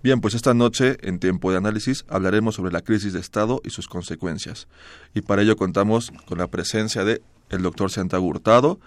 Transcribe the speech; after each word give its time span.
Bien, 0.00 0.20
pues 0.20 0.34
esta 0.34 0.54
noche, 0.54 0.96
en 1.00 1.18
tiempo 1.18 1.50
de 1.50 1.56
análisis, 1.56 2.04
hablaremos 2.08 2.54
sobre 2.54 2.72
la 2.72 2.82
crisis 2.82 3.14
de 3.14 3.18
Estado 3.18 3.60
y 3.64 3.70
sus 3.70 3.88
consecuencias. 3.88 4.68
Y 5.12 5.22
para 5.22 5.42
ello 5.42 5.56
contamos 5.56 6.12
con 6.26 6.38
la 6.38 6.46
presencia 6.46 7.04
de 7.04 7.20
el 7.50 7.62
doctor 7.62 7.90
Santiago 7.90 8.24
Hurtado, 8.24 8.78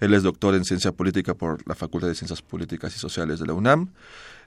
él 0.00 0.14
es 0.14 0.22
doctor 0.22 0.54
en 0.54 0.64
ciencia 0.64 0.92
política 0.92 1.34
por 1.34 1.66
la 1.68 1.74
Facultad 1.74 2.08
de 2.08 2.14
Ciencias 2.14 2.42
Políticas 2.42 2.94
y 2.96 2.98
Sociales 2.98 3.38
de 3.38 3.46
la 3.46 3.52
UNAM. 3.52 3.90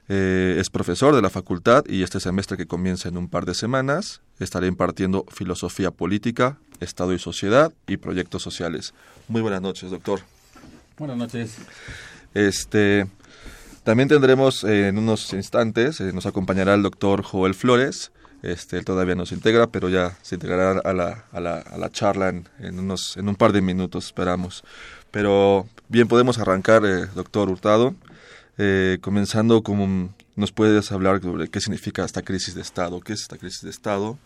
Eh, 0.08 0.56
es 0.58 0.68
profesor 0.68 1.14
de 1.14 1.22
la 1.22 1.30
facultad 1.30 1.84
y 1.88 2.02
este 2.02 2.20
semestre 2.20 2.58
que 2.58 2.66
comienza 2.66 3.08
en 3.08 3.16
un 3.16 3.28
par 3.28 3.46
de 3.46 3.54
semanas 3.54 4.20
estará 4.38 4.66
impartiendo 4.66 5.24
filosofía 5.30 5.90
política, 5.90 6.58
Estado 6.80 7.14
y 7.14 7.18
sociedad 7.18 7.72
y 7.86 7.96
proyectos 7.96 8.42
sociales. 8.42 8.92
Muy 9.28 9.40
buenas 9.40 9.62
noches, 9.62 9.90
doctor. 9.90 10.20
Buenas 10.98 11.16
noches. 11.16 11.56
Este, 12.34 13.06
también 13.84 14.08
tendremos 14.08 14.64
eh, 14.64 14.88
en 14.88 14.98
unos 14.98 15.32
instantes, 15.32 16.00
eh, 16.00 16.12
nos 16.12 16.26
acompañará 16.26 16.74
el 16.74 16.82
doctor 16.82 17.22
Joel 17.22 17.54
Flores. 17.54 18.12
Este, 18.44 18.76
él 18.76 18.84
todavía 18.84 19.14
no 19.14 19.24
se 19.24 19.34
integra, 19.34 19.68
pero 19.68 19.88
ya 19.88 20.18
se 20.20 20.34
integrará 20.34 20.78
a 20.84 20.92
la, 20.92 21.24
a 21.32 21.40
la, 21.40 21.60
a 21.60 21.78
la 21.78 21.88
charla 21.88 22.28
en, 22.28 22.46
en, 22.58 22.78
unos, 22.78 23.16
en 23.16 23.26
un 23.30 23.36
par 23.36 23.52
de 23.52 23.62
minutos, 23.62 24.04
esperamos. 24.04 24.62
Pero 25.10 25.66
bien, 25.88 26.08
podemos 26.08 26.38
arrancar, 26.38 26.84
eh, 26.84 27.06
doctor 27.14 27.48
Hurtado, 27.48 27.94
eh, 28.58 28.98
comenzando 29.00 29.62
como 29.62 30.14
nos 30.36 30.52
puedes 30.52 30.92
hablar 30.92 31.22
sobre 31.22 31.48
qué 31.48 31.58
significa 31.58 32.04
esta 32.04 32.20
crisis 32.20 32.54
de 32.54 32.60
Estado, 32.60 33.00
qué 33.00 33.14
es 33.14 33.22
esta 33.22 33.38
crisis 33.38 33.62
de 33.62 33.70
Estado, 33.70 34.18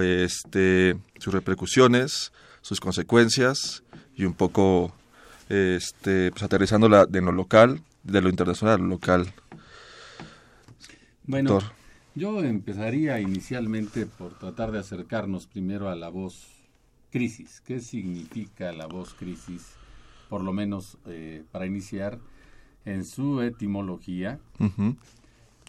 este, 0.00 0.96
sus 1.18 1.34
repercusiones, 1.34 2.30
sus 2.60 2.78
consecuencias 2.78 3.82
y 4.14 4.26
un 4.26 4.34
poco 4.34 4.94
este, 5.48 6.30
pues 6.30 6.44
aterrizándola 6.44 7.06
de 7.06 7.20
lo 7.20 7.32
local, 7.32 7.82
de 8.04 8.20
lo 8.20 8.28
internacional 8.28 8.80
local. 8.80 9.32
Bueno, 11.24 11.58
yo 12.14 12.42
empezaría 12.44 13.20
inicialmente 13.20 14.06
por 14.06 14.38
tratar 14.38 14.72
de 14.72 14.78
acercarnos 14.78 15.46
primero 15.46 15.88
a 15.88 15.96
la 15.96 16.08
voz 16.08 16.48
crisis. 17.10 17.60
¿Qué 17.60 17.80
significa 17.80 18.72
la 18.72 18.86
voz 18.86 19.14
crisis? 19.14 19.76
por 20.30 20.42
lo 20.42 20.52
menos 20.52 20.96
eh, 21.06 21.42
para 21.50 21.66
iniciar, 21.66 22.20
en 22.86 23.04
su 23.04 23.42
etimología, 23.42 24.40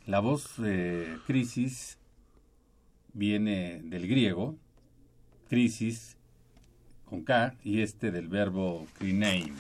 la 0.06 0.20
voz 0.22 0.54
eh, 0.64 1.18
crisis 1.26 1.98
viene 3.12 3.82
del 3.84 4.08
griego, 4.08 4.56
crisis 5.50 6.16
con 7.06 7.24
K 7.24 7.56
y 7.66 7.82
este 7.82 8.12
del 8.12 8.30
verbo 8.30 8.88
krinein, 8.98 9.54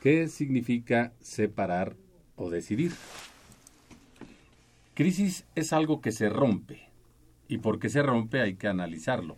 que 0.00 0.28
significa 0.28 1.12
separar 1.20 1.96
o 2.36 2.48
decidir. 2.48 2.92
Crisis 4.96 5.44
es 5.54 5.74
algo 5.74 6.00
que 6.00 6.10
se 6.10 6.30
rompe 6.30 6.88
y 7.48 7.58
porque 7.58 7.90
se 7.90 8.02
rompe 8.02 8.40
hay 8.40 8.54
que 8.54 8.66
analizarlo. 8.66 9.36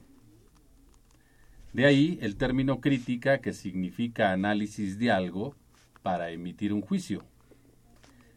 De 1.73 1.85
ahí 1.85 2.17
el 2.23 2.37
término 2.37 2.81
crítica 2.81 3.41
que 3.41 3.53
significa 3.53 4.31
análisis 4.31 5.01
de 5.01 5.11
algo 5.11 5.57
para 6.05 6.31
emitir 6.31 6.73
un 6.73 6.81
juicio. 6.81 7.25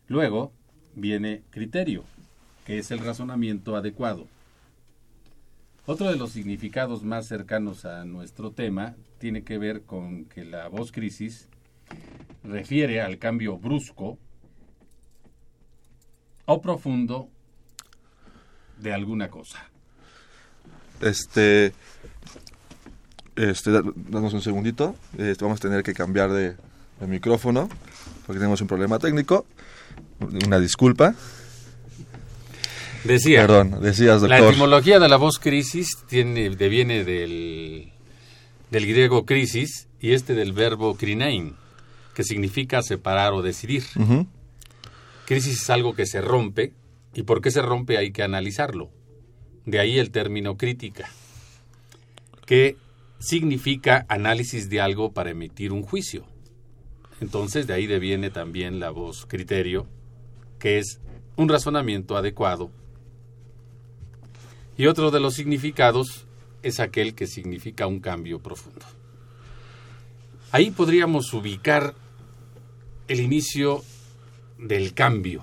Luego 0.08 0.52
viene 0.96 1.44
criterio, 1.52 2.06
que 2.66 2.80
es 2.80 2.90
el 2.90 2.98
razonamiento 2.98 3.76
adecuado. 3.76 4.26
Otro 5.86 6.10
de 6.10 6.16
los 6.16 6.32
significados 6.32 7.04
más 7.04 7.28
cercanos 7.28 7.86
a 7.86 8.04
nuestro 8.04 8.52
tema 8.52 8.96
tiene 9.20 9.44
que 9.44 9.60
ver 9.60 9.84
con 9.84 10.26
que 10.26 10.44
la 10.44 10.70
voz 10.70 10.92
crisis 10.92 11.50
refiere 12.44 13.00
al 13.00 13.20
cambio 13.20 13.60
brusco 13.60 14.18
o 16.52 16.62
profundo 16.62 17.30
de 18.78 18.94
alguna 18.94 19.30
cosa. 19.30 19.60
Este, 21.02 21.74
este, 23.36 23.72
danos 23.72 24.34
un 24.34 24.42
segundito. 24.42 24.96
Este, 25.18 25.44
vamos 25.44 25.60
a 25.60 25.62
tener 25.62 25.84
que 25.84 25.94
cambiar 25.94 26.32
de, 26.32 26.56
micrófono 27.08 27.68
porque 28.28 28.38
tenemos 28.38 28.62
un 28.62 28.68
problema 28.68 29.00
técnico. 29.00 29.46
Una 30.46 30.60
disculpa. 30.60 31.16
Decía. 33.04 33.42
Perdón, 33.42 33.82
decías, 33.82 34.22
doctor. 34.22 34.40
La 34.40 34.48
etimología 34.48 35.00
de 35.00 35.10
la 35.10 35.18
voz 35.18 35.40
crisis 35.40 35.98
tiene, 36.08 36.52
deviene 36.52 37.04
del, 37.04 37.92
del 38.70 38.86
griego 38.86 39.26
crisis 39.26 39.88
y 40.00 40.12
este 40.12 40.36
del 40.36 40.54
verbo 40.54 40.96
krinein, 40.96 41.56
que 42.14 42.24
significa 42.24 42.84
separar 42.84 43.34
o 43.34 43.42
decidir. 43.42 43.84
Crisis 45.32 45.62
es 45.62 45.70
algo 45.70 45.94
que 45.94 46.06
se 46.06 46.20
rompe 46.20 46.74
y 47.14 47.24
por 47.24 47.42
qué 47.42 47.52
se 47.52 47.62
rompe 47.62 47.98
hay 47.98 48.12
que 48.12 48.22
analizarlo. 48.22 48.92
De 49.66 49.80
ahí 49.80 49.98
el 49.98 50.12
término 50.12 50.58
crítica, 50.58 51.10
que 52.46 52.76
significa 53.18 54.06
análisis 54.10 54.70
de 54.70 54.82
algo 54.82 55.14
para 55.14 55.30
emitir 55.30 55.72
un 55.72 55.84
juicio. 55.84 56.26
Entonces 57.22 57.66
de 57.66 57.74
ahí 57.74 57.88
deviene 57.88 58.30
también 58.30 58.82
la 58.82 58.90
voz 58.90 59.26
criterio, 59.26 59.88
que 60.60 60.80
es 60.80 61.00
un 61.38 61.48
razonamiento 61.48 62.18
adecuado. 62.18 62.70
Y 64.78 64.88
otro 64.88 65.12
de 65.12 65.22
los 65.22 65.36
significados 65.36 66.28
es 66.62 66.82
aquel 66.82 67.16
que 67.16 67.28
significa 67.28 67.88
un 67.88 68.02
cambio 68.02 68.42
profundo. 68.44 68.86
Ahí 70.52 70.72
podríamos 70.72 71.34
ubicar 71.34 71.96
el 73.08 73.22
inicio 73.22 73.82
del 74.62 74.94
cambio. 74.94 75.42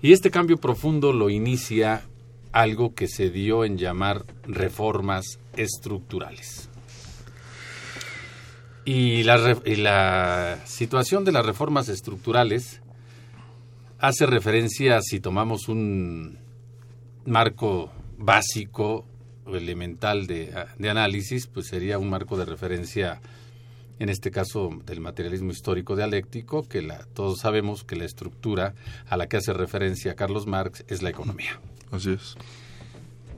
Y 0.00 0.12
este 0.12 0.30
cambio 0.30 0.56
profundo 0.56 1.12
lo 1.12 1.30
inicia 1.30 2.02
algo 2.52 2.94
que 2.94 3.08
se 3.08 3.30
dio 3.30 3.64
en 3.64 3.76
llamar 3.76 4.24
reformas 4.44 5.38
estructurales. 5.56 6.70
Y 8.86 9.24
la, 9.24 10.60
situación 10.64 11.24
de 11.24 11.32
las 11.32 11.44
reformas 11.44 11.88
estructurales 11.88 12.80
hace 13.98 14.26
referencia, 14.26 15.00
si 15.02 15.18
tomamos 15.18 15.68
un 15.68 16.38
marco 17.24 17.90
básico 18.16 19.04
o 19.44 19.56
elemental 19.56 20.28
de, 20.28 20.54
análisis, 20.88 21.48
pues 21.48 21.66
sería 21.66 21.98
un 21.98 22.08
marco 22.08 22.36
de 22.36 22.44
referencia, 22.44 23.20
en 23.98 24.08
este 24.08 24.30
caso 24.30 24.70
del 24.84 25.00
materialismo 25.00 25.50
histórico 25.50 25.96
dialéctico, 25.96 26.66
que 26.68 26.82
la, 26.82 27.04
todos 27.14 27.40
sabemos 27.40 27.84
que 27.84 27.96
la 27.96 28.04
estructura 28.04 28.74
a 29.08 29.16
la 29.16 29.28
que 29.28 29.38
hace 29.38 29.52
referencia 29.52 30.14
Carlos 30.14 30.46
Marx 30.46 30.84
es 30.88 31.02
la 31.02 31.10
economía. 31.10 31.60
Así 31.90 32.12
es. 32.12 32.36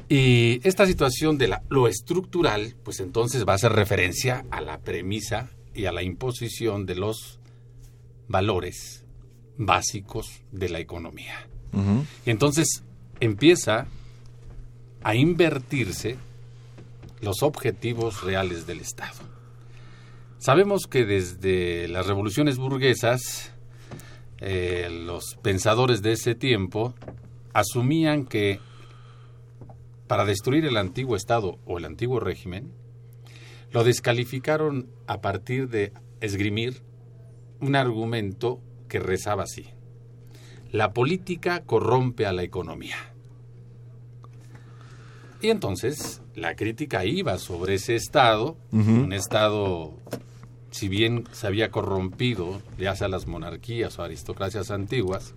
Y 0.09 0.61
esta 0.67 0.87
situación 0.87 1.37
de 1.37 1.49
la, 1.49 1.63
lo 1.69 1.87
estructural, 1.87 2.75
pues 2.83 3.01
entonces 3.01 3.47
va 3.47 3.53
a 3.53 3.57
hacer 3.57 3.73
referencia 3.73 4.45
a 4.51 4.61
la 4.61 4.79
premisa 4.79 5.51
y 5.75 5.85
a 5.85 5.93
la 5.93 6.03
imposición 6.03 6.87
de 6.87 6.95
los 6.95 7.39
valores 8.27 9.05
básicos 9.59 10.43
de 10.51 10.69
la 10.71 10.79
economía. 10.79 11.47
Y 12.25 12.31
entonces 12.31 12.83
empieza 13.21 13.87
a 15.03 15.15
invertirse 15.15 16.17
los 17.21 17.43
objetivos 17.43 18.23
reales 18.23 18.67
del 18.67 18.81
Estado. 18.81 19.28
Sabemos 20.38 20.87
que 20.87 21.05
desde 21.05 21.88
las 21.88 22.06
revoluciones 22.06 22.58
burguesas, 22.58 23.52
eh, 24.38 24.88
los 24.88 25.37
pensadores 25.43 26.00
de 26.00 26.12
ese 26.12 26.37
tiempo 26.37 26.94
asumían 27.52 28.25
que 28.25 28.61
para 30.06 30.25
destruir 30.25 30.64
el 30.64 30.76
antiguo 30.76 31.17
Estado 31.17 31.58
o 31.67 31.79
el 31.79 31.85
antiguo 31.85 32.20
régimen, 32.20 32.73
lo 33.73 33.82
descalificaron 33.82 34.88
a 35.08 35.20
partir 35.20 35.69
de 35.69 35.93
esgrimir 36.20 36.82
un 37.61 37.75
argumento 37.75 38.61
que 38.88 39.00
rezaba 39.00 39.43
así. 39.43 39.67
La 40.70 40.93
política 40.93 41.64
corrompe 41.64 42.26
a 42.26 42.32
la 42.32 42.44
economía. 42.44 42.96
Y 45.40 45.50
entonces 45.50 46.20
la 46.35 46.56
crítica 46.56 47.05
iba 47.05 47.38
sobre 47.38 47.75
ese 47.75 47.94
Estado, 47.94 48.56
un 48.73 49.12
Estado, 49.12 49.93
si 50.70 50.88
bien 50.88 51.25
se 51.32 51.46
había 51.46 51.70
corrompido, 51.70 52.61
ya 52.79 52.94
sea 52.96 53.08
las 53.08 53.26
monarquías 53.26 53.99
o 53.99 54.02
aristocracias 54.02 54.70
antiguas, 54.70 55.35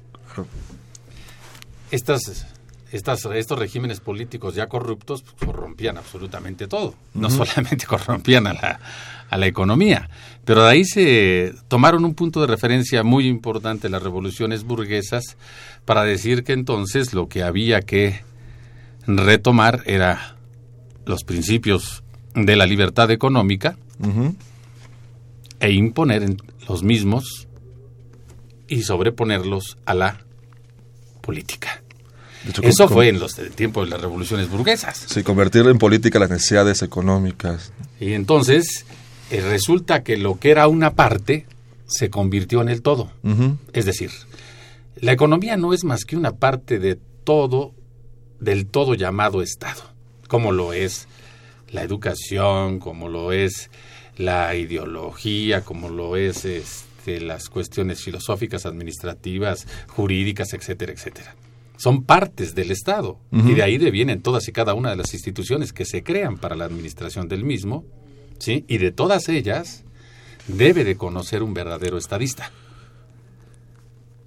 estas 1.91 2.47
estas, 2.91 3.23
estos 3.25 3.57
regímenes 3.57 3.99
políticos 3.99 4.55
ya 4.55 4.67
corruptos 4.67 5.23
corrompían 5.45 5.97
absolutamente 5.97 6.67
todo. 6.67 6.93
No 7.13 7.29
solamente 7.29 7.85
corrompían 7.87 8.47
a 8.47 8.53
la, 8.53 8.79
a 9.29 9.37
la 9.37 9.47
economía, 9.47 10.09
pero 10.43 10.63
de 10.63 10.69
ahí 10.69 10.85
se 10.85 11.53
tomaron 11.67 12.03
un 12.03 12.15
punto 12.15 12.41
de 12.41 12.47
referencia 12.47 13.03
muy 13.03 13.27
importante 13.27 13.89
las 13.89 14.03
revoluciones 14.03 14.63
burguesas 14.63 15.37
para 15.85 16.03
decir 16.03 16.43
que 16.43 16.53
entonces 16.53 17.13
lo 17.13 17.29
que 17.29 17.43
había 17.43 17.81
que 17.81 18.23
retomar 19.07 19.83
era 19.85 20.37
los 21.05 21.23
principios 21.23 22.03
de 22.35 22.55
la 22.55 22.65
libertad 22.65 23.11
económica 23.11 23.77
e 25.59 25.71
imponer 25.71 26.35
los 26.67 26.83
mismos 26.83 27.47
y 28.67 28.83
sobreponerlos 28.83 29.77
a 29.85 29.93
la 29.93 30.21
política. 31.21 31.81
Eso 32.63 32.87
fue 32.87 33.09
en 33.09 33.19
los 33.19 33.35
tiempos 33.55 33.85
de 33.85 33.91
las 33.91 34.01
revoluciones 34.01 34.49
burguesas. 34.49 35.05
Sí, 35.07 35.21
convertir 35.21 35.67
en 35.67 35.77
política 35.77 36.17
las 36.17 36.29
necesidades 36.29 36.81
económicas. 36.81 37.71
Y 37.99 38.13
entonces 38.13 38.85
eh, 39.29 39.41
resulta 39.41 40.03
que 40.03 40.17
lo 40.17 40.39
que 40.39 40.49
era 40.49 40.67
una 40.67 40.93
parte 40.93 41.45
se 41.85 42.09
convirtió 42.09 42.61
en 42.61 42.69
el 42.69 42.81
todo. 42.81 43.11
Es 43.73 43.85
decir, 43.85 44.11
la 44.95 45.11
economía 45.11 45.57
no 45.57 45.73
es 45.73 45.83
más 45.83 46.05
que 46.05 46.15
una 46.15 46.31
parte 46.31 46.79
de 46.79 46.97
todo, 47.23 47.73
del 48.41 48.65
todo 48.65 48.95
llamado 48.95 49.41
Estado, 49.41 49.81
como 50.27 50.51
lo 50.51 50.73
es 50.73 51.07
la 51.71 51.83
educación, 51.83 52.79
como 52.79 53.07
lo 53.07 53.31
es 53.31 53.69
la 54.17 54.53
ideología, 54.55 55.63
como 55.63 55.87
lo 55.87 56.17
es 56.17 56.43
este, 56.43 57.21
las 57.21 57.47
cuestiones 57.47 58.03
filosóficas, 58.03 58.65
administrativas, 58.65 59.65
jurídicas, 59.87 60.53
etcétera, 60.53 60.91
etcétera 60.91 61.35
son 61.81 62.03
partes 62.03 62.53
del 62.53 62.69
Estado 62.69 63.17
y 63.31 63.55
de 63.55 63.63
ahí 63.63 63.79
devienen 63.79 64.21
todas 64.21 64.47
y 64.47 64.51
cada 64.51 64.75
una 64.75 64.91
de 64.91 64.97
las 64.97 65.15
instituciones 65.15 65.73
que 65.73 65.85
se 65.85 66.03
crean 66.03 66.37
para 66.37 66.55
la 66.55 66.65
administración 66.65 67.27
del 67.27 67.43
mismo, 67.43 67.83
¿sí? 68.37 68.65
Y 68.67 68.77
de 68.77 68.91
todas 68.91 69.29
ellas 69.29 69.83
debe 70.47 70.83
de 70.83 70.95
conocer 70.95 71.41
un 71.41 71.55
verdadero 71.55 71.97
estadista. 71.97 72.51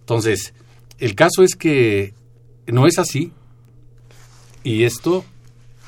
Entonces, 0.01 0.53
el 0.99 1.15
caso 1.15 1.45
es 1.45 1.55
que 1.55 2.15
no 2.67 2.89
es 2.89 2.99
así 2.99 3.33
y 4.65 4.85
esto 4.85 5.25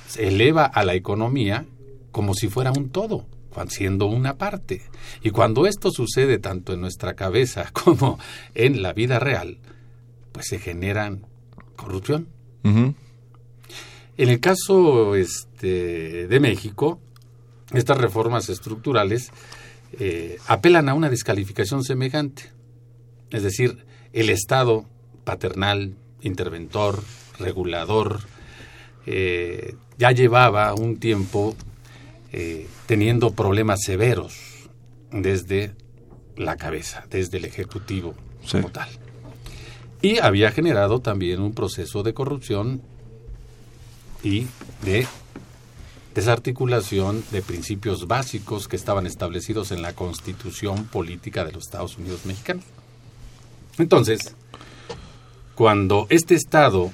se 0.07 0.29
eleva 0.29 0.65
a 0.65 0.85
la 0.85 0.95
economía 0.95 1.67
como 2.13 2.35
si 2.35 2.49
fuera 2.49 2.71
un 2.71 2.91
todo, 2.91 3.27
siendo 3.69 4.07
una 4.07 4.37
parte. 4.37 4.83
Y 5.23 5.31
cuando 5.31 5.67
esto 5.67 5.91
sucede 5.91 6.39
tanto 6.39 6.73
en 6.73 6.81
nuestra 6.81 7.15
cabeza 7.15 7.71
como 7.73 8.19
en 8.55 8.83
la 8.83 8.93
vida 8.93 9.19
real, 9.19 9.59
pues 10.33 10.47
se 10.47 10.59
generan 10.59 11.27
corrupción. 11.75 12.29
En 12.63 12.95
el 14.17 14.41
caso 14.41 15.15
este, 15.15 16.27
de 16.27 16.41
México, 16.41 16.99
estas 17.73 17.99
reformas 17.99 18.49
estructurales 18.49 19.31
eh, 19.93 20.39
apelan 20.49 20.89
a 20.89 20.95
una 20.95 21.09
descalificación 21.11 21.85
semejante. 21.85 22.51
Es 23.31 23.45
decir, 23.45 23.85
el 24.13 24.31
Estado 24.31 24.85
paternal, 25.23 25.95
interventor, 26.23 27.03
regulador, 27.39 28.21
eh, 29.07 29.75
ya 29.99 30.11
llevaba 30.13 30.75
un 30.75 30.99
tiempo 30.99 31.55
eh, 32.33 32.67
teniendo 32.87 33.33
problemas 33.33 33.83
severos 33.83 34.69
desde 35.11 35.73
la 36.37 36.57
cabeza, 36.57 37.05
desde 37.09 37.39
el 37.39 37.45
Ejecutivo 37.45 38.15
como 38.51 38.71
tal. 38.71 38.89
Y 40.03 40.19
había 40.19 40.51
generado 40.53 41.01
también 41.01 41.41
un 41.41 41.55
proceso 41.55 42.03
de 42.03 42.15
corrupción 42.15 42.83
y 44.23 44.47
de 44.85 45.07
desarticulación 46.15 47.23
de 47.31 47.43
principios 47.43 48.07
básicos 48.07 48.69
que 48.69 48.77
estaban 48.77 49.07
establecidos 49.07 49.71
en 49.71 49.83
la 49.83 49.95
constitución 49.95 50.87
política 50.87 51.45
de 51.45 51.53
los 51.53 51.65
Estados 51.65 51.99
Unidos 51.99 52.25
mexicanos. 52.25 52.65
Entonces, 53.79 54.35
cuando 55.55 56.07
este 56.09 56.35
Estado, 56.35 56.91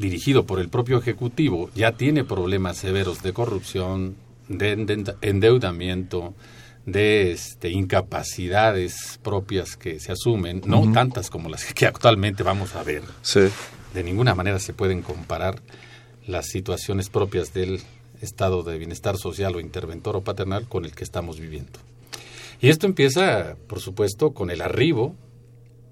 dirigido 0.00 0.46
por 0.46 0.58
el 0.58 0.68
propio 0.68 0.98
Ejecutivo, 0.98 1.70
ya 1.74 1.92
tiene 1.92 2.24
problemas 2.24 2.78
severos 2.78 3.22
de 3.22 3.32
corrupción, 3.32 4.16
de 4.48 4.72
endeudamiento, 5.20 6.34
de 6.86 7.32
este, 7.32 7.70
incapacidades 7.70 9.20
propias 9.22 9.76
que 9.76 10.00
se 10.00 10.12
asumen, 10.12 10.62
no 10.64 10.90
tantas 10.92 11.30
como 11.30 11.48
las 11.48 11.72
que 11.72 11.86
actualmente 11.86 12.42
vamos 12.42 12.74
a 12.74 12.82
ver. 12.82 13.02
De 13.94 14.02
ninguna 14.02 14.34
manera 14.34 14.58
se 14.58 14.72
pueden 14.72 15.02
comparar 15.02 15.60
las 16.26 16.46
situaciones 16.46 17.08
propias 17.08 17.52
del 17.52 17.80
estado 18.20 18.62
de 18.62 18.78
bienestar 18.78 19.16
social 19.16 19.56
o 19.56 19.60
interventor 19.60 20.16
o 20.16 20.22
paternal 20.22 20.66
con 20.68 20.84
el 20.84 20.94
que 20.94 21.04
estamos 21.04 21.40
viviendo. 21.40 21.78
Y 22.60 22.68
esto 22.68 22.86
empieza, 22.86 23.56
por 23.66 23.80
supuesto, 23.80 24.32
con 24.32 24.50
el 24.50 24.60
arribo 24.60 25.14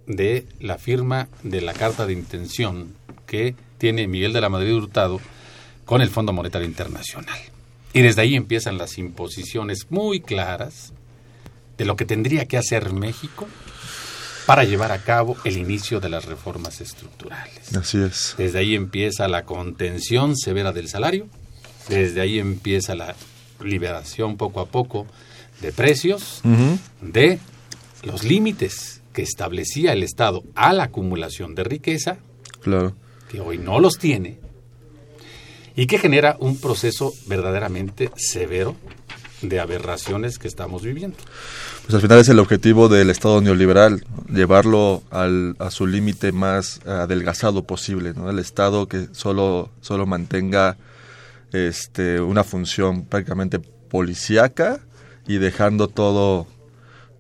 de 0.07 0.47
la 0.61 0.79
firma 0.79 1.29
de 1.43 1.61
la 1.61 1.73
carta 1.75 2.07
de 2.07 2.13
intención 2.13 2.95
que 3.27 3.55
tiene 3.79 4.07
Miguel 4.07 4.33
de 4.33 4.41
la 4.41 4.49
Madrid 4.49 4.75
Hurtado 4.75 5.21
con 5.85 6.03
el 6.03 6.11
Fondo 6.11 6.33
Monetario 6.33 6.67
Internacional. 6.69 7.39
Y 7.93 8.03
desde 8.03 8.23
ahí 8.23 8.35
empiezan 8.35 8.77
las 8.77 8.99
imposiciones 8.99 9.87
muy 9.91 10.21
claras 10.21 10.93
de 11.79 11.85
lo 11.85 11.97
que 11.97 12.05
tendría 12.05 12.47
que 12.47 12.59
hacer 12.59 12.93
México 12.93 13.49
para 14.47 14.65
llevar 14.65 14.93
a 14.93 14.99
cabo 14.99 15.37
el 15.45 15.57
inicio 15.57 16.01
de 16.01 16.09
las 16.09 16.25
reformas 16.25 16.81
estructurales. 16.81 17.75
Así 17.75 17.99
es. 17.99 18.35
Desde 18.37 18.59
ahí 18.59 18.75
empieza 18.75 19.29
la 19.29 19.45
contención 19.45 20.37
severa 20.37 20.73
del 20.73 20.89
salario, 20.89 21.29
desde 21.89 22.21
ahí 22.21 22.39
empieza 22.39 22.95
la 22.95 23.15
liberación 23.63 24.37
poco 24.37 24.61
a 24.61 24.67
poco 24.67 25.07
de 25.61 25.73
precios, 25.73 26.41
de 27.01 27.39
los 28.03 28.25
límites 28.25 29.01
que 29.13 29.23
establecía 29.23 29.93
el 29.93 30.03
Estado 30.03 30.45
a 30.55 30.73
la 30.73 30.85
acumulación 30.85 31.55
de 31.55 31.65
riqueza, 31.65 32.19
claro. 32.61 32.95
Que 33.29 33.41
hoy 33.41 33.59
no 33.59 33.81
los 33.81 33.99
tiene, 33.99 34.39
y 35.77 35.87
que 35.87 35.99
genera 35.99 36.37
un 36.41 36.59
proceso 36.59 37.13
verdaderamente 37.27 38.11
severo 38.17 38.75
de 39.43 39.61
aberraciones 39.61 40.39
que 40.39 40.49
estamos 40.49 40.83
viviendo. 40.83 41.17
Pues 41.83 41.95
al 41.95 42.01
final 42.01 42.19
es 42.19 42.29
el 42.29 42.41
objetivo 42.41 42.89
del 42.89 43.11
Estado 43.11 43.41
neoliberal, 43.41 44.05
llevarlo 44.29 45.03
al, 45.11 45.55
a 45.61 45.71
su 45.71 45.87
límite 45.87 46.33
más 46.33 46.81
adelgazado 46.87 47.63
posible, 47.63 48.13
¿no? 48.15 48.29
El 48.29 48.41
Estado 48.41 48.89
que 48.89 49.07
solo, 49.13 49.71
solo 49.81 50.05
mantenga 50.05 50.77
este, 51.53 52.21
una 52.21 52.45
función 52.45 53.05
prácticamente 53.05 53.59
policíaca 53.59 54.81
y 55.27 55.39
dejando 55.39 55.89
todo 55.89 56.47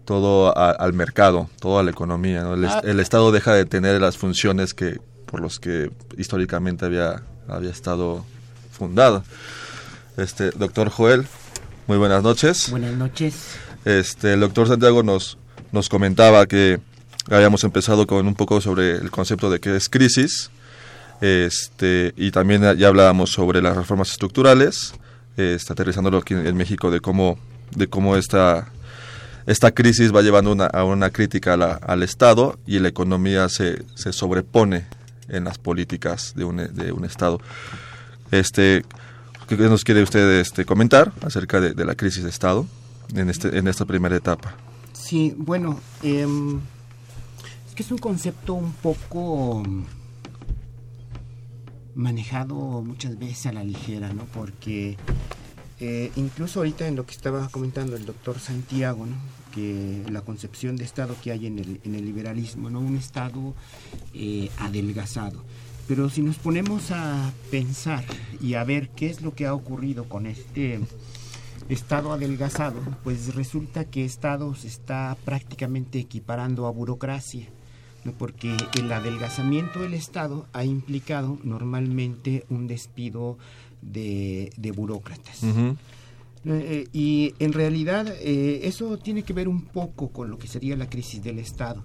todo 0.05 0.57
al 0.57 0.95
mercado, 0.95 1.50
todo 1.61 1.79
a 1.79 1.83
la 1.83 1.91
economía. 1.91 2.41
El, 2.41 2.65
ah. 2.65 2.81
el, 2.83 2.99
Estado 2.99 3.31
deja 3.31 3.53
de 3.53 3.67
tener 3.67 4.00
las 4.00 4.17
funciones 4.17 4.73
que 4.73 5.00
por 5.30 5.40
los 5.40 5.58
que 5.58 5.90
históricamente 6.16 6.85
había, 6.85 7.23
había 7.47 7.70
estado 7.70 8.25
fundada. 8.73 9.23
Este, 10.16 10.50
doctor 10.50 10.88
Joel, 10.88 11.26
muy 11.87 11.99
buenas 11.99 12.23
noches. 12.23 12.70
Buenas 12.70 12.94
noches. 12.94 13.35
Este, 13.85 14.35
el 14.35 14.40
doctor 14.40 14.68
Santiago 14.68 15.02
nos, 15.02 15.38
nos 15.70 15.88
comentaba 15.88 16.47
que 16.47 16.80
habíamos 17.30 17.62
empezado 17.64 18.06
con 18.06 18.26
un 18.26 18.35
poco 18.35 18.61
sobre 18.61 18.97
el 18.97 19.11
concepto 19.11 19.50
de 19.50 19.61
qué 19.61 19.76
es 19.76 19.88
crisis 19.88 20.50
Este, 21.20 22.12
y 22.16 22.30
también 22.30 22.62
ya 22.78 22.88
hablábamos 22.88 23.30
sobre 23.30 23.61
las 23.61 23.76
reformas 23.76 24.11
estructurales, 24.11 24.94
este, 25.37 25.73
aterrizándolo 25.73 26.18
aquí 26.18 26.35
en 26.35 26.56
México 26.56 26.90
de 26.90 27.00
cómo, 27.00 27.38
de 27.75 27.88
cómo 27.88 28.16
esta, 28.16 28.68
esta 29.47 29.73
crisis 29.73 30.14
va 30.14 30.23
llevando 30.23 30.52
una, 30.52 30.66
a 30.66 30.85
una 30.85 31.11
crítica 31.11 31.54
al 31.54 32.02
Estado 32.02 32.58
y 32.66 32.78
la 32.78 32.88
economía 32.88 33.49
se, 33.49 33.82
se 33.94 34.12
sobrepone 34.12 34.87
en 35.28 35.44
las 35.44 35.58
políticas 35.58 36.35
de 36.35 36.44
un, 36.44 36.56
de 36.56 36.92
un 36.92 37.04
Estado. 37.04 37.40
Este, 38.30 38.85
¿Qué 39.49 39.56
nos 39.56 39.85
quiere 39.85 40.02
usted 40.02 40.40
este, 40.40 40.64
comentar 40.64 41.12
acerca 41.23 41.61
de, 41.61 41.85
la 41.85 41.94
crisis 41.94 42.23
de 42.23 42.30
Estado 42.30 42.66
en, 43.14 43.30
este, 43.30 43.56
en 43.56 43.66
esta 43.66 43.87
primera 43.87 44.14
etapa? 44.14 44.54
Sí, 44.92 45.35
bueno, 45.38 45.80
em, 46.02 46.61
es 47.66 47.75
que 47.75 47.82
es 47.82 47.90
un 47.90 47.99
concepto 47.99 48.54
un 48.54 48.73
poco 48.73 49.62
manejado 51.94 52.54
muchas 52.82 53.18
veces 53.18 53.47
a 53.47 53.52
la 53.52 53.64
ligera, 53.64 54.12
¿no? 54.12 54.25
Porque 54.26 54.99
eh, 55.80 56.11
incluso 56.16 56.61
ahorita 56.61 56.88
en 56.88 56.97
lo 56.97 57.06
que 57.06 57.12
estaba 57.12 57.49
comentando 57.49 57.97
el 57.97 58.04
doctor 58.04 58.40
Santiago, 58.40 59.06
¿no? 59.06 59.16
que 59.54 60.02
la 60.11 60.23
concepción 60.23 60.76
de 60.76 60.85
Estado 60.85 61.14
que 61.23 61.30
hay 61.30 61.47
en 61.47 61.58
el, 61.58 61.80
en 61.85 61.94
el 61.94 62.04
liberalismo, 62.04 62.68
¿no? 62.70 62.80
un 62.80 62.97
Estado 62.97 63.54
eh, 64.14 64.50
adelgazado. 64.58 65.44
Pero 65.87 66.11
si 66.11 66.20
nos 66.20 66.37
ponemos 66.37 66.90
a 66.90 67.32
pensar 67.50 68.04
y 68.40 68.54
a 68.54 68.64
ver 68.64 68.90
qué 68.90 69.08
es 69.08 69.23
lo 69.23 69.35
que 69.35 69.47
ha 69.47 69.54
ocurrido 69.54 70.08
con 70.08 70.26
este 70.26 70.80
Estado 71.68 72.12
adelgazado, 72.12 72.80
pues 73.04 73.35
resulta 73.35 73.85
que 73.85 74.04
Estado 74.04 74.54
se 74.54 74.68
está 74.68 75.16
prácticamente 75.25 75.99
equiparando 75.99 76.66
a 76.66 76.70
burocracia, 76.70 77.47
porque 78.18 78.56
el 78.78 78.90
adelgazamiento 78.90 79.80
del 79.80 79.94
Estado 79.94 80.47
ha 80.52 80.64
implicado 80.64 81.38
normalmente 81.42 82.47
un 82.49 82.68
despido 82.68 83.38
de, 83.82 84.73
burócratas. 84.75 85.42
Eh, 86.44 86.85
eh, 86.85 86.88
y 86.92 87.35
en 87.40 87.52
realidad 87.52 88.06
eh, 88.20 88.61
eso 88.62 88.97
tiene 88.99 89.23
que 89.23 89.32
ver 89.32 89.49
un 89.49 89.62
poco 89.62 90.08
con 90.08 90.30
lo 90.30 90.38
que 90.38 90.47
sería 90.47 90.76
la 90.76 90.88
crisis 90.88 91.23
del 91.23 91.38
Estado. 91.38 91.82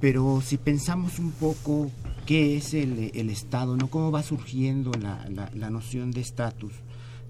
Pero 0.00 0.40
si 0.44 0.56
pensamos 0.56 1.18
un 1.18 1.30
poco 1.32 1.90
qué 2.26 2.56
es 2.56 2.74
el, 2.74 3.10
el 3.14 3.30
Estado, 3.30 3.76
¿no? 3.76 3.88
cómo 3.88 4.10
va 4.10 4.22
surgiendo 4.22 4.92
la, 4.92 5.28
la, 5.54 5.70
noción 5.70 6.10
de 6.10 6.20
estatus, 6.20 6.72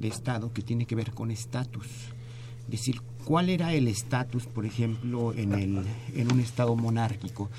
de 0.01 0.09
Estado 0.09 0.53
que 0.53 0.63
tiene 0.63 0.87
que 0.87 0.95
ver 0.95 1.13
con 1.13 1.31
estatus. 1.31 1.87
Es 2.65 2.71
decir, 2.71 3.03
¿cuál 3.25 3.51
era 3.51 3.75
el 3.75 3.89
estatus, 3.89 4.47
por 4.47 4.65
ejemplo, 4.65 5.35
en, 5.35 5.53
el, 5.53 5.83
en 6.15 6.33
un 6.33 6.41
Estado 6.41 6.75
monárquico? 6.77 7.51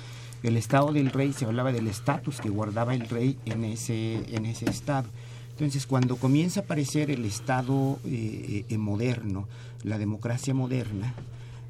El 0.42 0.56
Estado 0.56 0.92
del 0.92 1.10
rey 1.10 1.32
se 1.32 1.44
hablaba 1.44 1.72
del 1.72 1.86
estatus 1.86 2.40
que 2.40 2.50
guardaba 2.50 2.94
el 2.94 3.08
rey 3.08 3.38
en 3.46 3.64
ese, 3.64 4.34
en 4.34 4.46
ese 4.46 4.68
Estado. 4.68 5.08
Entonces, 5.54 5.86
cuando 5.86 6.16
comienza 6.16 6.60
a 6.60 6.62
aparecer 6.64 7.10
el 7.10 7.24
Estado 7.24 8.00
eh, 8.04 8.64
eh, 8.68 8.78
moderno, 8.78 9.46
la 9.84 9.98
democracia 9.98 10.52
moderna, 10.52 11.14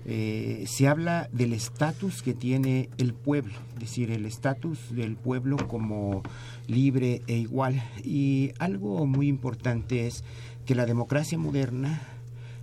eh, 0.07 0.65
se 0.67 0.87
habla 0.87 1.31
del 1.33 1.55
estatus 1.55 2.23
que 2.23 2.35
tiene 2.35 2.91
el 2.99 3.15
pueblo, 3.15 3.55
es 3.75 3.81
decir, 3.81 4.11
el 4.11 4.27
estatus 4.27 4.79
del 4.95 5.17
pueblo 5.17 5.57
como 5.69 6.23
libre 6.67 7.23
e 7.27 7.39
igual. 7.39 7.83
Y 8.05 8.53
algo 8.59 9.07
muy 9.07 9.29
importante 9.29 10.07
es 10.07 10.23
que 10.67 10.75
la 10.75 10.85
democracia 10.85 11.39
moderna, 11.39 12.03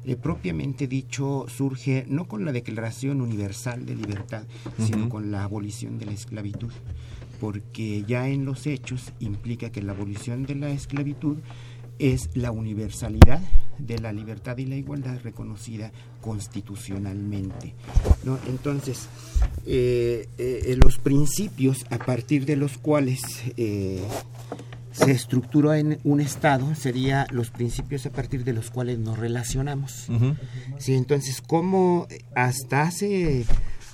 eh, 0.06 0.16
propiamente 0.16 0.88
dicho, 0.88 1.48
surge 1.48 2.06
no 2.08 2.26
con 2.26 2.46
la 2.46 2.52
Declaración 2.52 3.22
Universal 3.22 3.88
de 3.88 3.96
Libertad, 3.96 4.44
sino 4.78 5.10
con 5.10 5.32
la 5.32 5.44
abolición 5.44 5.98
de 5.98 6.06
la 6.06 6.12
esclavitud, 6.12 6.72
porque 7.42 8.04
ya 8.08 8.28
en 8.28 8.46
los 8.46 8.68
hechos 8.68 9.14
implica 9.20 9.72
que 9.72 9.82
la 9.82 9.94
abolición 9.94 10.46
de 10.46 10.54
la 10.54 10.70
esclavitud 10.70 11.38
es 11.98 12.30
la 12.36 12.52
universalidad 12.52 13.42
de 13.80 13.98
la 13.98 14.14
libertad 14.14 14.60
y 14.60 14.68
la 14.68 14.76
igualdad 14.76 15.20
reconocida 15.24 15.92
constitucionalmente. 16.22 17.74
¿no? 18.26 18.38
Entonces, 18.48 19.08
eh, 19.66 20.30
eh, 20.38 20.78
los 20.84 21.00
principios 21.00 21.84
a 21.90 21.98
partir 21.98 22.46
de 22.46 22.58
los 22.58 22.78
cuales 22.78 23.22
eh, 23.58 24.04
se 24.92 25.10
estructuró 25.10 25.74
en 25.74 25.98
un 26.04 26.22
Estado 26.22 26.76
serían 26.76 27.26
los 27.32 27.50
principios 27.50 28.06
a 28.06 28.12
partir 28.12 28.44
de 28.44 28.54
los 28.54 28.70
cuales 28.70 29.00
nos 29.00 29.18
relacionamos. 29.18 30.10
¿Sí? 30.78 30.94
Entonces, 30.94 31.42
¿cómo 31.42 32.08
hasta 32.36 32.84
hace 32.84 33.46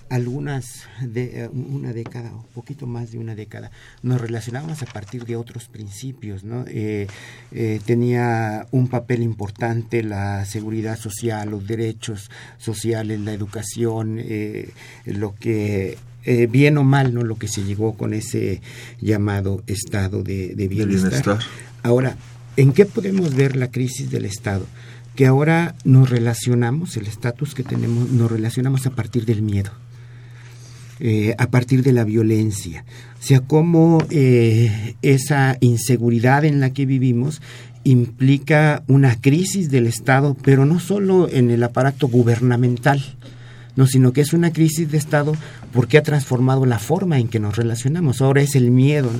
algunas 0.09 0.83
de 1.01 1.43
eh, 1.43 1.49
una 1.49 1.93
década 1.93 2.33
o 2.33 2.45
poquito 2.53 2.87
más 2.87 3.11
de 3.11 3.17
una 3.17 3.35
década 3.35 3.71
nos 4.01 4.21
relacionábamos 4.21 4.81
a 4.81 4.85
partir 4.85 5.25
de 5.25 5.35
otros 5.35 5.67
principios 5.67 6.43
no 6.43 6.65
eh, 6.67 7.07
eh, 7.51 7.79
tenía 7.85 8.67
un 8.71 8.87
papel 8.87 9.21
importante 9.21 10.03
la 10.03 10.45
seguridad 10.45 10.97
social 10.97 11.49
los 11.49 11.67
derechos 11.67 12.29
sociales 12.57 13.19
la 13.19 13.33
educación 13.33 14.21
lo 15.05 15.35
que 15.35 15.97
bien 16.49 16.77
o 16.77 16.83
mal 16.83 17.13
no 17.13 17.23
lo 17.23 17.37
que 17.37 17.47
se 17.47 17.63
llegó 17.63 17.93
con 17.95 18.13
ese 18.13 18.61
llamado 18.99 19.63
estado 19.65 20.23
de, 20.23 20.67
bienestar. 20.69 21.39
Ahora 21.83 22.17
en 22.57 22.73
qué 22.73 22.85
podemos 22.85 23.33
ver 23.35 23.55
la 23.55 23.71
crisis 23.71 24.09
del 24.11 24.25
estado 24.25 24.65
que 25.15 25.25
ahora 25.25 25.75
nos 25.83 26.09
relacionamos 26.09 26.97
el 26.97 27.07
estatus 27.07 27.55
que 27.55 27.63
tenemos 27.63 28.09
nos 28.09 28.29
relacionamos 28.29 28.85
a 28.85 28.91
partir 28.91 29.25
del 29.25 29.41
miedo 29.41 29.71
eh, 30.99 31.35
a 31.37 31.49
partir 31.49 31.83
de 31.83 31.93
la 31.93 32.03
violencia. 32.03 32.85
O 33.19 33.23
sea, 33.23 33.39
cómo 33.41 33.99
eh, 34.09 34.95
esa 35.01 35.57
inseguridad 35.59 36.45
en 36.45 36.59
la 36.59 36.71
que 36.71 36.85
vivimos 36.85 37.41
implica 37.83 38.83
una 38.87 39.19
crisis 39.19 39.71
del 39.71 39.87
Estado, 39.87 40.35
pero 40.43 40.65
no 40.65 40.79
solo 40.79 41.29
en 41.29 41.51
el 41.51 41.63
aparato 41.63 42.07
gubernamental, 42.07 43.01
no, 43.77 43.85
sino 43.85 44.11
que 44.11 44.21
es 44.21 44.33
una 44.33 44.51
crisis 44.51 44.91
de 44.91 44.97
Estado 44.97 45.33
porque 45.71 45.99
ha 45.99 46.03
transformado 46.03 46.65
la 46.65 46.79
forma 46.79 47.19
en 47.19 47.27
que 47.27 47.39
nos 47.39 47.55
relacionamos. 47.55 48.23
Ahora 48.23 48.41
es 48.41 48.55
el 48.55 48.71
miedo. 48.71 49.11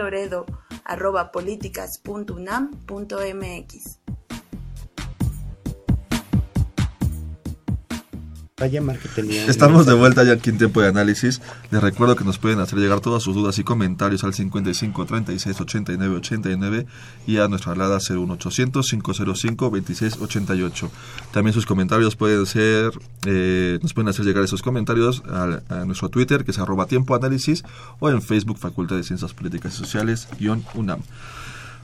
Estamos 9.50 9.84
de 9.84 9.92
vuelta 9.92 10.25
ya 10.25 10.32
aquí 10.32 10.48
en 10.48 10.56
tiempo 10.56 10.80
de 10.80 10.88
análisis. 10.88 11.42
Les 11.70 11.82
recuerdo 11.82 12.16
que 12.16 12.25
nos 12.25 12.38
pueden 12.38 12.58
hacer 12.58 12.78
llegar 12.78 13.00
todas 13.00 13.22
sus 13.22 13.34
dudas 13.34 13.58
y 13.58 13.64
comentarios 13.64 14.25
al 14.25 14.32
55 14.32 15.04
36 15.04 15.60
89 15.60 16.16
89 16.16 16.86
y 17.26 17.36
a 17.36 17.48
nuestra 17.48 17.72
alada 17.72 17.98
01800 17.98 18.88
505 18.88 19.70
26 19.70 20.16
88. 20.22 20.90
También 21.32 21.52
sus 21.52 21.66
comentarios 21.66 22.16
pueden 22.16 22.46
ser, 22.46 22.92
eh, 23.26 23.78
nos 23.82 23.92
pueden 23.92 24.08
hacer 24.08 24.25
llegar 24.25 24.42
esos 24.42 24.62
comentarios 24.62 25.22
a, 25.28 25.60
a, 25.68 25.84
nuestro 25.84 26.08
Twitter 26.08 26.42
que 26.42 26.52
es 26.52 26.58
arroba 26.58 26.86
tiempo 26.86 27.14
análisis 27.14 27.62
o 27.98 28.08
en 28.08 28.22
Facebook 28.22 28.56
Facultad 28.56 28.96
de 28.96 29.02
Ciencias 29.02 29.34
Políticas 29.34 29.75
y 29.75 29.76
Sociales 29.76 30.28
UNAM. 30.75 31.00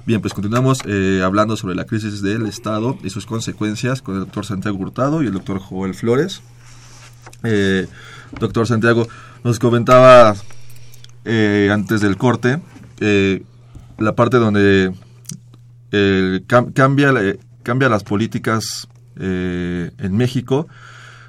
Bien, 0.07 0.23
pues 0.23 0.33
continuamos 0.33 0.79
eh, 0.87 1.21
hablando 1.23 1.55
sobre 1.59 1.75
la 1.75 1.85
crisis 1.85 2.23
del 2.23 2.47
Estado 2.47 2.97
y 3.05 3.11
sus 3.11 3.27
consecuencias 3.27 4.01
con 4.01 4.15
el 4.15 4.21
doctor 4.23 4.47
Santiago 4.47 4.79
Hurtado 4.79 5.23
y 5.23 5.27
el 5.27 5.35
doctor 5.35 5.59
Joel 5.59 5.95
Flores. 5.95 6.41
Eh, 7.43 7.87
doctor 8.39 8.67
Santiago, 8.67 9.07
nos 9.45 9.59
comentaba 9.59 10.35
eh, 11.25 11.71
antes 11.73 12.01
del 12.01 12.17
corte 12.17 12.61
eh, 13.01 13.43
la 13.99 14.15
parte 14.15 14.39
donde 14.39 14.93
cam 16.47 16.73
cambia, 16.73 17.13
cambia 17.63 17.89
las 17.89 18.05
políticas 18.05 18.89
en 19.17 20.17
México 20.17 20.67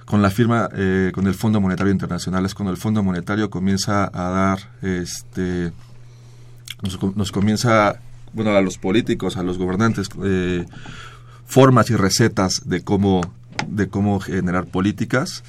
con 0.06 0.22
la 0.22 0.30
firma 0.30 0.70
con 1.14 1.28
el 1.28 1.34
Fondo 1.34 1.60
Monetario 1.60 1.92
Internacional. 1.92 2.46
Es 2.46 2.56
cuando 2.56 2.72
el 2.72 2.78
Fondo 2.78 3.04
Monetario 3.04 3.50
comienza 3.50 4.10
a 4.14 4.30
dar, 4.30 4.60
este, 4.82 5.74
nos, 6.82 7.16
nos 7.16 7.32
comienza, 7.32 8.00
bueno, 8.32 8.52
a 8.52 8.62
los 8.62 8.78
políticos, 8.78 9.36
a 9.36 9.44
los 9.44 9.58
gobernantes, 9.58 10.10
formas 11.46 11.90
y 11.90 11.96
recetas 11.96 12.62
de 12.66 12.84
cómo, 12.84 13.22
de 13.68 13.90
cómo 13.90 14.22
generar 14.22 14.66
políticas. 14.66 15.44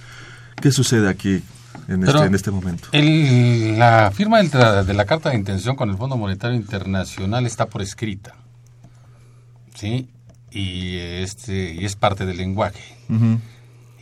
¿Qué 0.61 0.71
sucede 0.71 1.09
aquí 1.09 1.43
en, 1.89 2.05
este, 2.05 2.25
en 2.25 2.35
este, 2.35 2.51
momento? 2.51 2.89
El, 2.93 3.79
la 3.79 4.11
firma 4.13 4.39
del 4.39 4.51
de 4.51 4.95
la 4.95 5.05
carta 5.05 5.31
de 5.31 5.37
intención 5.37 5.77
con 5.77 5.91
el 5.91 5.97
Fondo 5.97 6.17
Monetario 6.17 6.57
Internacional 6.57 7.47
está 7.47 7.67
por 7.67 7.83
escrita. 7.83 8.35
¿Sí? 9.75 10.09
Y, 10.51 10.97
este, 10.99 11.75
y 11.75 11.85
es 11.85 11.97
parte 11.97 12.27
del 12.27 12.37
lenguaje. 12.37 12.97
Uh 13.09 13.15
-huh. 13.15 13.41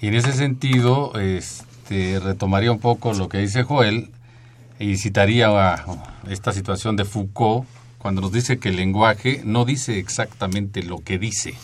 Y 0.01 0.09
en 0.09 0.15
ese 0.15 0.33
sentido, 0.33 1.19
este, 1.19 2.21
retomaría 2.21 2.73
un 2.73 2.81
poco 2.81 3.13
lo 3.15 3.29
que 3.29 3.39
dice 3.39 3.63
Joel 3.63 4.11
y 4.79 4.97
citaría 4.99 5.49
a 5.49 5.85
esta 6.29 6.53
situación 6.53 6.97
de 6.97 7.05
Foucault 7.05 7.67
cuando 7.99 8.21
nos 8.21 8.33
dice 8.33 8.59
que 8.59 8.69
el 8.71 8.77
lenguaje 8.77 9.43
no 9.45 9.65
dice 9.65 9.99
exactamente 9.99 10.83
lo 10.83 10.99
que 10.99 11.19
dice. 11.19 11.55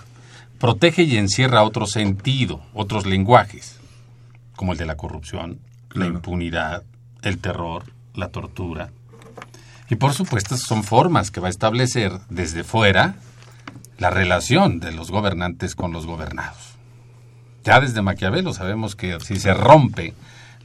Protege 0.58 1.02
y 1.02 1.16
encierra 1.16 1.64
otro 1.64 1.86
sentido, 1.86 2.60
otros 2.74 3.06
lenguajes 3.06 3.79
como 4.60 4.72
el 4.72 4.78
de 4.78 4.84
la 4.84 4.98
corrupción, 4.98 5.58
claro. 5.88 6.10
la 6.10 6.16
impunidad, 6.16 6.82
el 7.22 7.38
terror, 7.38 7.84
la 8.14 8.28
tortura. 8.28 8.90
Y 9.88 9.96
por 9.96 10.12
supuesto 10.12 10.54
son 10.58 10.84
formas 10.84 11.30
que 11.30 11.40
va 11.40 11.46
a 11.46 11.50
establecer 11.50 12.12
desde 12.28 12.62
fuera 12.62 13.14
la 13.96 14.10
relación 14.10 14.78
de 14.78 14.92
los 14.92 15.10
gobernantes 15.10 15.74
con 15.74 15.92
los 15.92 16.04
gobernados. 16.04 16.74
Ya 17.64 17.80
desde 17.80 18.02
Maquiavelo 18.02 18.52
sabemos 18.52 18.96
que 18.96 19.18
si 19.20 19.36
se 19.36 19.54
rompe 19.54 20.12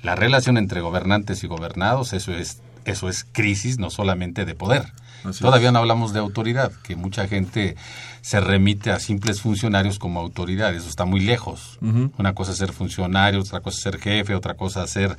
la 0.04 0.16
relación 0.16 0.58
entre 0.58 0.82
gobernantes 0.82 1.46
y 1.46 1.48
gobernados, 1.48 2.12
eso 2.12 2.34
es, 2.34 2.62
eso 2.86 3.10
es 3.10 3.26
crisis 3.32 3.78
no 3.80 3.90
solamente 3.90 4.46
de 4.46 4.56
poder, 4.56 4.94
Así 5.26 5.42
Todavía 5.42 5.68
es. 5.70 5.74
no 5.74 5.80
hablamos 5.80 6.14
de 6.14 6.20
autoridad, 6.20 6.72
que 6.84 6.96
mucha 6.96 7.28
gente 7.28 7.76
se 8.22 8.40
remite 8.40 8.92
a 8.92 9.00
simples 9.00 9.42
funcionarios 9.42 10.00
como 10.00 10.20
autoridad, 10.20 10.74
eso 10.74 10.88
está 10.88 11.06
muy 11.06 11.20
lejos. 11.20 11.78
Uh 11.82 11.86
-huh. 11.88 12.12
Una 12.18 12.34
cosa 12.34 12.52
es 12.52 12.58
ser 12.58 12.74
funcionario, 12.74 13.40
otra 13.40 13.62
cosa 13.62 13.78
es 13.78 13.84
ser 13.84 14.00
jefe, 14.00 14.36
otra 14.36 14.56
cosa 14.56 14.84
es 14.84 14.92
ser 14.92 15.18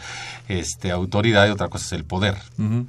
este, 0.48 0.90
autoridad 0.90 1.46
y 1.46 1.50
otra 1.50 1.68
cosa 1.68 1.86
es 1.86 1.92
el 1.92 2.04
poder. 2.04 2.36
Uh 2.58 2.62
-huh. 2.62 2.86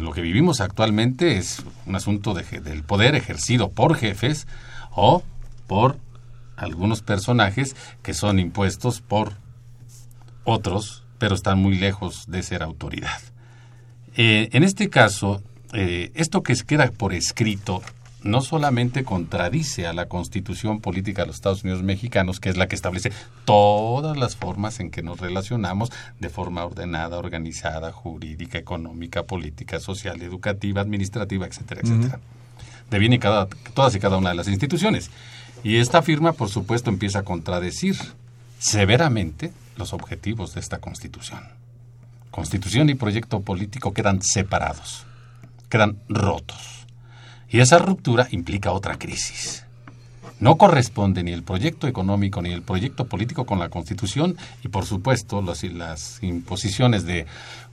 Lo 0.00 0.12
que 0.12 0.22
vivimos 0.22 0.62
actualmente 0.62 1.36
es 1.36 1.62
un 1.84 1.96
asunto 1.96 2.32
de, 2.32 2.44
del 2.60 2.82
poder 2.82 3.14
ejercido 3.14 3.70
por 3.70 3.94
jefes 3.94 4.46
o 4.90 5.22
por 5.66 5.98
algunos 6.56 7.02
personajes 7.02 7.76
que 8.02 8.14
son 8.14 8.38
impuestos 8.38 9.02
por 9.02 9.34
otros, 10.44 11.04
pero 11.18 11.34
están 11.34 11.58
muy 11.58 11.76
lejos 11.76 12.24
de 12.26 12.42
ser 12.42 12.62
autoridad. 12.62 13.20
Eh, 14.16 14.48
en 14.52 14.62
este 14.62 14.88
caso, 14.88 15.42
eh, 15.72 16.10
esto 16.14 16.42
que 16.42 16.54
queda 16.66 16.90
por 16.90 17.12
escrito 17.12 17.82
no 18.22 18.40
solamente 18.40 19.04
contradice 19.04 19.86
a 19.86 19.92
la 19.92 20.06
constitución 20.06 20.80
política 20.80 21.22
de 21.22 21.28
los 21.28 21.36
Estados 21.36 21.62
Unidos 21.62 21.82
mexicanos, 21.82 22.40
que 22.40 22.48
es 22.48 22.56
la 22.56 22.66
que 22.66 22.74
establece 22.74 23.12
todas 23.44 24.16
las 24.16 24.34
formas 24.36 24.80
en 24.80 24.90
que 24.90 25.02
nos 25.02 25.20
relacionamos 25.20 25.92
de 26.18 26.28
forma 26.28 26.64
ordenada, 26.64 27.18
organizada, 27.18 27.92
jurídica, 27.92 28.58
económica, 28.58 29.22
política, 29.24 29.78
social, 29.78 30.20
educativa, 30.22 30.80
administrativa, 30.80 31.46
etcétera, 31.46 31.82
etcétera. 31.84 32.18
Uh 32.18 32.20
-huh. 32.20 32.90
De 32.90 32.98
bien 32.98 33.12
y 33.12 33.18
cada, 33.18 33.46
todas 33.74 33.94
y 33.94 34.00
cada 34.00 34.16
una 34.16 34.30
de 34.30 34.36
las 34.36 34.48
instituciones. 34.48 35.10
Y 35.62 35.76
esta 35.76 36.02
firma, 36.02 36.32
por 36.32 36.48
supuesto, 36.48 36.90
empieza 36.90 37.20
a 37.20 37.22
contradecir 37.22 37.96
severamente 38.58 39.52
los 39.76 39.92
objetivos 39.92 40.54
de 40.54 40.60
esta 40.60 40.78
constitución. 40.78 41.40
Constitución 42.36 42.88
y 42.88 42.94
proyecto 42.94 43.40
político 43.40 43.92
quedan 43.92 44.22
separados 44.22 45.06
quedan 45.68 45.98
rotos. 46.08 46.86
Y 47.48 47.60
esa 47.60 47.78
ruptura 47.78 48.28
implica 48.30 48.72
otra 48.72 48.98
crisis. 48.98 49.64
No 50.38 50.58
corresponde 50.58 51.22
ni 51.22 51.32
el 51.32 51.42
proyecto 51.42 51.86
económico 51.86 52.42
ni 52.42 52.50
el 52.52 52.60
proyecto 52.60 53.06
político 53.06 53.46
con 53.46 53.58
la 53.58 53.70
Constitución 53.70 54.36
y, 54.62 54.68
por 54.68 54.84
supuesto, 54.84 55.40
las, 55.40 55.62
las, 55.64 56.22
imposiciones 56.22 57.06
de 57.06 57.24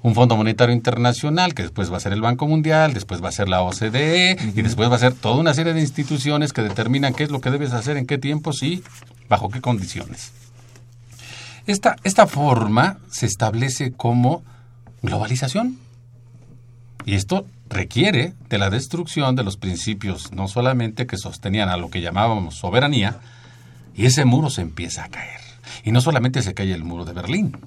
un 0.02 0.16
Fondo 0.16 0.38
Monetario 0.38 0.74
Internacional, 0.74 1.54
que 1.54 1.64
después 1.64 1.92
va 1.92 1.98
a 1.98 2.00
ser 2.00 2.14
el 2.14 2.22
Banco 2.22 2.48
Mundial, 2.48 2.94
después 2.94 3.22
va 3.22 3.30
a 3.30 3.34
ser 3.34 3.50
la 3.50 3.64
OCDE 3.64 4.38
y 4.56 4.62
después 4.62 4.90
va 4.90 4.96
a 4.96 5.00
ser 5.00 5.14
toda 5.14 5.36
una 5.36 5.54
serie 5.54 5.74
de 5.74 5.82
instituciones 5.82 6.54
que 6.54 6.62
determinan 6.62 7.14
qué 7.14 7.24
es 7.24 7.32
lo 7.32 7.42
que 7.42 7.52
debes 7.52 7.74
hacer, 7.74 7.98
en 7.98 8.06
qué 8.06 8.18
tiempos 8.18 8.64
y 8.64 8.82
bajo 9.28 9.50
qué 9.50 9.60
condiciones. 9.60 10.32
Esta, 11.68 11.98
esta 12.06 12.28
forma 12.28 13.00
se 13.10 13.26
establece 13.26 13.92
como 13.92 14.44
globalización. 15.04 15.78
Y 17.06 17.16
esto 17.16 17.46
requiere 17.70 18.34
de 18.50 18.58
la 18.58 18.70
destrucción 18.70 19.36
de 19.36 19.44
los 19.44 19.58
principios 19.58 20.32
no 20.32 20.48
solamente 20.48 21.06
que 21.06 21.18
sostenían 21.18 21.70
a 21.70 21.78
lo 21.78 21.90
que 21.90 22.02
llamábamos 22.02 22.56
soberanía, 22.56 23.20
y 23.96 24.06
ese 24.06 24.26
muro 24.26 24.50
se 24.50 24.62
empieza 24.62 25.04
a 25.04 25.10
caer. 25.10 25.42
Y 25.84 25.92
no 25.92 26.02
solamente 26.02 26.42
se 26.42 26.54
cae 26.54 26.74
el 26.74 26.84
muro 26.84 27.06
de 27.06 27.14
Berlín, 27.14 27.58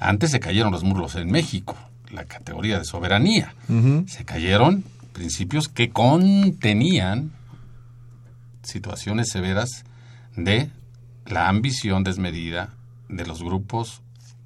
antes 0.00 0.30
se 0.30 0.40
cayeron 0.40 0.72
los 0.72 0.84
muros 0.84 1.14
en 1.16 1.30
México, 1.30 1.76
la 2.10 2.24
categoría 2.24 2.78
de 2.78 2.84
soberanía. 2.84 3.54
Uh 3.68 3.72
-huh. 3.72 4.08
Se 4.08 4.24
cayeron 4.24 4.84
principios 5.12 5.68
que 5.68 5.90
contenían 5.90 7.32
situaciones 8.62 9.30
severas 9.30 9.84
de 10.36 10.70
la 11.26 11.48
ambición 11.48 12.04
desmedida 12.04 12.70
de 13.08 13.26
los 13.26 13.42
grupos 13.42 14.01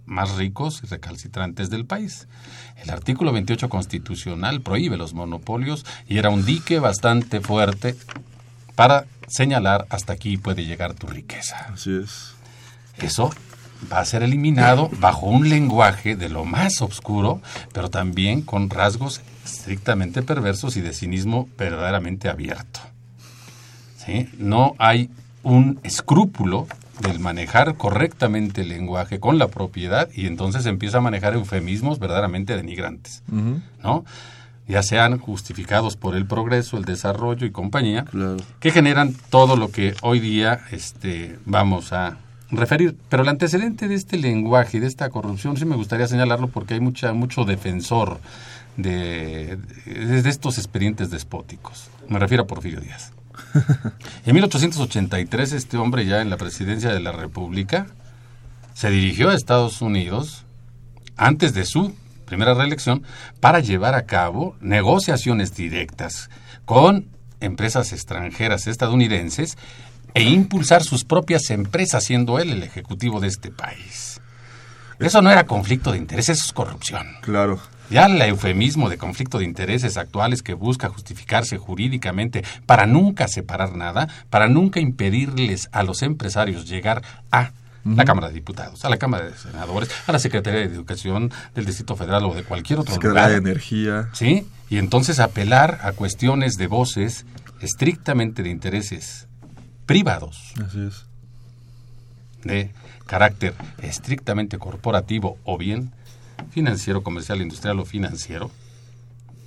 más 0.06 0.36
ricos 0.36 0.80
y 0.82 0.86
recalcitrantes 0.86 1.68
del 1.70 1.84
país. 1.84 2.28
El 2.82 2.90
artículo 2.90 3.32
28 3.32 3.68
constitucional 3.68 4.60
prohíbe 4.60 4.96
los 4.96 5.14
monopolios 5.14 5.84
y 6.08 6.18
era 6.18 6.30
un 6.30 6.44
dique 6.44 6.78
bastante 6.78 7.40
fuerte 7.40 7.96
para 8.74 9.06
señalar 9.26 9.86
hasta 9.90 10.12
aquí 10.12 10.36
puede 10.36 10.64
llegar 10.64 10.94
tu 10.94 11.06
riqueza. 11.06 11.56
Así 11.72 11.98
es. 12.02 12.34
Eso 12.98 13.30
va 13.92 14.00
a 14.00 14.04
ser 14.04 14.22
eliminado 14.22 14.88
bajo 15.00 15.26
un 15.26 15.48
lenguaje 15.48 16.16
de 16.16 16.28
lo 16.28 16.44
más 16.44 16.80
oscuro, 16.80 17.42
pero 17.72 17.90
también 17.90 18.42
con 18.42 18.70
rasgos 18.70 19.20
estrictamente 19.44 20.22
perversos 20.22 20.76
y 20.76 20.80
de 20.80 20.92
cinismo 20.92 21.48
verdaderamente 21.58 22.28
abierto. 22.28 22.80
¿Sí? 23.98 24.28
No 24.38 24.74
hay 24.78 25.10
un 25.42 25.80
escrúpulo 25.82 26.66
del 27.00 27.18
manejar 27.18 27.76
correctamente 27.76 28.62
el 28.62 28.68
lenguaje 28.68 29.20
con 29.20 29.38
la 29.38 29.48
propiedad 29.48 30.08
y 30.14 30.26
entonces 30.26 30.66
empieza 30.66 30.98
a 30.98 31.00
manejar 31.00 31.34
eufemismos 31.34 31.98
verdaderamente 31.98 32.56
denigrantes, 32.56 33.22
uh 33.30 33.34
-huh. 33.36 33.62
¿no? 33.82 34.04
Ya 34.68 34.82
sean 34.82 35.18
justificados 35.18 35.96
por 35.96 36.16
el 36.16 36.26
progreso, 36.26 36.76
el 36.76 36.84
desarrollo 36.84 37.46
y 37.46 37.52
compañía, 37.52 38.04
claro. 38.04 38.38
que 38.58 38.72
generan 38.72 39.14
todo 39.30 39.56
lo 39.56 39.70
que 39.70 39.94
hoy 40.02 40.18
día 40.18 40.60
este, 40.72 41.38
vamos 41.44 41.92
a 41.92 42.16
referir. 42.50 42.96
Pero 43.08 43.22
el 43.22 43.28
antecedente 43.28 43.86
de 43.86 43.94
este 43.94 44.16
lenguaje 44.16 44.78
y 44.78 44.80
de 44.80 44.88
esta 44.88 45.08
corrupción 45.10 45.56
sí 45.56 45.64
me 45.64 45.76
gustaría 45.76 46.08
señalarlo 46.08 46.48
porque 46.48 46.74
hay 46.74 46.80
mucha, 46.80 47.12
mucho 47.12 47.44
defensor 47.44 48.18
de, 48.76 49.58
de, 49.84 50.22
de 50.22 50.28
estos 50.30 50.58
expedientes 50.58 51.10
despóticos. 51.10 51.88
Me 52.08 52.18
refiero 52.18 52.42
a 52.42 52.46
Porfirio 52.48 52.80
Díaz. 52.80 53.12
En 54.26 54.34
1883 54.34 55.52
este 55.52 55.76
hombre 55.76 56.06
ya 56.06 56.20
en 56.20 56.30
la 56.30 56.36
presidencia 56.36 56.92
de 56.92 57.00
la 57.00 57.12
República 57.12 57.86
se 58.74 58.90
dirigió 58.90 59.30
a 59.30 59.34
Estados 59.34 59.80
Unidos 59.80 60.44
antes 61.16 61.54
de 61.54 61.64
su 61.64 61.94
primera 62.26 62.52
reelección, 62.52 63.04
para 63.40 63.60
llevar 63.60 63.94
a 63.94 64.04
cabo 64.04 64.56
negociaciones 64.60 65.54
directas 65.54 66.28
con 66.66 67.06
empresas 67.40 67.92
extranjeras 67.92 68.66
estadounidenses 68.66 69.56
e 70.12 70.24
impulsar 70.24 70.82
sus 70.82 71.04
propias 71.04 71.50
empresas, 71.50 72.04
siendo 72.04 72.38
él 72.38 72.50
el 72.50 72.62
ejecutivo 72.62 73.20
de 73.20 73.28
este 73.28 73.50
país. 73.50 74.20
Eso 74.98 75.22
no 75.22 75.30
era 75.30 75.46
conflicto 75.46 75.92
de 75.92 75.98
intereses, 75.98 76.38
eso 76.38 76.46
es 76.46 76.52
corrupción. 76.52 77.06
Claro. 77.20 77.60
Ya 77.90 78.06
el 78.06 78.20
eufemismo 78.20 78.88
de 78.88 78.98
conflicto 78.98 79.38
de 79.38 79.44
intereses 79.44 79.96
actuales 79.96 80.42
que 80.42 80.54
busca 80.54 80.88
justificarse 80.88 81.56
jurídicamente 81.58 82.42
para 82.66 82.86
nunca 82.86 83.28
separar 83.28 83.76
nada, 83.76 84.08
para 84.30 84.48
nunca 84.48 84.80
impedirles 84.80 85.68
a 85.72 85.82
los 85.82 86.02
empresarios 86.02 86.68
llegar 86.68 87.02
a 87.30 87.52
la 87.84 88.04
Cámara 88.04 88.26
de 88.28 88.34
Diputados, 88.34 88.84
a 88.84 88.88
la 88.88 88.96
Cámara 88.96 89.26
de 89.26 89.36
Senadores, 89.38 89.88
a 90.08 90.12
la 90.12 90.18
Secretaría 90.18 90.58
de 90.58 90.66
Educación 90.66 91.30
del 91.54 91.66
Distrito 91.66 91.94
Federal 91.94 92.24
o 92.24 92.34
de 92.34 92.42
cualquier 92.42 92.80
otro 92.80 92.92
Secretaría 92.94 93.28
lugar. 93.28 93.42
de 93.42 93.50
Energía. 93.50 94.08
Sí, 94.12 94.44
y 94.68 94.78
entonces 94.78 95.20
apelar 95.20 95.78
a 95.82 95.92
cuestiones 95.92 96.54
de 96.54 96.66
voces 96.66 97.24
estrictamente 97.60 98.42
de 98.42 98.50
intereses 98.50 99.28
privados, 99.86 100.52
Así 100.66 100.84
es. 100.84 101.04
de 102.42 102.72
carácter 103.06 103.54
estrictamente 103.82 104.58
corporativo 104.58 105.38
o 105.44 105.56
bien 105.56 105.92
financiero, 106.50 107.02
comercial, 107.02 107.40
industrial 107.42 107.78
o 107.80 107.84
financiero, 107.84 108.50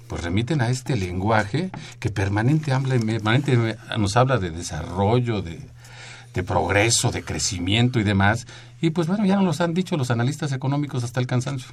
pues 0.08 0.24
remiten 0.24 0.62
a 0.62 0.70
este 0.70 0.96
lenguaje 0.96 1.70
que 2.00 2.10
permanente, 2.10 2.72
habla- 2.74 2.98
permanente 3.00 3.78
nos 3.98 4.18
habla 4.18 4.38
de 4.38 4.50
desarrollo, 4.52 5.42
de, 5.42 5.60
de 6.34 6.44
progreso, 6.44 7.12
de 7.12 7.24
crecimiento 7.24 8.00
y 8.00 8.04
demás. 8.04 8.48
Y 8.82 8.90
pues 8.92 9.08
bueno, 9.08 9.26
ya 9.26 9.36
nos 9.36 9.44
los 9.46 9.62
han 9.62 9.74
dicho 9.74 9.98
los 9.98 10.10
analistas 10.10 10.52
económicos 10.52 11.04
hasta 11.04 11.20
el 11.20 11.28
cansancio. 11.28 11.70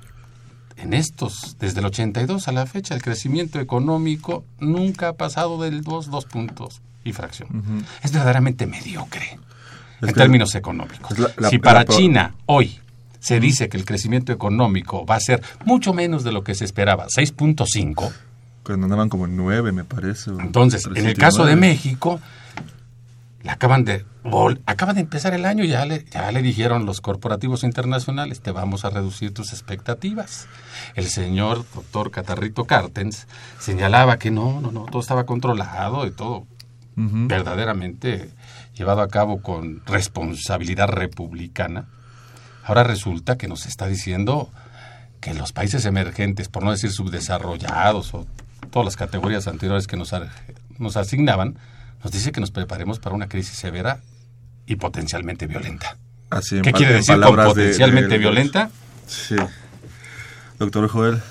En 0.76 0.92
estos, 0.92 1.56
desde 1.58 1.80
el 1.80 1.86
82 1.86 2.48
a 2.48 2.52
la 2.52 2.66
fecha, 2.66 2.94
el 2.94 3.00
crecimiento 3.02 3.58
económico 3.60 4.44
nunca 4.60 5.08
ha 5.08 5.12
pasado 5.14 5.60
del 5.62 5.82
2, 5.82 6.10
2 6.10 6.24
puntos 6.26 6.82
y 7.04 7.12
fracción. 7.12 7.84
Es 8.02 8.12
verdaderamente 8.12 8.66
mediocre 8.66 9.38
Es 10.02 10.08
en 10.08 10.14
términos 10.14 10.54
económicos. 10.54 11.10
es 11.12 11.18
la- 11.18 11.30
la- 11.38 11.48
si 11.48 11.58
para 11.58 11.78
la 11.78 11.84
China 11.86 12.34
hoy 12.44 12.78
se 13.26 13.40
dice 13.40 13.68
que 13.68 13.76
el 13.76 13.84
crecimiento 13.84 14.32
económico 14.32 15.04
va 15.04 15.16
a 15.16 15.20
ser 15.20 15.42
mucho 15.64 15.92
menos 15.92 16.22
de 16.22 16.30
lo 16.30 16.44
que 16.44 16.54
se 16.54 16.64
esperaba, 16.64 17.08
6.5, 17.08 18.12
Cuando 18.62 18.84
andaban 18.84 19.08
como 19.08 19.26
en 19.26 19.36
nueve, 19.36 19.72
me 19.72 19.82
parece. 19.82 20.30
entonces, 20.30 20.86
en 20.86 21.04
el 21.04 21.16
3.9. 21.16 21.18
caso 21.18 21.44
de 21.44 21.56
México, 21.56 22.20
le 23.42 23.50
acaban 23.50 23.84
de 23.84 24.04
acaba 24.64 24.92
de 24.92 25.00
empezar 25.00 25.34
el 25.34 25.44
año 25.44 25.64
y 25.64 25.68
ya 25.68 25.86
le, 25.86 26.04
ya 26.04 26.30
le 26.30 26.40
dijeron 26.40 26.86
los 26.86 27.00
corporativos 27.00 27.64
internacionales, 27.64 28.42
te 28.42 28.52
vamos 28.52 28.84
a 28.84 28.90
reducir 28.90 29.34
tus 29.34 29.52
expectativas. 29.52 30.46
El 30.94 31.06
señor 31.06 31.64
doctor 31.74 32.12
Catarrito 32.12 32.64
Cartens 32.64 33.26
señalaba 33.58 34.20
que 34.20 34.30
no, 34.30 34.60
no, 34.60 34.70
no, 34.70 34.84
todo 34.84 35.00
estaba 35.00 35.26
controlado 35.26 36.06
y 36.06 36.12
todo 36.12 36.46
verdaderamente 36.94 38.30
llevado 38.74 39.00
a 39.00 39.08
cabo 39.08 39.42
con 39.42 39.82
responsabilidad 39.84 40.88
republicana. 40.88 41.88
Ahora 42.66 42.82
resulta 42.82 43.38
que 43.38 43.46
nos 43.48 43.64
está 43.66 43.86
diciendo 43.86 44.50
que 45.20 45.32
los 45.34 45.52
países 45.52 45.84
emergentes, 45.86 46.48
por 46.48 46.62
no 46.64 46.72
decir 46.72 46.90
subdesarrollados 46.90 48.12
o 48.12 48.26
todas 48.70 48.84
las 48.84 48.96
categorías 48.96 49.46
anteriores 49.46 49.86
que 49.86 49.96
nos, 49.96 50.12
ar- 50.12 50.30
nos 50.78 50.96
asignaban, 50.96 51.56
nos 52.02 52.12
dice 52.12 52.32
que 52.32 52.40
nos 52.40 52.50
preparemos 52.50 52.98
para 52.98 53.14
una 53.14 53.28
crisis 53.28 53.56
severa 53.56 54.00
y 54.66 54.76
potencialmente 54.76 55.46
violenta. 55.46 55.96
Así, 56.30 56.60
¿Qué 56.60 56.72
quiere 56.72 56.94
decir 56.94 57.18
con 57.20 57.36
de- 57.36 57.44
potencialmente 57.44 58.08
de- 58.14 58.18
violenta? 58.18 58.70
Sí. 59.06 59.36
Doctor 60.58 60.88
Joel. 60.88 61.22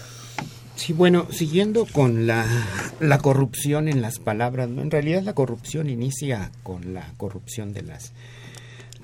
Sí, 0.75 0.93
bueno, 0.93 1.27
siguiendo 1.31 1.85
con 1.85 2.27
la, 2.27 2.45
la 2.99 3.17
corrupción 3.19 3.87
en 3.87 4.01
las 4.01 4.19
palabras, 4.19 4.67
¿no? 4.69 4.81
en 4.81 4.91
realidad 4.91 5.21
la 5.23 5.33
corrupción 5.33 5.89
inicia 5.89 6.51
con 6.63 6.93
la 6.93 7.07
corrupción 7.17 7.73
de 7.73 7.81
las 7.83 8.11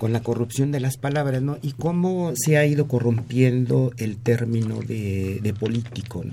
con 0.02 0.12
la 0.12 0.18
corrupción 0.20 0.72
de 0.72 0.80
las 0.80 0.96
palabras, 0.96 1.42
¿no? 1.42 1.58
Y 1.62 1.74
cómo 1.74 2.32
se 2.34 2.56
ha 2.56 2.66
ido 2.66 2.88
corrompiendo 2.88 3.92
el 3.98 4.16
término 4.16 4.80
de, 4.80 5.38
de 5.40 5.54
político. 5.54 6.24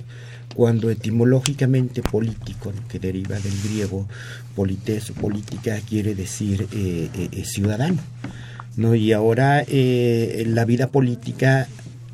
Cuando 0.55 0.89
etimológicamente 0.89 2.01
político, 2.01 2.73
que 2.89 2.97
deriva 2.97 3.37
del 3.39 3.53
griego 3.63 4.07
polites 4.55 5.11
o 5.11 5.13
política, 5.13 5.79
quiere 5.87 6.15
decir 6.15 6.67
eh, 6.71 7.09
eh, 7.13 7.29
eh, 7.31 7.45
ciudadano, 7.45 7.99
¿no? 8.75 8.95
Y 8.95 9.13
ahora 9.13 9.63
eh, 9.67 10.45
la 10.47 10.65
vida 10.65 10.87
política 10.87 11.67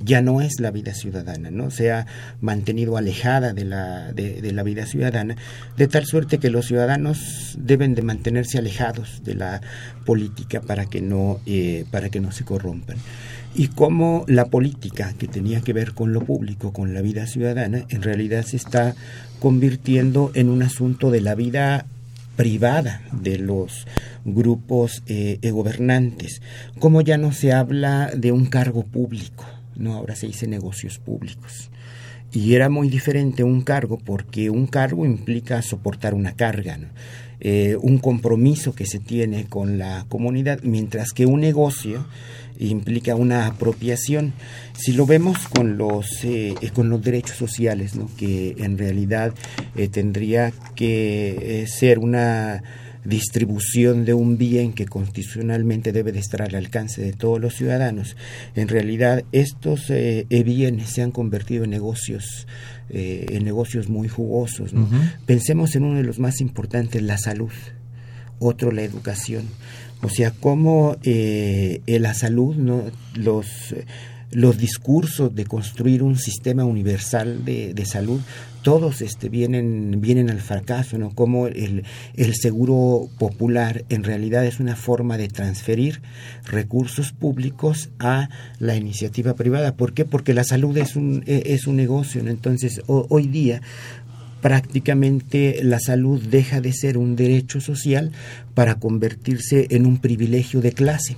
ya 0.05 0.21
no 0.21 0.41
es 0.41 0.59
la 0.59 0.71
vida 0.71 0.93
ciudadana, 0.93 1.49
¿no? 1.51 1.71
Se 1.71 1.91
ha 1.91 2.05
mantenido 2.39 2.95
alejada 2.95 3.53
de 3.53 3.65
la, 3.65 4.13
de, 4.13 4.51
la 4.51 4.63
vida 4.63 4.85
ciudadana, 4.85 5.35
de 5.77 5.87
tal 5.87 6.05
suerte 6.05 6.37
que 6.37 6.49
los 6.49 6.67
ciudadanos 6.67 7.57
deben 7.59 7.95
de 7.95 8.03
mantenerse 8.03 8.59
alejados 8.59 9.23
de 9.23 9.33
la 9.33 9.61
política 10.05 10.61
para 10.61 10.85
que 10.85 11.01
no, 11.01 11.39
eh, 11.45 11.85
para 11.91 12.09
que 12.09 12.19
no 12.19 12.31
se 12.31 12.45
corrompan. 12.45 12.97
Y 13.55 13.69
cómo 13.69 14.25
la 14.27 14.45
política, 14.45 15.13
que 15.17 15.27
tenía 15.27 15.61
que 15.61 15.73
ver 15.73 15.93
con 15.93 16.13
lo 16.13 16.21
público, 16.21 16.73
con 16.73 16.93
la 16.93 17.01
vida 17.01 17.25
ciudadana, 17.25 17.85
en 17.89 18.01
realidad 18.01 18.45
se 18.45 18.57
está 18.57 18.95
convirtiendo 19.39 20.31
en 20.35 20.49
un 20.49 20.61
asunto 20.61 21.09
de 21.09 21.21
la 21.21 21.35
vida 21.35 21.85
privada 22.35 23.01
de 23.11 23.37
los 23.37 23.87
grupos 24.25 25.03
eh, 25.07 25.39
eh, 25.41 25.51
gobernantes, 25.51 26.41
como 26.79 27.01
ya 27.01 27.17
no 27.17 27.31
se 27.31 27.53
habla 27.53 28.11
de 28.15 28.31
un 28.31 28.47
cargo 28.47 28.83
público, 28.83 29.45
no 29.77 29.93
ahora 29.93 30.15
se 30.15 30.27
dice 30.27 30.47
negocios 30.47 30.99
públicos. 30.99 31.69
Y 32.31 32.55
era 32.55 32.69
muy 32.69 32.89
diferente 32.89 33.43
un 33.43 33.61
cargo 33.61 33.97
porque 33.97 34.49
un 34.49 34.67
cargo 34.67 35.05
implica 35.05 35.61
soportar 35.61 36.13
una 36.13 36.35
carga. 36.35 36.77
Eh, 37.39 37.77
un 37.81 37.99
compromiso 37.99 38.73
que 38.73 38.85
se 38.85 38.99
tiene 38.99 39.45
con 39.45 39.77
la 39.77 40.05
comunidad, 40.09 40.61
mientras 40.63 41.11
que 41.11 41.25
un 41.25 41.41
negocio 41.41 42.05
implica 42.59 43.15
una 43.15 43.47
apropiación. 43.47 44.33
Si 44.77 44.93
lo 44.93 45.05
vemos 45.05 45.47
con 45.47 45.77
los 45.77 46.23
eh, 46.23 46.55
eh, 46.61 46.69
con 46.71 46.89
los 46.89 47.01
derechos 47.01 47.37
sociales, 47.37 47.95
¿no? 47.95 48.09
que 48.17 48.55
en 48.59 48.77
realidad 48.77 49.33
eh, 49.75 49.87
tendría 49.87 50.51
que 50.75 51.65
ser 51.67 51.99
una 51.99 52.63
distribución 53.05 54.03
de 54.03 54.13
un 54.13 54.37
bien 54.37 54.73
que 54.73 54.85
constitucionalmente 54.85 55.91
debe 55.91 56.11
de 56.11 56.19
estar 56.19 56.41
al 56.41 56.55
alcance 56.55 57.01
de 57.01 57.13
todos 57.13 57.39
los 57.39 57.55
ciudadanos. 57.55 58.17
En 58.55 58.67
realidad, 58.67 59.23
estos 59.31 59.89
eh, 59.89 60.25
eh, 60.29 60.43
bienes 60.43 60.89
se 60.89 61.01
han 61.01 61.11
convertido 61.11 61.63
en 61.63 61.69
negocios, 61.69 62.47
eh, 62.89 63.25
en 63.29 63.45
negocios 63.45 63.89
muy 63.89 64.07
jugosos. 64.07 64.73
Pensemos 65.25 65.75
en 65.75 65.83
uno 65.83 65.97
de 65.97 66.03
los 66.03 66.19
más 66.19 66.41
importantes, 66.41 67.01
la 67.01 67.17
salud, 67.17 67.51
otro 68.39 68.71
la 68.71 68.83
educación. 68.83 69.45
O 70.01 70.09
sea, 70.09 70.31
cómo 70.31 70.97
eh, 71.03 71.81
en 71.87 72.01
la 72.01 72.13
salud, 72.13 72.55
¿no? 72.55 72.83
los, 73.15 73.73
los 74.35 74.57
discursos 74.57 75.33
de 75.33 75.45
construir 75.45 76.03
un 76.03 76.17
sistema 76.17 76.65
universal 76.65 77.45
de, 77.45 77.73
de 77.73 77.85
salud, 77.85 78.19
todos 78.63 79.01
este, 79.01 79.29
vienen, 79.29 80.01
vienen 80.01 80.29
al 80.29 80.41
fracaso, 80.41 80.97
¿no? 80.97 81.11
Como 81.15 81.47
el, 81.47 81.83
el 82.15 82.35
seguro 82.35 83.07
popular 83.17 83.85
en 83.89 84.03
realidad 84.03 84.45
es 84.45 84.59
una 84.59 84.75
forma 84.75 85.17
de 85.17 85.29
transferir 85.29 86.01
recursos 86.45 87.13
públicos 87.13 87.89
a 87.99 88.27
la 88.59 88.75
iniciativa 88.75 89.35
privada. 89.35 89.75
¿Por 89.75 89.93
qué? 89.93 90.03
Porque 90.03 90.33
la 90.33 90.43
salud 90.43 90.75
es 90.77 90.95
un, 90.95 91.23
e- 91.27 91.43
es 91.53 91.65
un 91.67 91.77
negocio, 91.77 92.21
¿no? 92.23 92.29
Entonces, 92.29 92.81
ho- 92.87 93.05
hoy 93.09 93.27
día 93.27 93.61
prácticamente 94.41 95.59
la 95.63 95.79
salud 95.79 96.21
deja 96.21 96.59
de 96.61 96.73
ser 96.73 96.97
un 96.97 97.15
derecho 97.15 97.61
social 97.61 98.11
para 98.53 98.75
convertirse 98.75 99.67
en 99.69 99.85
un 99.85 99.97
privilegio 99.97 100.61
de 100.61 100.71
clase. 100.73 101.17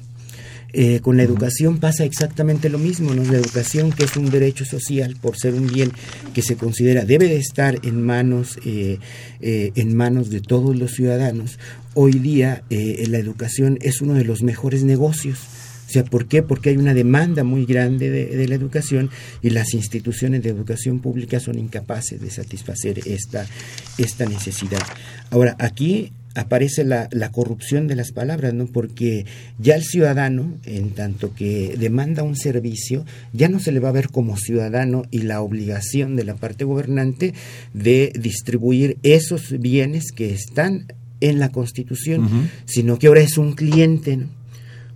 Eh, 0.74 1.00
con 1.00 1.16
la 1.16 1.24
educación 1.24 1.80
pasa 1.80 2.04
exactamente 2.04 2.70
lo 2.70 2.78
mismo, 2.78 3.14
¿no? 3.14 3.24
La 3.24 3.38
educación 3.38 3.92
que 3.92 4.04
es 4.04 4.18
un 4.18 4.30
derecho 4.30 4.66
social 4.66 5.16
por 5.22 5.38
ser 5.38 5.54
un 5.54 5.68
bien 5.68 5.92
que 6.34 6.42
se 6.42 6.58
considera 6.58 7.06
debe 7.06 7.28
de 7.28 7.38
estar 7.38 7.80
en 7.84 8.02
manos 8.02 8.60
eh, 8.66 9.00
eh, 9.40 9.72
en 9.76 9.96
manos 9.96 10.30
de 10.30 10.42
todos 10.42 10.76
los 10.76 10.92
ciudadanos. 10.92 11.58
Hoy 11.94 12.14
día 12.14 12.64
la 12.70 13.18
educación 13.18 13.80
es 13.82 14.02
uno 14.02 14.14
de 14.14 14.24
los 14.24 14.44
mejores 14.44 14.84
negocios. 14.84 15.40
O 15.88 15.90
sea, 15.90 16.04
¿por 16.04 16.28
qué? 16.28 16.44
Porque 16.44 16.70
hay 16.70 16.78
una 16.78 16.94
demanda 16.94 17.44
muy 17.44 17.66
grande 17.66 18.12
de, 18.12 18.26
de 18.26 18.48
la 18.48 18.56
educación 18.56 19.10
y 19.42 19.52
las 19.52 19.74
instituciones 19.74 20.44
de 20.44 20.50
educación 20.50 21.00
pública 21.00 21.40
son 21.40 21.58
incapaces 21.58 22.22
de 22.22 22.30
satisfacer 22.30 23.00
esta, 23.08 23.48
esta 23.98 24.26
necesidad. 24.26 24.84
Ahora, 25.32 25.56
aquí 25.60 26.12
aparece 26.38 26.84
la, 26.84 27.10
la 27.12 27.32
corrupción 27.32 27.88
de 27.88 27.96
las 27.96 28.12
palabras, 28.12 28.54
¿no? 28.54 28.68
Porque 28.68 29.26
ya 29.58 29.76
el 29.76 29.84
ciudadano, 29.84 30.54
en 30.66 30.92
tanto 30.92 31.34
que 31.34 31.76
demanda 31.78 32.24
un 32.24 32.36
servicio, 32.36 33.06
ya 33.34 33.50
no 33.50 33.60
se 33.60 33.72
le 33.72 33.80
va 33.80 33.90
a 33.90 33.94
ver 33.94 34.10
como 34.10 34.38
ciudadano 34.38 35.04
y 35.10 35.24
la 35.24 35.42
obligación 35.42 36.16
de 36.16 36.24
la 36.24 36.36
parte 36.36 36.64
gobernante 36.64 37.34
de 37.74 38.14
distribuir 38.18 38.98
esos 39.02 39.60
bienes 39.60 40.12
que 40.12 40.32
están 40.32 40.86
en 41.20 41.40
la 41.40 41.50
Constitución, 41.50 42.50
sino 42.66 43.00
que 43.00 43.08
ahora 43.08 43.22
es 43.22 43.38
un 43.38 43.54
cliente, 43.54 44.18
¿no? 44.18 44.37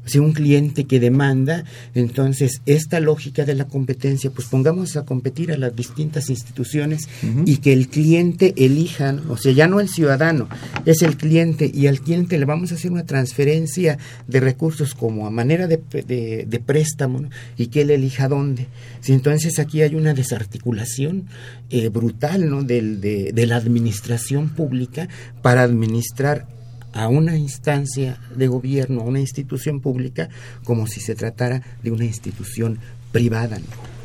Si 0.06 0.20
un 0.20 0.34
cliente 0.34 0.86
que 0.86 1.00
demanda, 1.00 1.64
entonces 1.94 2.62
esta 2.66 3.00
lógica 3.00 3.46
de 3.46 3.56
la 3.56 3.66
competencia, 3.66 4.32
pues 4.32 4.48
pongamos 4.48 4.98
a 4.98 5.06
competir 5.06 5.52
a 5.52 5.58
las 5.58 5.76
distintas 5.76 6.30
instituciones 6.30 7.08
y 7.46 7.58
que 7.58 7.74
el 7.74 7.88
cliente 7.88 8.54
elija, 8.58 9.16
o 9.30 9.38
sea, 9.38 9.52
ya 9.52 9.68
no 9.68 9.80
el 9.80 9.90
ciudadano, 9.90 10.48
es 10.86 11.02
el 11.02 11.18
cliente 11.18 11.72
y 11.74 11.88
al 11.88 12.02
cliente 12.02 12.38
le 12.38 12.46
vamos 12.46 12.72
a 12.72 12.76
hacer 12.76 12.92
una 12.92 13.06
transferencia 13.06 13.98
de 14.28 14.40
recursos 14.40 14.96
como 14.96 15.28
a 15.28 15.32
manera 15.32 15.68
de, 15.68 15.78
de, 15.78 16.60
préstamo 16.60 17.30
y 17.58 17.68
que 17.68 17.82
él 17.82 17.92
elija 17.92 18.28
dónde. 18.28 18.68
Si 19.02 19.14
entonces 19.14 19.60
aquí 19.60 19.82
hay 19.82 19.96
una 19.96 20.14
desarticulación 20.14 21.28
eh, 21.70 21.90
brutal 21.90 22.50
¿no? 22.50 22.64
Del, 22.64 23.02
de, 23.02 23.32
de 23.34 23.46
la 23.46 23.56
administración 23.56 24.50
pública 24.50 25.08
para 25.42 25.64
administrar 25.64 26.48
a 26.94 27.08
una 27.08 27.38
instancia 27.38 28.18
de 28.36 28.48
gobierno, 28.48 29.02
a 29.02 29.06
una 29.06 29.20
institución 29.20 29.80
pública, 29.80 30.30
como 30.64 30.88
si 30.88 31.00
se 31.00 31.16
tratara 31.16 31.62
de 31.84 31.92
una 31.92 32.06
institución 32.06 32.80
privada. 33.12 33.58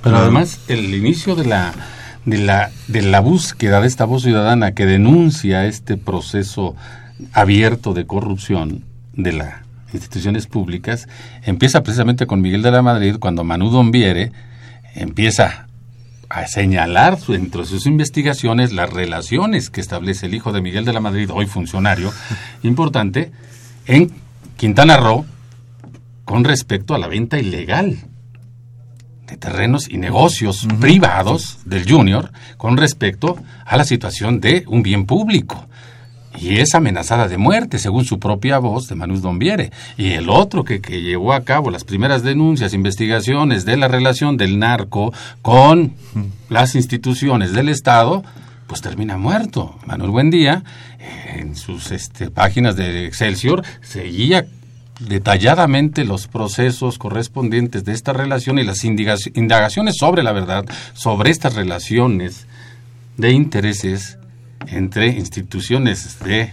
Pero 0.02 0.16
además, 0.16 0.60
el 0.68 0.94
inicio 0.94 1.34
de 1.34 1.46
la, 1.46 1.72
de, 2.24 2.38
la, 2.38 2.70
de 2.88 3.02
la 3.02 3.20
búsqueda 3.20 3.80
de 3.80 3.86
esta 3.86 4.04
voz 4.04 4.22
ciudadana 4.22 4.72
que 4.72 4.86
denuncia 4.86 5.66
este 5.66 5.96
proceso 5.96 6.76
abierto 7.32 7.94
de 7.94 8.06
corrupción 8.06 8.84
de 9.14 9.32
las 9.32 9.54
instituciones 9.92 10.46
públicas, 10.46 11.08
empieza 11.44 11.82
precisamente 11.82 12.26
con 12.26 12.40
Miguel 12.40 12.62
de 12.62 12.70
la 12.70 12.82
Madrid, 12.82 13.16
cuando 13.18 13.44
Manu 13.44 13.70
Dombiere 13.70 14.32
empieza 14.94 15.65
a 16.28 16.46
señalar 16.46 17.18
entre 17.28 17.64
sus 17.64 17.86
investigaciones 17.86 18.72
las 18.72 18.90
relaciones 18.92 19.70
que 19.70 19.80
establece 19.80 20.26
el 20.26 20.34
hijo 20.34 20.52
de 20.52 20.60
Miguel 20.60 20.84
de 20.84 20.92
la 20.92 21.00
Madrid, 21.00 21.30
hoy 21.32 21.46
funcionario 21.46 22.12
importante, 22.62 23.32
en 23.86 24.12
Quintana 24.56 24.96
Roo 24.96 25.24
con 26.24 26.44
respecto 26.44 26.94
a 26.94 26.98
la 26.98 27.06
venta 27.06 27.38
ilegal 27.38 27.98
de 29.26 29.36
terrenos 29.36 29.88
y 29.88 29.96
negocios 29.96 30.66
privados 30.80 31.58
del 31.64 31.88
Junior 31.88 32.30
con 32.56 32.76
respecto 32.76 33.36
a 33.64 33.76
la 33.76 33.84
situación 33.84 34.40
de 34.40 34.64
un 34.66 34.82
bien 34.82 35.06
público 35.06 35.66
y 36.38 36.58
es 36.58 36.74
amenazada 36.74 37.28
de 37.28 37.38
muerte, 37.38 37.78
según 37.78 38.04
su 38.04 38.18
propia 38.18 38.58
voz 38.58 38.88
de 38.88 38.94
Manus 38.94 39.22
Dombiere. 39.22 39.70
Y 39.96 40.12
el 40.12 40.28
otro 40.28 40.64
que, 40.64 40.80
que, 40.80 41.02
llevó 41.02 41.32
a 41.32 41.44
cabo 41.44 41.70
las 41.70 41.84
primeras 41.84 42.22
denuncias, 42.22 42.74
investigaciones 42.74 43.64
de 43.64 43.76
la 43.76 43.88
relación 43.88 44.36
del 44.36 44.58
narco 44.58 45.12
con 45.42 45.94
las 46.48 46.74
instituciones 46.74 47.52
del 47.52 47.68
Estado, 47.68 48.24
pues 48.66 48.80
termina 48.80 49.16
muerto. 49.16 49.78
Manuel 49.86 50.10
Buendía, 50.10 50.64
en 51.34 51.56
sus 51.56 51.90
este, 51.92 52.30
páginas 52.30 52.76
de 52.76 53.06
Excelsior, 53.06 53.62
seguía 53.82 54.46
detalladamente 55.00 56.04
los 56.04 56.26
procesos 56.26 56.98
correspondientes 56.98 57.84
de 57.84 57.92
esta 57.92 58.12
relación 58.12 58.58
y 58.58 58.64
las 58.64 58.82
indagaciones 58.84 59.96
sobre 59.98 60.22
la 60.22 60.32
verdad, 60.32 60.64
sobre 60.94 61.30
estas 61.30 61.54
relaciones 61.54 62.46
de 63.16 63.32
intereses 63.32 64.18
entre 64.66 65.08
instituciones 65.08 66.18
de 66.20 66.52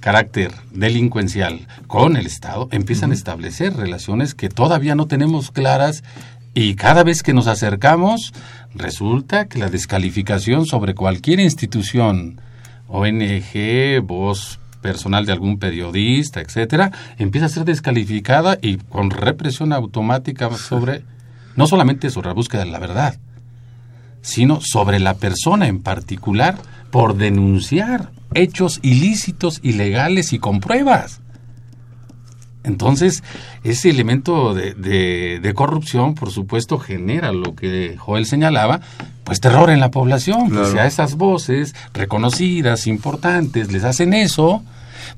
carácter 0.00 0.52
delincuencial 0.70 1.66
con 1.86 2.16
el 2.16 2.26
Estado, 2.26 2.68
empiezan 2.72 3.10
a 3.10 3.14
establecer 3.14 3.74
relaciones 3.74 4.34
que 4.34 4.50
todavía 4.50 4.94
no 4.94 5.06
tenemos 5.06 5.50
claras 5.50 6.04
y 6.52 6.74
cada 6.74 7.04
vez 7.04 7.22
que 7.22 7.32
nos 7.32 7.46
acercamos 7.46 8.32
resulta 8.74 9.46
que 9.46 9.58
la 9.58 9.70
descalificación 9.70 10.66
sobre 10.66 10.94
cualquier 10.94 11.40
institución, 11.40 12.40
ONG, 12.88 14.00
voz 14.02 14.60
personal 14.82 15.24
de 15.24 15.32
algún 15.32 15.58
periodista, 15.58 16.40
etcétera, 16.40 16.92
empieza 17.16 17.46
a 17.46 17.48
ser 17.48 17.64
descalificada 17.64 18.58
y 18.60 18.76
con 18.76 19.10
represión 19.10 19.72
automática 19.72 20.54
sobre 20.56 21.02
no 21.56 21.66
solamente 21.66 22.10
sobre 22.10 22.28
la 22.28 22.34
búsqueda 22.34 22.64
de 22.64 22.70
la 22.70 22.78
verdad, 22.78 23.18
sino 24.24 24.60
sobre 24.62 24.98
la 24.98 25.14
persona 25.14 25.68
en 25.68 25.80
particular 25.80 26.56
por 26.90 27.16
denunciar 27.16 28.10
hechos 28.32 28.80
ilícitos, 28.82 29.60
ilegales 29.62 30.32
y 30.32 30.38
con 30.38 30.60
pruebas. 30.60 31.20
Entonces, 32.64 33.22
ese 33.62 33.90
elemento 33.90 34.54
de, 34.54 35.52
corrupción, 35.54 36.14
por 36.14 36.30
supuesto, 36.30 36.78
genera 36.78 37.32
lo 37.32 37.54
que 37.54 37.96
Joel 37.98 38.24
señalaba, 38.24 38.80
pues 39.24 39.40
terror 39.40 39.68
en 39.68 39.80
la 39.80 39.90
población. 39.90 40.48
Pues 40.48 40.70
si 40.70 40.78
a 40.78 40.86
esas 40.86 41.16
voces 41.16 41.74
reconocidas, 41.92 42.86
importantes, 42.86 43.70
les 43.70 43.84
hacen 43.84 44.14
eso, 44.14 44.62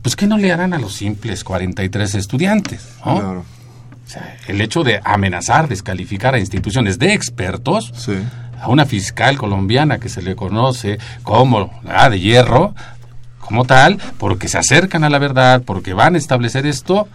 pues 0.03 0.16
¿qué 0.16 0.27
no 0.27 0.37
le 0.37 0.51
harán 0.51 0.75
a 0.75 0.79
los 0.79 0.95
simples 0.95 1.45
43 1.45 2.16
estudiantes? 2.16 2.88
el 4.47 4.61
hecho 4.61 4.85
de 4.85 5.01
amenazar, 5.05 5.69
descalificar 5.69 6.35
a 6.35 6.38
instituciones 6.38 6.99
de 6.99 7.12
expertos, 7.12 7.92
a 8.61 8.69
una 8.69 8.87
fiscal 8.87 9.37
colombiana 9.37 9.99
que 9.99 10.09
se 10.09 10.23
le 10.23 10.37
conoce 10.37 10.99
como 11.23 11.81
la 11.85 12.11
de 12.11 12.21
hierro, 12.21 12.75
como 13.40 13.64
tal, 13.64 13.99
porque 14.19 14.49
se 14.49 14.59
acercan 14.59 15.05
a 15.05 15.11
la 15.11 15.19
verdad, 15.19 15.62
porque 15.64 15.92
van 15.95 16.14
a 16.14 16.19
establecer 16.19 16.66
esto, 16.66 17.09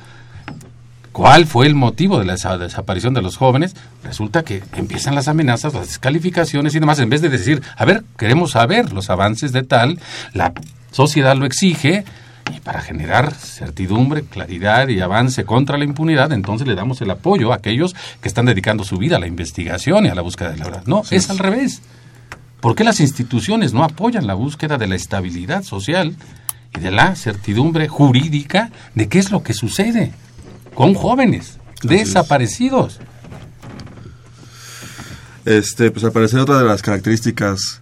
¿Cuál 1.12 1.45
fue 1.45 1.67
el 1.67 1.75
motivo 1.75 2.19
de 2.19 2.25
la 2.25 2.36
desaparición 2.58 3.13
de 3.13 3.21
los 3.21 3.36
jóvenes? 3.36 3.75
Resulta 4.04 4.43
que 4.43 4.63
empiezan 4.77 5.13
las 5.13 5.27
amenazas, 5.27 5.73
las 5.73 5.88
descalificaciones 5.88 6.73
y 6.73 6.80
demás. 6.80 6.99
En 6.99 7.10
vez 7.10 7.21
de 7.21 7.27
decir, 7.27 7.62
a 7.75 7.84
ver, 7.84 8.04
queremos 8.17 8.51
saber 8.51 8.93
los 8.93 9.10
avances 9.10 9.51
de 9.51 9.63
tal, 9.63 9.99
la 10.34 10.54
sociedad 10.91 11.36
lo 11.36 11.45
exige, 11.45 12.06
y 12.55 12.59
para 12.59 12.81
generar 12.81 13.33
certidumbre, 13.33 14.23
claridad 14.23 14.87
y 14.87 14.99
avance 14.99 15.45
contra 15.45 15.77
la 15.77 15.85
impunidad, 15.85 16.31
entonces 16.31 16.67
le 16.67 16.75
damos 16.75 17.01
el 17.01 17.11
apoyo 17.11 17.51
a 17.51 17.55
aquellos 17.55 17.95
que 18.21 18.27
están 18.27 18.45
dedicando 18.45 18.83
su 18.83 18.97
vida 18.97 19.17
a 19.17 19.19
la 19.19 19.27
investigación 19.27 20.05
y 20.05 20.09
a 20.09 20.15
la 20.15 20.21
búsqueda 20.21 20.51
de 20.51 20.57
la 20.57 20.65
verdad. 20.65 20.83
No, 20.85 21.03
es 21.09 21.29
al 21.29 21.39
revés. 21.39 21.81
¿Por 22.59 22.75
qué 22.75 22.83
las 22.83 22.99
instituciones 22.99 23.73
no 23.73 23.83
apoyan 23.83 24.27
la 24.27 24.35
búsqueda 24.35 24.77
de 24.77 24.87
la 24.87 24.95
estabilidad 24.95 25.63
social 25.63 26.15
y 26.75 26.79
de 26.79 26.91
la 26.91 27.15
certidumbre 27.15 27.87
jurídica 27.87 28.71
de 28.93 29.09
qué 29.09 29.19
es 29.19 29.31
lo 29.31 29.43
que 29.43 29.53
sucede 29.53 30.11
con 30.75 30.93
jóvenes 30.93 31.57
desaparecidos? 31.81 32.99
Este, 35.45 35.89
pues 35.89 36.05
al 36.05 36.11
parecer 36.11 36.39
otra 36.39 36.59
de 36.59 36.65
las 36.65 36.83
características 36.83 37.81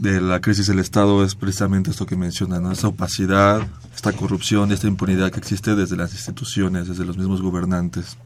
de 0.00 0.18
la 0.20 0.40
crisis 0.40 0.66
del 0.66 0.78
Estado 0.78 1.22
es 1.22 1.34
precisamente 1.34 1.90
esto 1.90 2.06
que 2.06 2.16
mencionan, 2.16 2.62
¿no? 2.62 2.72
esta 2.72 2.88
opacidad, 2.88 3.66
esta 3.94 4.12
corrupción 4.12 4.72
esta 4.72 4.86
impunidad 4.86 5.30
que 5.30 5.38
existe 5.38 5.74
desde 5.74 5.96
las 5.96 6.12
instituciones, 6.12 6.88
desde 6.88 7.04
los 7.04 7.18
mismos 7.18 7.42
gobernantes. 7.42 8.16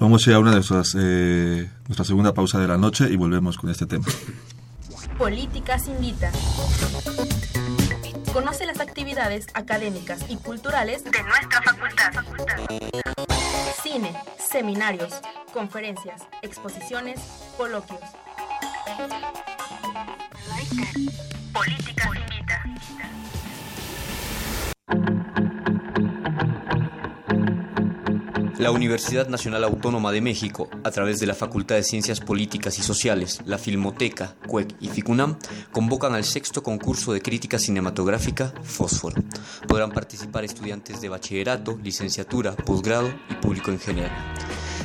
Vamos 0.00 0.26
a 0.26 0.30
ir 0.30 0.36
a 0.36 0.40
una 0.40 0.50
de 0.50 0.56
nuestras, 0.56 0.96
eh, 0.98 1.70
nuestra 1.86 2.04
segunda 2.04 2.34
pausa 2.34 2.58
de 2.58 2.66
la 2.66 2.78
noche 2.78 3.08
y 3.08 3.14
volvemos 3.14 3.56
con 3.56 3.70
este 3.70 3.86
tema. 3.86 4.04
Políticas 5.16 5.86
Invita. 5.86 6.32
Conoce 8.32 8.66
las 8.66 8.80
actividades 8.80 9.46
académicas 9.54 10.24
y 10.28 10.36
culturales 10.36 11.04
de 11.04 11.22
nuestra 11.22 11.62
facultad. 11.62 12.12
Cine, 13.84 14.12
seminarios, 14.50 15.14
conferencias, 15.52 16.22
exposiciones, 16.42 17.20
coloquios. 17.56 18.00
La 28.58 28.70
Universidad 28.70 29.28
Nacional 29.28 29.64
Autónoma 29.64 30.10
de 30.10 30.20
México, 30.22 30.70
a 30.84 30.90
través 30.90 31.20
de 31.20 31.26
la 31.26 31.34
Facultad 31.34 31.74
de 31.74 31.82
Ciencias 31.82 32.20
Políticas 32.20 32.78
y 32.78 32.82
Sociales, 32.82 33.40
la 33.44 33.58
Filmoteca, 33.58 34.36
CUEC 34.46 34.76
y 34.80 34.88
FICUNAM, 34.88 35.38
convocan 35.70 36.14
al 36.14 36.24
sexto 36.24 36.62
concurso 36.62 37.12
de 37.12 37.20
crítica 37.20 37.58
cinematográfica 37.58 38.54
Fósforo. 38.62 39.22
Podrán 39.68 39.90
participar 39.90 40.44
estudiantes 40.44 41.00
de 41.00 41.10
bachillerato, 41.10 41.78
licenciatura, 41.82 42.56
posgrado 42.56 43.12
y 43.28 43.34
público 43.34 43.70
en 43.70 43.80
general. 43.80 44.12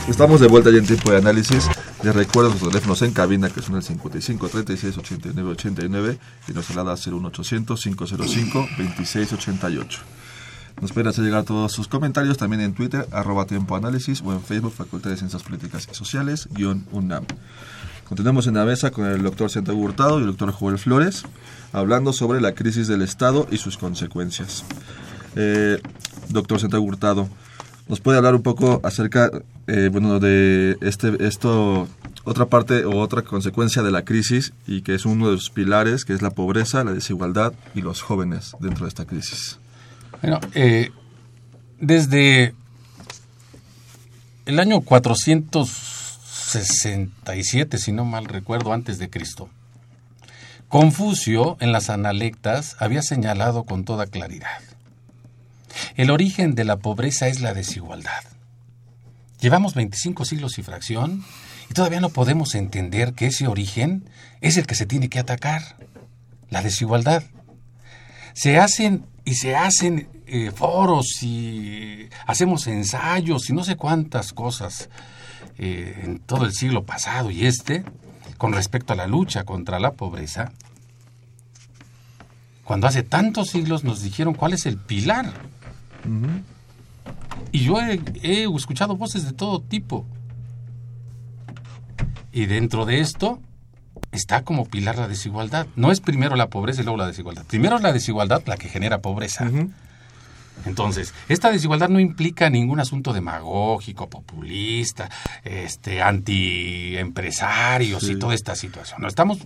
Estamos 0.09 0.39
de 0.39 0.49
vuelta 0.49 0.71
ya 0.71 0.77
en 0.77 0.87
tiempo 0.87 1.11
de 1.11 1.17
análisis. 1.17 1.67
Les 2.03 2.15
recuerdo 2.15 2.53
sus 2.53 2.69
teléfonos 2.69 3.01
en 3.01 3.13
cabina 3.13 3.49
que 3.49 3.63
son 3.63 3.77
el 3.77 3.83
55 3.83 4.49
36 4.51 4.99
89 4.99 5.51
89 5.53 6.19
y 6.47 6.53
nos 6.53 6.71
alada 6.71 6.95
01800 6.95 7.83
505 7.83 8.69
26 8.77 9.33
88. 9.33 10.01
Nos 10.83 10.93
pueden 10.93 11.09
hacer 11.09 11.25
llegar 11.25 11.45
todos 11.45 11.73
sus 11.73 11.89
comentarios 11.89 12.37
también 12.37 12.61
en 12.61 12.75
Twitter, 12.75 13.09
arroba 13.13 13.47
tiempo 13.47 13.77
análisis 13.77 14.21
o 14.23 14.33
en 14.35 14.43
Facebook, 14.43 14.73
Facultad 14.73 15.09
de 15.09 15.17
Ciencias 15.17 15.43
Políticas 15.43 15.89
y 15.91 15.95
Sociales, 15.95 16.49
guion 16.51 16.85
UNAM. 16.93 17.25
Continuamos 18.07 18.47
en 18.47 18.55
la 18.55 18.67
mesa 18.67 18.91
con 18.91 19.07
el 19.07 19.23
doctor 19.23 19.49
Santiago 19.49 19.81
Hurtado 19.81 20.19
y 20.19 20.25
el 20.25 20.27
doctor 20.27 20.53
Joel 20.53 20.79
Flores, 20.79 21.23
hablando 21.73 22.13
sobre 22.13 22.43
la 22.43 22.55
crisis 22.55 22.89
del 22.89 23.01
Estado 23.01 23.47
y 23.51 23.57
sus 23.57 23.79
consecuencias. 23.79 24.65
Eh, 25.37 25.81
doctor 26.29 26.61
Santiago 26.61 26.85
Hurtado, 26.85 27.31
¿nos 27.89 28.01
puede 28.01 28.19
hablar 28.19 28.35
un 28.35 28.43
poco 28.43 28.83
acerca 28.85 29.31
eh, 29.67 29.89
bueno, 29.91 30.21
de 30.21 30.77
este, 30.83 31.27
esto, 31.27 31.89
otra 32.25 32.45
parte 32.47 32.85
o 32.85 32.99
otra 32.99 33.23
consecuencia 33.23 33.83
de 33.83 33.91
la 33.91 34.05
crisis 34.05 34.53
y 34.67 34.83
que 34.83 34.95
es 34.95 35.07
uno 35.07 35.31
de 35.31 35.39
sus 35.39 35.49
pilares, 35.51 36.05
que 36.05 36.13
es 36.13 36.21
la 36.23 36.31
pobreza, 36.31 36.85
la 36.85 36.93
desigualdad 36.93 37.55
y 37.75 37.81
los 37.81 38.03
jóvenes 38.03 38.55
dentro 38.61 38.85
de 38.85 38.89
esta 38.89 39.07
crisis? 39.07 39.59
Bueno, 40.21 40.39
eh, 40.55 40.91
desde 41.81 42.55
el 44.47 44.61
año 44.61 44.83
467, 44.83 47.79
si 47.79 47.93
no 47.93 48.05
mal 48.05 48.27
recuerdo, 48.27 48.75
antes 48.75 48.99
de 48.99 49.09
Cristo, 49.09 49.49
Confucio 50.69 51.57
en 51.61 51.73
las 51.73 51.89
Analectas 51.89 52.77
había 52.81 53.01
señalado 53.03 53.65
con 53.65 53.85
toda 53.85 54.07
claridad. 54.07 54.61
El 55.97 56.11
origen 56.11 56.55
de 56.55 56.65
la 56.65 56.77
pobreza 56.77 57.29
es 57.29 57.41
la 57.41 57.55
desigualdad. 57.55 58.25
Llevamos 59.45 59.75
25 59.75 60.25
siglos 60.25 60.59
y 60.59 60.63
fracción 60.63 61.23
y 61.69 61.75
todavía 61.75 62.01
no 62.01 62.09
podemos 62.09 62.55
entender 62.55 63.13
que 63.13 63.27
ese 63.27 63.47
origen 63.47 64.09
es 64.41 64.57
el 64.57 64.67
que 64.67 64.75
se 64.75 64.87
tiene 64.87 65.11
que 65.11 65.19
atacar, 65.19 65.77
la 66.49 66.63
desigualdad. 66.63 67.25
Se 68.33 68.59
hacen 68.59 69.05
y 69.27 69.35
se 69.35 69.55
hacen 69.55 70.09
eh, 70.27 70.51
foros 70.51 71.23
y 71.23 72.09
hacemos 72.27 72.67
ensayos 72.69 73.51
y 73.51 73.53
no 73.53 73.65
sé 73.65 73.77
cuántas 73.77 74.33
cosas 74.33 74.89
eh, 75.59 76.01
en 76.05 76.21
todo 76.21 76.47
el 76.47 76.55
siglo 76.55 76.87
pasado 76.87 77.31
y 77.31 77.45
este 77.45 77.85
con 78.39 78.55
respecto 78.55 78.95
a 78.95 78.97
la 78.97 79.07
lucha 79.07 79.45
contra 79.45 79.79
la 79.79 79.93
pobreza, 79.93 80.53
cuando 82.65 82.87
hace 82.87 83.03
tantos 83.03 83.51
siglos 83.51 83.85
nos 83.85 84.01
dijeron 84.01 84.33
cuál 84.33 84.55
es 84.55 84.65
el 84.65 84.79
pilar. 84.79 85.35
Y 87.53 87.61
yo 87.61 87.81
he, 87.81 88.01
he 88.23 88.45
escuchado 88.45 88.97
voces 88.97 89.25
de 89.25 89.33
todo 89.33 89.61
tipo. 89.61 90.05
Y 92.33 92.47
dentro 92.47 92.85
de 92.85 93.01
esto 93.01 93.41
está 94.15 94.43
como 94.43 94.67
pilar 94.67 94.97
la 94.97 95.09
desigualdad. 95.09 95.67
No 95.77 95.93
es 95.93 96.01
primero 96.01 96.37
la 96.37 96.49
pobreza 96.49 96.81
y 96.81 96.85
luego 96.85 96.99
la 96.99 97.07
desigualdad. 97.07 97.45
Primero 97.47 97.77
es 97.77 97.83
la 97.83 97.93
desigualdad 97.93 98.43
la 98.47 98.57
que 98.57 98.69
genera 98.69 99.01
pobreza. 99.01 99.51
Entonces, 100.67 101.13
esta 101.29 101.51
desigualdad 101.51 101.89
no 101.89 102.01
implica 102.01 102.49
ningún 102.49 102.81
asunto 102.81 103.13
demagógico, 103.13 104.09
populista, 104.09 105.11
este, 105.43 106.01
antiempresarios 106.01 108.09
y 108.09 108.19
toda 108.19 108.35
esta 108.35 108.57
situación. 108.57 109.03
No, 109.03 109.09
estamos, 109.09 109.39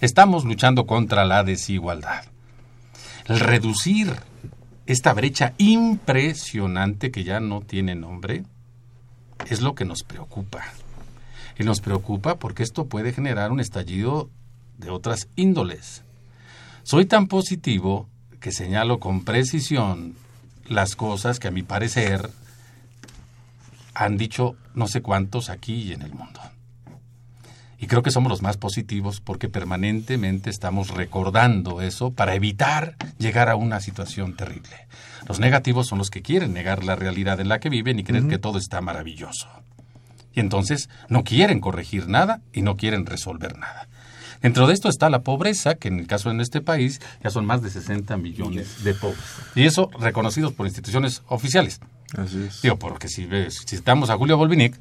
estamos 0.00 0.44
luchando 0.44 0.86
contra 0.86 1.24
la 1.24 1.44
desigualdad. 1.44 2.24
El 3.26 3.40
reducir 3.40 4.16
esta 4.86 5.12
brecha 5.12 5.54
impresionante 5.58 7.10
que 7.10 7.24
ya 7.24 7.40
no 7.40 7.60
tiene 7.60 7.94
nombre 7.94 8.44
es 9.48 9.60
lo 9.60 9.74
que 9.74 9.84
nos 9.84 10.02
preocupa. 10.02 10.64
Y 11.58 11.64
nos 11.64 11.80
preocupa 11.80 12.38
porque 12.38 12.62
esto 12.62 12.86
puede 12.86 13.12
generar 13.12 13.52
un 13.52 13.60
estallido 13.60 14.30
de 14.78 14.90
otras 14.90 15.28
índoles. 15.36 16.02
Soy 16.82 17.04
tan 17.06 17.28
positivo 17.28 18.08
que 18.40 18.52
señalo 18.52 18.98
con 18.98 19.24
precisión 19.24 20.14
las 20.66 20.96
cosas 20.96 21.38
que 21.38 21.48
a 21.48 21.52
mi 21.52 21.62
parecer 21.62 22.30
han 23.94 24.16
dicho 24.16 24.56
no 24.74 24.88
sé 24.88 25.02
cuántos 25.02 25.50
aquí 25.50 25.74
y 25.74 25.92
en 25.92 26.02
el 26.02 26.12
mundo. 26.12 26.40
Y 27.82 27.88
creo 27.88 28.04
que 28.04 28.12
somos 28.12 28.30
los 28.30 28.42
más 28.42 28.58
positivos 28.58 29.20
porque 29.20 29.48
permanentemente 29.48 30.50
estamos 30.50 30.90
recordando 30.90 31.82
eso 31.82 32.12
para 32.12 32.36
evitar 32.36 32.94
llegar 33.18 33.48
a 33.48 33.56
una 33.56 33.80
situación 33.80 34.36
terrible. 34.36 34.86
Los 35.26 35.40
negativos 35.40 35.88
son 35.88 35.98
los 35.98 36.08
que 36.08 36.22
quieren 36.22 36.52
negar 36.52 36.84
la 36.84 36.94
realidad 36.94 37.40
en 37.40 37.48
la 37.48 37.58
que 37.58 37.70
viven 37.70 37.98
y 37.98 38.04
creer 38.04 38.28
que 38.28 38.38
todo 38.38 38.56
está 38.56 38.80
maravilloso. 38.80 39.48
Y 40.32 40.38
entonces 40.38 40.90
no 41.08 41.24
quieren 41.24 41.58
corregir 41.58 42.06
nada 42.06 42.40
y 42.52 42.62
no 42.62 42.76
quieren 42.76 43.04
resolver 43.04 43.58
nada. 43.58 43.88
Dentro 44.40 44.68
de 44.68 44.74
esto 44.74 44.88
está 44.88 45.10
la 45.10 45.22
pobreza, 45.22 45.74
que 45.74 45.88
en 45.88 45.98
el 45.98 46.06
caso 46.06 46.32
de 46.32 46.40
este 46.40 46.60
país 46.60 47.00
ya 47.24 47.30
son 47.30 47.46
más 47.46 47.62
de 47.62 47.70
60 47.70 48.16
millones 48.16 48.84
de 48.84 48.94
pobres. 48.94 49.18
Y 49.56 49.64
eso 49.64 49.90
reconocidos 49.98 50.52
por 50.52 50.66
instituciones 50.66 51.22
oficiales. 51.26 51.80
Así 52.16 52.44
es. 52.44 52.62
Digo, 52.62 52.78
porque 52.78 53.08
si, 53.08 53.28
si 53.50 53.76
citamos 53.76 54.08
a 54.08 54.16
Julio 54.16 54.36
Volvinic, 54.36 54.78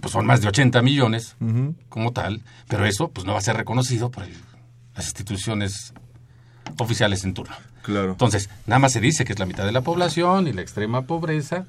pues 0.00 0.12
son 0.12 0.26
más 0.26 0.40
de 0.40 0.48
80 0.48 0.82
millones 0.82 1.36
como 1.88 2.12
tal, 2.12 2.42
pero 2.68 2.86
eso 2.86 3.08
pues 3.08 3.26
no 3.26 3.32
va 3.32 3.38
a 3.38 3.42
ser 3.42 3.56
reconocido 3.56 4.10
por 4.10 4.24
las 4.94 5.06
instituciones 5.06 5.92
oficiales 6.78 7.24
en 7.24 7.34
turno. 7.34 7.56
Claro. 7.82 8.12
Entonces, 8.12 8.50
nada 8.66 8.78
más 8.78 8.92
se 8.92 9.00
dice 9.00 9.24
que 9.24 9.32
es 9.32 9.38
la 9.38 9.46
mitad 9.46 9.64
de 9.64 9.72
la 9.72 9.80
población 9.80 10.46
y 10.46 10.52
la 10.52 10.60
extrema 10.62 11.02
pobreza 11.02 11.64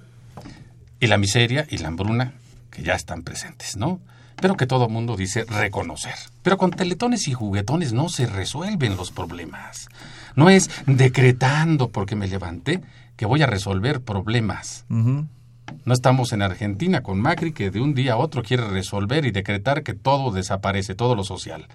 y 0.99 1.07
la 1.07 1.17
miseria 1.17 1.65
y 1.69 1.77
la 1.77 1.87
hambruna 1.87 2.33
que 2.69 2.83
ya 2.83 2.93
están 2.93 3.23
presentes, 3.23 3.77
¿no? 3.77 3.99
Pero 4.35 4.57
que 4.57 4.65
todo 4.65 4.89
mundo 4.89 5.17
dice 5.17 5.43
reconocer. 5.45 6.15
Pero 6.41 6.57
con 6.57 6.71
teletones 6.71 7.27
y 7.27 7.33
juguetones 7.33 7.93
no 7.93 8.09
se 8.09 8.25
resuelven 8.25 8.97
los 8.97 9.11
problemas. 9.11 9.87
No 10.35 10.49
es 10.49 10.69
decretando 10.85 11.89
porque 11.89 12.15
me 12.15 12.27
levanté 12.27 12.81
que 13.17 13.25
voy 13.25 13.41
a 13.41 13.45
resolver 13.45 14.01
problemas. 14.01 14.85
No 15.85 15.93
estamos 15.93 16.33
en 16.33 16.41
Argentina 16.41 17.01
con 17.01 17.19
Macri 17.19 17.53
que 17.53 17.71
de 17.71 17.81
un 17.81 17.93
día 17.93 18.13
a 18.13 18.17
otro 18.17 18.43
quiere 18.43 18.67
resolver 18.67 19.25
y 19.25 19.31
decretar 19.31 19.83
que 19.83 19.93
todo 19.93 20.31
desaparece, 20.31 20.95
todo 20.95 21.15
lo 21.15 21.23
social. 21.23 21.67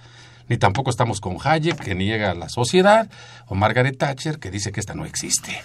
Ni 0.49 0.57
tampoco 0.59 0.91
estamos 0.91 1.21
con 1.21 1.37
Hayek 1.43 1.79
que 1.79 1.95
niega 1.95 2.35
la 2.35 2.49
sociedad 2.49 3.11
o 3.47 3.55
Margaret 3.55 3.99
Thatcher 3.99 4.39
que 4.39 4.51
dice 4.51 4.73
que 4.73 4.81
esta 4.81 4.95
no 4.95 5.05
existe. 5.05 5.63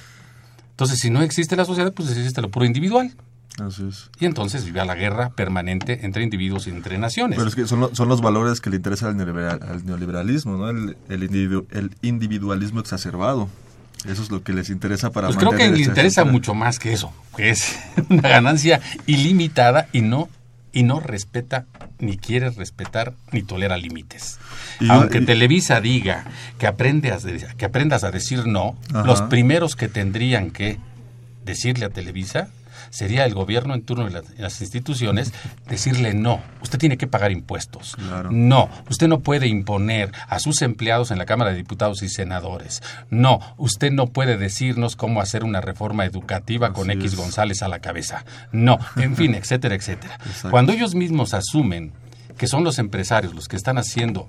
Entonces, 0.72 1.00
si 1.00 1.12
no 1.12 1.22
existe 1.22 1.56
la 1.56 1.66
sociedad, 1.66 1.94
pues 1.94 2.10
existe 2.10 2.42
lo 2.42 2.50
puro 2.50 2.66
individual. 2.66 3.14
Así 3.60 3.88
es. 3.88 4.10
Y 4.20 4.26
entonces 4.26 4.66
vive 4.66 4.84
la 4.86 4.96
guerra 4.96 5.30
permanente 5.30 6.06
entre 6.06 6.24
individuos 6.24 6.68
y 6.68 6.72
entre 6.72 6.98
naciones. 6.98 7.38
Pero 7.38 7.50
es 7.50 7.56
que 7.56 7.68
son, 7.68 7.96
son 7.96 8.08
los 8.08 8.22
valores 8.22 8.62
que 8.62 8.70
le 8.70 8.78
interesan 8.78 9.20
al, 9.20 9.86
neoliberalismo, 9.86 10.58
¿no? 10.58 10.70
El, 10.70 10.98
el, 11.10 11.66
el 11.72 11.96
individualismo 12.02 12.80
exacerbado. 12.80 13.50
Eso 14.06 14.24
es 14.24 14.32
lo 14.32 14.44
que 14.44 14.54
les 14.54 14.70
interesa 14.70 15.12
para 15.12 15.28
pues 15.28 15.38
creo 15.38 15.52
que 15.52 15.70
le 15.70 15.84
interesa 15.84 16.26
mucho 16.26 16.54
más 16.54 16.80
que 16.80 16.94
eso, 16.94 17.14
que 17.36 17.50
es 17.52 17.80
una 18.10 18.28
ganancia 18.28 18.82
ilimitada 19.06 19.88
y 19.92 20.02
no 20.02 20.30
y 20.74 20.84
no 20.84 21.00
respeta 21.00 21.66
ni 22.00 22.18
quiere 22.18 22.50
respetar 22.50 23.14
ni 23.32 23.44
tolera 23.44 23.78
límites. 23.78 24.40
Aunque 24.90 25.22
Televisa 25.22 25.82
diga 25.82 26.26
que 26.58 26.66
aprendas, 26.66 27.26
que 27.58 27.66
aprendas 27.66 28.04
a 28.04 28.12
decir 28.12 28.48
no, 28.48 28.78
los 28.94 29.22
primeros 29.24 29.76
que 29.76 29.90
tendrían 29.90 30.52
que 30.52 30.80
decirle 31.44 31.86
a 31.86 31.90
Televisa 31.90 32.48
sería 32.92 33.26
el 33.26 33.34
gobierno 33.34 33.74
en 33.74 33.82
turno 33.82 34.08
de 34.08 34.24
las, 34.38 34.62
instituciones 34.62 35.34
decirle 35.68 36.14
no, 36.14 36.42
usted 36.62 36.78
tiene 36.78 36.98
que 36.98 37.08
pagar 37.08 37.32
impuestos. 37.32 37.98
No, 38.30 38.70
usted 38.90 39.08
no 39.08 39.22
puede 39.22 39.48
imponer 39.48 40.12
a 40.28 40.40
sus 40.40 40.62
empleados 40.62 41.10
en 41.10 41.18
la 41.18 41.26
Cámara 41.26 41.52
de 41.52 41.58
Diputados 41.58 42.04
y 42.04 42.10
Senadores. 42.10 42.84
No, 43.10 43.40
usted 43.58 43.92
no 43.92 44.08
puede 44.08 44.38
decirnos 44.38 44.96
cómo 44.96 45.22
hacer 45.22 45.44
una 45.44 45.62
reforma 45.62 46.06
educativa 46.06 46.74
con 46.74 46.92
X 46.92 47.16
González 47.16 47.64
a 47.64 47.68
la 47.68 47.80
cabeza. 47.80 48.26
No, 48.52 48.78
en 48.98 49.16
fin, 49.16 49.34
etcétera, 49.34 49.74
etcétera. 49.74 50.20
Cuando 50.52 50.74
ellos 50.74 50.94
mismos 50.94 51.34
asumen 51.34 51.94
que 52.38 52.48
son 52.48 52.64
los 52.64 52.78
empresarios 52.80 53.34
los 53.34 53.48
que 53.48 53.56
están 53.56 53.78
haciendo 53.78 54.28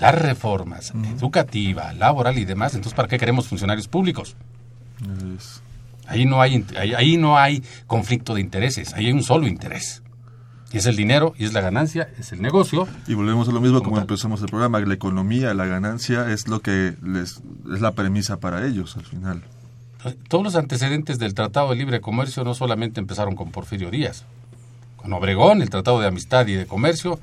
las 0.00 0.14
reformas 0.14 0.92
educativa, 1.16 1.92
laboral 1.92 2.38
y 2.38 2.44
demás, 2.44 2.74
entonces 2.74 2.94
¿para 2.94 3.08
qué 3.08 3.18
queremos 3.18 3.48
funcionarios 3.48 3.88
públicos? 3.88 4.36
Ahí 6.06 6.26
no 6.26 6.40
hay, 6.40 6.64
ahí, 6.76 7.16
no 7.16 7.38
hay 7.38 7.62
conflicto 7.86 8.34
de 8.34 8.40
intereses, 8.40 8.92
ahí 8.94 9.06
hay 9.06 9.12
un 9.12 9.22
solo 9.22 9.46
interés. 9.46 10.02
Y 10.72 10.78
es 10.78 10.86
el 10.86 10.96
dinero, 10.96 11.34
y 11.38 11.44
es 11.44 11.52
la 11.52 11.60
ganancia, 11.60 12.08
es 12.18 12.32
el 12.32 12.42
negocio. 12.42 12.88
Y 13.06 13.14
volvemos 13.14 13.48
a 13.48 13.52
lo 13.52 13.60
mismo 13.60 13.82
como, 13.82 13.98
empezamos 13.98 14.42
el 14.42 14.48
programa, 14.48 14.80
la 14.80 14.94
economía, 14.94 15.54
la 15.54 15.66
ganancia 15.66 16.30
es 16.30 16.48
lo 16.48 16.60
que 16.60 16.94
les, 17.02 17.42
es 17.72 17.80
la 17.80 17.92
premisa 17.92 18.40
para 18.40 18.66
ellos 18.66 18.96
al 18.96 19.04
final. 19.04 19.42
Todos 20.28 20.44
los 20.44 20.56
antecedentes 20.56 21.18
del 21.18 21.32
Tratado 21.32 21.70
de 21.70 21.76
Libre 21.76 22.00
Comercio 22.00 22.44
no 22.44 22.54
solamente 22.54 23.00
empezaron 23.00 23.36
con 23.36 23.50
Porfirio 23.52 23.90
Díaz. 23.90 24.24
Con 24.96 25.12
Obregón, 25.12 25.62
el 25.62 25.70
Tratado 25.70 26.00
de 26.00 26.08
Amistad 26.08 26.46
y 26.48 26.54
de 26.54 26.66
Comercio, 26.66 27.20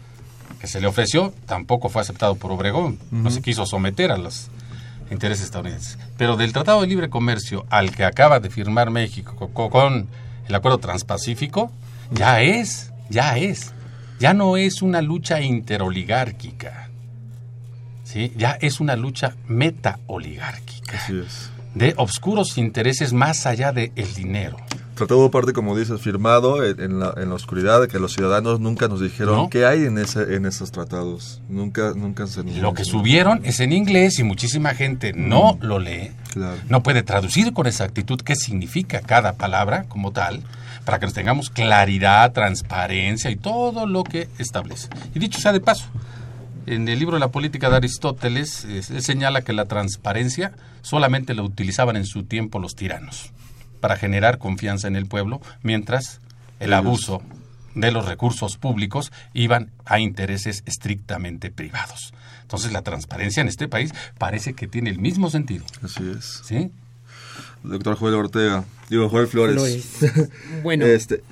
que 0.59 0.67
se 0.67 0.79
le 0.79 0.87
ofreció, 0.87 1.33
tampoco 1.45 1.89
fue 1.89 2.01
aceptado 2.01 2.35
por 2.35 2.51
Obregón. 2.51 2.99
No 3.11 3.29
se 3.31 3.41
quiso 3.41 3.65
someter 3.65 4.11
a 4.11 4.17
las 4.17 4.49
intereses 5.11 5.45
estadounidenses. 5.45 5.99
Pero 6.17 6.37
del 6.37 6.53
Tratado 6.53 6.81
de 6.81 6.87
Libre 6.87 7.09
Comercio 7.09 7.65
al 7.69 7.95
que 7.95 8.05
acaba 8.05 8.39
de 8.39 8.49
firmar 8.49 8.89
México 8.89 9.51
con 9.53 10.07
el 10.47 10.55
Acuerdo 10.55 10.79
Transpacífico, 10.79 11.71
ya 12.11 12.41
es 12.41 12.91
ya 13.11 13.37
es. 13.37 13.73
Ya 14.19 14.33
no 14.33 14.57
es 14.57 14.81
una 14.81 15.01
lucha 15.01 15.41
interoligárquica. 15.41 16.89
¿sí? 18.03 18.33
Ya 18.37 18.57
es 18.61 18.79
una 18.79 18.95
lucha 18.95 19.35
meta-oligárquica. 19.47 20.97
Así 20.97 21.19
es. 21.19 21.49
De 21.75 21.93
obscuros 21.97 22.57
intereses 22.57 23.13
más 23.13 23.45
allá 23.45 23.71
del 23.71 24.13
dinero. 24.15 24.57
Tratado 25.07 25.31
parte, 25.31 25.51
como 25.53 25.77
dices, 25.77 25.99
firmado 25.99 26.63
en, 26.63 26.99
la, 26.99 27.13
en 27.17 27.29
la 27.29 27.35
oscuridad, 27.35 27.81
de 27.81 27.87
que 27.87 27.97
los 27.99 28.13
ciudadanos 28.13 28.59
nunca 28.59 28.87
nos 28.87 29.01
dijeron 29.01 29.35
No. 29.35 29.49
qué 29.49 29.65
hay 29.65 29.83
en, 29.85 29.97
ese, 29.97 30.35
en 30.35 30.45
esos 30.45 30.71
tratados. 30.71 31.41
Nunca, 31.49 31.93
nunca 31.95 32.27
se 32.27 32.43
nos 32.43 32.55
Lo 32.57 32.73
que 32.73 32.85
subieron 32.85 33.41
es 33.43 33.59
en 33.61 33.73
inglés 33.73 34.19
y 34.19 34.23
muchísima 34.23 34.75
gente 34.75 35.13
no 35.13 35.57
lo 35.61 35.79
lee, 35.79 36.11
Claro. 36.33 36.57
no 36.69 36.83
puede 36.83 37.01
traducir 37.03 37.51
con 37.53 37.65
exactitud 37.67 38.21
qué 38.21 38.35
significa 38.35 39.01
cada 39.01 39.33
palabra 39.33 39.85
como 39.89 40.11
tal, 40.11 40.43
para 40.85 40.99
que 40.99 41.05
nos 41.07 41.13
tengamos 41.13 41.49
claridad, 41.49 42.31
transparencia 42.31 43.31
y 43.31 43.35
todo 43.35 43.85
lo 43.87 44.03
que 44.03 44.27
establece. 44.37 44.87
Y 45.15 45.19
dicho 45.19 45.39
sea 45.39 45.51
de 45.51 45.61
paso, 45.61 45.85
en 46.67 46.87
el 46.87 46.99
libro 46.99 47.15
de 47.15 47.19
la 47.21 47.29
política 47.29 47.69
de 47.71 47.77
Aristóteles, 47.77 48.65
él 48.65 49.01
señala 49.01 49.41
que 49.41 49.51
la 49.53 49.65
transparencia 49.65 50.51
solamente 50.83 51.33
la 51.33 51.41
utilizaban 51.41 51.95
en 51.95 52.05
su 52.05 52.23
tiempo 52.23 52.59
los 52.59 52.75
tiranos, 52.75 53.31
para 53.81 53.97
generar 53.97 54.37
confianza 54.37 54.87
en 54.87 54.95
el 54.95 55.07
pueblo, 55.07 55.41
mientras 55.63 56.21
el 56.59 56.73
abuso 56.73 57.21
de 57.75 57.91
los 57.91 58.05
recursos 58.05 58.57
públicos 58.57 59.11
iban 59.33 59.71
a 59.85 59.99
intereses 59.99 60.63
estrictamente 60.65 61.51
privados. 61.51 62.13
Entonces 62.41 62.71
la 62.71 62.81
transparencia 62.81 63.41
en 63.41 63.47
este 63.47 63.67
país 63.67 63.91
parece 64.17 64.53
que 64.53 64.67
tiene 64.67 64.89
el 64.89 64.99
mismo 64.99 65.29
sentido. 65.29 65.65
Así 65.81 66.03
es. 66.17 66.41
¿Sí? 66.45 66.71
Doctor 67.63 67.95
Joel 67.95 68.15
Ortega, 68.15 68.65
digo 68.89 69.09
Joel 69.09 69.27
Flores. 69.27 69.55
Flores. 69.55 70.29
Bueno, 70.63 70.85
Este, 70.85 71.23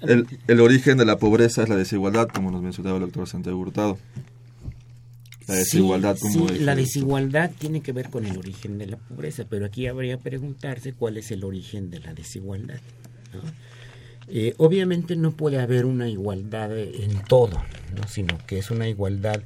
el, 0.00 0.26
el 0.46 0.60
origen 0.60 0.96
de 0.98 1.04
la 1.04 1.16
pobreza 1.16 1.62
es 1.62 1.68
la 1.68 1.76
desigualdad, 1.76 2.28
como 2.28 2.50
nos 2.50 2.62
mencionaba 2.62 2.96
el 2.96 3.02
doctor 3.02 3.28
Santiago 3.28 3.58
Hurtado. 3.58 3.98
La 5.48 5.54
desigualdad, 5.54 6.16
Sí, 6.16 6.22
como 6.34 6.48
sí, 6.50 6.58
la 6.60 6.74
de- 6.74 6.82
desigualdad 6.82 7.50
tiene 7.58 7.80
que 7.80 7.92
ver 7.92 8.10
con 8.10 8.26
el 8.26 8.36
origen 8.36 8.78
de 8.78 8.86
la 8.86 8.96
pobreza, 8.98 9.44
pero 9.48 9.64
aquí 9.66 9.86
habría 9.86 10.16
que 10.18 10.22
preguntarse 10.22 10.92
cuál 10.92 11.16
es 11.16 11.30
el 11.30 11.42
origen 11.44 11.90
de 11.90 12.00
la 12.00 12.12
desigualdad. 12.14 12.80
¿no? 13.32 13.40
Eh, 14.30 14.54
obviamente 14.58 15.16
no 15.16 15.32
puede 15.32 15.58
haber 15.58 15.86
una 15.86 16.08
igualdad 16.08 16.78
en 16.78 17.22
todo, 17.28 17.62
¿no? 17.96 18.06
sino 18.08 18.38
que 18.46 18.58
es 18.58 18.70
una 18.70 18.86
igualdad 18.88 19.40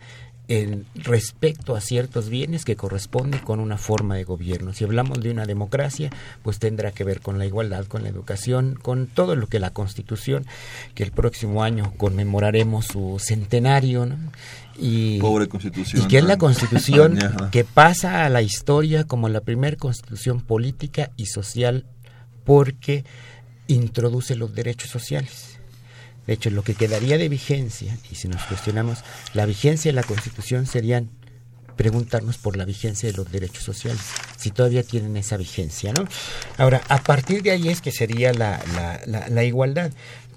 en 0.49 0.86
respecto 0.95 1.76
a 1.76 1.80
ciertos 1.80 2.28
bienes 2.28 2.64
que 2.64 2.76
corresponden 2.76 3.40
con 3.40 3.61
una 3.61 3.78
forma 3.78 4.16
de 4.16 4.24
gobierno. 4.24 4.74
Si 4.74 4.84
hablamos 4.84 5.20
de 5.20 5.30
una 5.30 5.47
democracia, 5.47 6.11
pues 6.43 6.59
tendrá 6.59 6.93
que 6.93 7.05
ver 7.05 7.20
con 7.20 7.38
la 7.38 7.47
igualdad, 7.47 7.86
con 7.86 8.03
la 8.03 8.09
educación, 8.09 8.78
con 8.80 9.07
todo 9.07 9.36
lo 9.36 9.47
que 9.47 9.61
la 9.61 9.70
Constitución, 9.70 10.45
que 10.95 11.05
el 11.05 11.12
próximo 11.12 11.62
año 11.62 11.95
conmemoraremos 11.97 12.86
su 12.86 13.18
centenario, 13.18 14.07
¿no? 14.07 14.16
y, 14.78 15.18
Pobre 15.18 15.49
Constitución 15.49 16.03
y 16.03 16.09
que 16.09 16.18
es 16.18 16.24
la 16.24 16.38
Constitución 16.38 17.18
que 17.51 17.64
pasa 17.64 18.24
a 18.24 18.28
la 18.28 18.43
historia 18.43 19.05
como 19.05 19.28
la 19.28 19.40
primera 19.40 19.76
Constitución 19.76 20.40
política 20.40 21.11
y 21.16 21.26
social 21.26 21.86
porque 22.45 23.05
introduce 23.68 24.34
los 24.34 24.55
derechos 24.55 24.90
sociales. 24.90 25.59
De 26.27 26.35
hecho, 26.35 26.51
lo 26.51 26.62
que 26.62 26.75
quedaría 26.75 27.18
de 27.18 27.29
vigencia, 27.29 27.97
y 28.11 28.14
si 28.14 28.29
nos 28.29 28.43
cuestionamos, 28.45 29.05
la 29.35 29.47
vigencia 29.47 29.91
de 29.91 29.97
la 29.97 30.05
Constitución 30.05 30.66
serían 30.66 31.11
preguntarnos 31.77 32.39
por 32.39 32.57
la 32.57 32.64
vigencia 32.64 33.11
de 33.11 33.16
los 33.16 33.33
derechos 33.33 33.64
sociales, 33.64 34.03
si 34.37 34.51
todavía 34.51 34.83
tienen 34.83 35.16
esa 35.16 35.37
vigencia, 35.37 35.93
¿no? 35.93 36.07
Ahora, 36.59 36.83
a 36.89 37.03
partir 37.03 37.43
de 37.43 37.51
ahí 37.51 37.68
es 37.68 37.81
que 37.81 37.91
sería 37.91 38.33
la, 38.33 38.62
la, 38.75 39.01
la, 39.07 39.29
la 39.29 39.45
igualdad, 39.45 39.91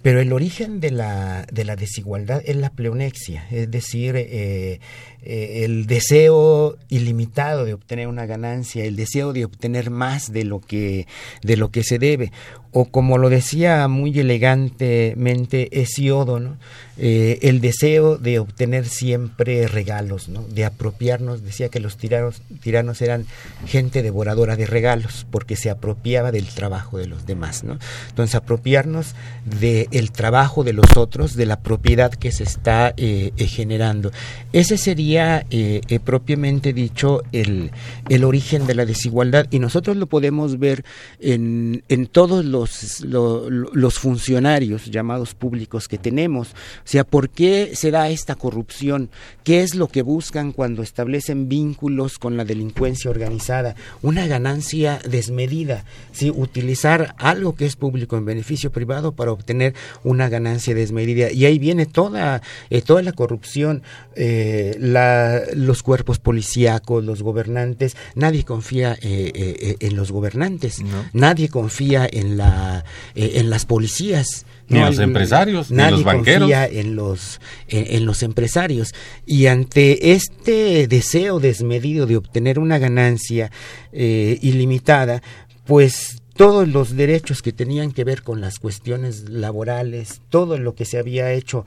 pero 0.06 0.22
el 0.22 0.34
origen 0.34 0.80
de 0.82 0.92
la, 0.92 1.48
de 1.52 1.66
la 1.66 1.76
desigualdad 1.76 2.40
es 2.46 2.56
la 2.56 2.70
pleonexia, 2.70 3.48
es 3.50 3.72
decir, 3.72 4.16
eh, 4.16 4.80
eh, 5.26 5.66
el 5.66 5.88
deseo 5.88 6.78
ilimitado 6.90 7.66
de 7.66 7.74
obtener 7.74 8.08
una 8.08 8.26
ganancia, 8.26 8.86
el 8.86 8.96
deseo 8.96 9.34
de 9.34 9.46
obtener 9.46 9.90
más 9.90 10.32
de 10.32 10.44
lo 10.44 10.60
que, 10.60 11.08
de 11.42 11.58
lo 11.58 11.72
que 11.72 11.84
se 11.84 11.98
debe, 11.98 12.32
o 12.78 12.84
como 12.84 13.18
lo 13.18 13.30
decía 13.30 13.88
muy 13.88 14.20
elegantemente 14.20 15.82
Hesiodo. 15.82 16.58
Eh, 16.98 17.40
el 17.42 17.62
deseo 17.62 18.18
de 18.18 18.40
obtener 18.40 18.86
siempre 18.86 19.66
regalos, 19.68 20.30
de 20.50 20.66
apropiarnos, 20.66 21.42
decía 21.42 21.70
que 21.70 21.80
los 21.80 21.96
tiranos, 21.96 22.42
tiranos 22.62 23.02
eran 23.02 23.26
gente 23.66 24.04
devoradora 24.04 24.58
de 24.58 24.66
regalos, 24.66 25.26
porque 25.32 25.56
se 25.56 25.70
apropiaba 25.70 26.34
del 26.34 26.48
trabajo 26.48 26.98
de 26.98 27.08
los 27.08 27.26
demás. 27.26 27.64
¿no? 27.64 27.80
Entonces, 28.10 28.36
apropiarnos 28.36 29.16
del 29.46 30.12
trabajo 30.12 30.66
de 30.66 30.74
los 30.74 30.98
otros, 30.98 31.36
de 31.36 31.46
la 31.46 31.62
propiedad 31.62 32.12
que 32.14 32.34
se 32.34 32.44
está 32.44 32.94
eh, 32.98 33.32
generando. 33.48 34.12
Ese 34.52 34.78
sería 34.78 35.15
eh, 35.16 35.82
eh, 35.88 36.00
propiamente 36.00 36.74
dicho 36.74 37.22
el, 37.32 37.72
el 38.10 38.24
origen 38.24 38.68
de 38.68 38.76
la 38.76 38.86
desigualdad 38.86 39.48
y 39.52 39.60
nosotros 39.60 39.96
lo 39.98 40.08
podemos 40.08 40.60
ver 40.60 40.84
en, 41.20 41.84
en 41.90 42.08
todos 42.08 42.44
los, 42.44 43.02
lo- 43.02 43.50
lo- 43.50 43.70
los 43.74 44.00
funcionarios 44.00 44.86
llamados 44.86 45.34
públicos 45.34 45.88
que 45.88 45.98
tenemos. 45.98 46.50
O 46.50 46.54
sea, 46.88 47.04
¿por 47.04 47.30
qué 47.30 47.72
se 47.76 47.92
da 47.92 48.10
esta 48.10 48.36
corrupción? 48.36 49.10
¿Qué 49.44 49.62
es 49.64 49.76
lo 49.76 49.88
que 49.88 50.02
buscan 50.02 50.52
cuando 50.52 50.84
establecen 50.84 51.48
vínculos 51.50 52.20
con 52.20 52.38
la 52.38 52.46
delincuencia 52.46 53.10
organizada? 53.10 53.76
Una 54.02 54.28
ganancia 54.28 55.00
desmedida, 55.10 55.86
¿sí? 56.12 56.30
utilizar 56.30 57.16
algo 57.18 57.56
que 57.56 57.66
es 57.66 57.76
público 57.76 58.18
en 58.18 58.26
beneficio 58.26 58.72
privado 58.72 59.14
para 59.14 59.32
obtener 59.32 59.74
una 60.04 60.30
ganancia 60.30 60.74
desmedida. 60.76 61.32
Y 61.32 61.46
ahí 61.46 61.60
viene 61.60 61.86
toda, 61.86 62.42
eh, 62.70 62.82
toda 62.82 63.02
la 63.02 63.12
corrupción, 63.14 63.84
eh, 64.16 64.76
la- 65.06 65.42
los 65.54 65.84
cuerpos 65.84 66.20
policíacos, 66.20 67.04
los 67.04 67.22
gobernantes. 67.22 67.96
Nadie 68.16 68.44
confía 68.44 68.94
eh, 68.94 69.32
eh, 69.34 69.56
eh, 69.62 69.76
en 69.80 69.96
los 69.96 70.12
gobernantes, 70.12 70.82
nadie 71.14 71.50
confía 71.50 72.08
en, 72.12 72.38
la, 72.38 72.84
eh, 73.16 73.34
en 73.36 73.50
las 73.50 73.66
policías. 73.66 74.46
Ni 74.68 74.80
en 74.80 74.84
hay- 74.86 74.92
los 74.92 75.00
empresarios, 75.00 75.70
ni 75.72 75.78
los 75.92 76.04
banqueros. 76.04 76.40
confía 76.50 76.66
en 76.66 76.96
los, 76.96 77.40
en, 77.68 78.06
los 78.06 78.24
empresarios. 78.24 78.94
Y 79.26 79.46
ante 79.48 80.14
este 80.14 80.88
deseo 80.88 81.40
desmedido 81.40 82.08
de 82.08 82.18
obtener 82.18 82.58
una 82.60 82.80
ganancia 82.80 83.52
ilimitada, 83.94 85.22
pues 85.66 86.22
todos 86.36 86.68
los 86.68 86.96
derechos 86.96 87.42
que 87.42 87.54
tenían 87.54 87.92
que 87.92 88.04
ver 88.04 88.22
con 88.24 88.42
las 88.42 88.60
cuestiones 88.60 89.30
laborales, 89.30 90.20
todo 90.30 90.58
lo 90.58 90.76
que 90.76 90.84
se 90.86 90.98
había 90.98 91.32
hecho 91.32 91.66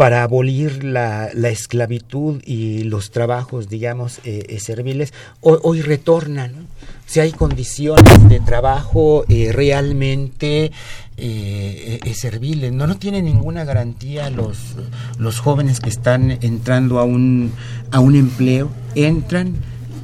para 0.00 0.22
abolir 0.22 0.82
la, 0.82 1.28
la 1.34 1.50
esclavitud 1.50 2.40
y 2.46 2.84
los 2.84 3.10
trabajos, 3.10 3.68
digamos, 3.68 4.20
eh, 4.24 4.46
eh, 4.48 4.58
serviles, 4.58 5.12
hoy, 5.42 5.82
retornan. 5.82 6.68
Si 7.04 7.20
hay 7.20 7.32
condiciones 7.32 8.26
de 8.30 8.40
trabajo 8.40 9.26
eh, 9.28 9.52
realmente 9.52 10.72
serviles, 12.14 12.72
no, 12.72 12.86
no 12.86 12.96
tienen 12.96 13.26
ninguna 13.26 13.64
garantía 13.64 14.30
los, 14.30 14.56
los 15.18 15.38
jóvenes 15.38 15.80
que 15.80 15.90
están 15.90 16.30
entrando 16.40 16.98
a 16.98 17.04
un, 17.04 17.52
a 17.90 18.00
un 18.00 18.16
empleo, 18.16 18.70
entran 18.94 19.56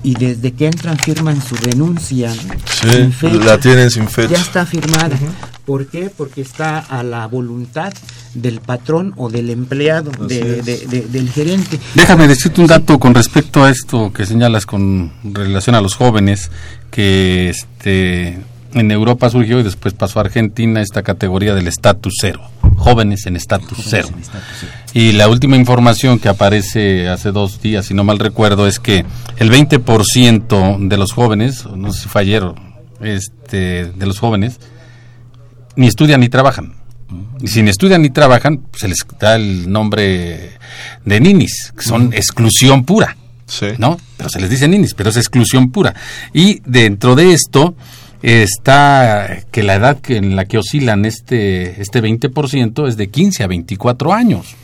y 0.07 0.15
desde 0.15 0.53
que 0.53 0.67
entran 0.67 0.97
firman 0.99 1.43
su 1.43 1.57
renuncia. 1.57 2.33
Sí, 2.33 2.89
Sin 2.91 3.13
fecha. 3.13 3.45
la 3.45 3.59
tienen 3.59 3.91
sin 3.91 4.07
fecha. 4.09 4.35
Ya 4.37 4.41
está 4.41 4.65
firmada. 4.65 5.19
¿Por 5.65 5.89
qué? 5.89 6.11
Porque 6.17 6.43
está 6.43 6.79
a 6.79 7.03
la 7.03 7.27
voluntad 7.27 7.93
del 8.33 8.61
patrón 8.61 9.15
o 9.17 9.29
del 9.31 9.51
empleado, 9.51 10.13
de- 10.29 10.63
del 11.11 11.29
gerente. 11.31 11.81
Déjame 11.97 12.29
decirte 12.29 12.61
un 12.61 12.69
dato 12.69 13.01
con 13.01 13.15
respecto 13.15 13.65
a 13.65 13.71
esto 13.71 14.13
que 14.13 14.27
señalas 14.27 14.65
con 14.65 15.13
relación 15.25 15.75
a 15.75 15.81
los 15.81 15.97
jóvenes, 15.97 16.53
que 16.93 17.49
este 17.51 18.39
en 18.75 18.91
Europa 18.91 19.29
surgió 19.31 19.59
y 19.59 19.63
después 19.63 19.95
pasó 19.95 20.19
a 20.19 20.23
Argentina 20.23 20.83
esta 20.83 21.03
categoría 21.03 21.55
del 21.55 21.67
estatus 21.67 22.13
cero, 22.21 22.43
jóvenes 22.77 23.27
en 23.27 23.37
estatus 23.37 23.79
cero. 23.89 24.09
Y 24.93 25.13
la 25.13 25.29
última 25.29 25.57
información 25.57 26.19
que 26.19 26.29
aparece 26.29 27.09
hace 27.09 27.33
dos 27.33 27.61
días, 27.61 27.87
si 27.87 27.95
no 27.95 28.05
mal 28.05 28.19
recuerdo, 28.19 28.67
es 28.67 28.79
que 28.79 29.05
el 29.39 29.51
20% 29.51 30.89
de 30.89 30.97
los 30.97 31.13
jóvenes, 31.13 31.67
no 31.67 31.93
sé 31.93 32.03
si 32.03 32.09
fue 32.09 32.23
ayer, 32.23 32.45
este, 33.01 33.87
de 33.87 34.07
los 34.07 34.19
jóvenes, 34.19 34.61
ni 35.75 35.87
estudian 35.87 36.21
ni 36.21 36.29
trabajan. 36.29 36.75
Y 37.41 37.49
si 37.49 37.63
ni 37.63 37.71
estudian 37.71 38.03
ni 38.03 38.11
trabajan, 38.11 38.59
pues 38.71 38.81
se 38.81 38.89
les 38.89 38.99
da 39.21 39.37
el 39.37 39.71
nombre 39.71 40.53
de 41.05 41.21
ninis, 41.21 41.73
que 41.77 41.85
son 41.85 42.13
exclusión 42.13 42.85
pura. 42.85 43.17
¿No? 43.79 43.97
Pero 44.17 44.29
se 44.29 44.41
les 44.41 44.51
dice 44.51 44.67
ninis, 44.67 44.95
pero 44.95 45.11
es 45.11 45.17
exclusión 45.17 45.71
pura. 45.71 45.95
Y 46.33 46.61
dentro 46.65 47.15
de 47.15 47.33
esto 47.33 47.77
está 48.23 49.39
que 49.51 49.63
la 49.63 49.75
edad 49.75 49.99
en 50.09 50.37
la 50.37 50.45
que 50.47 50.59
oscilan 50.59 51.05
este, 51.05 51.81
este 51.81 52.03
20% 52.03 52.89
es 52.89 52.97
de 52.97 53.09
15 53.09 53.45
a 53.45 53.47
24 53.47 54.13
años. 54.13 54.55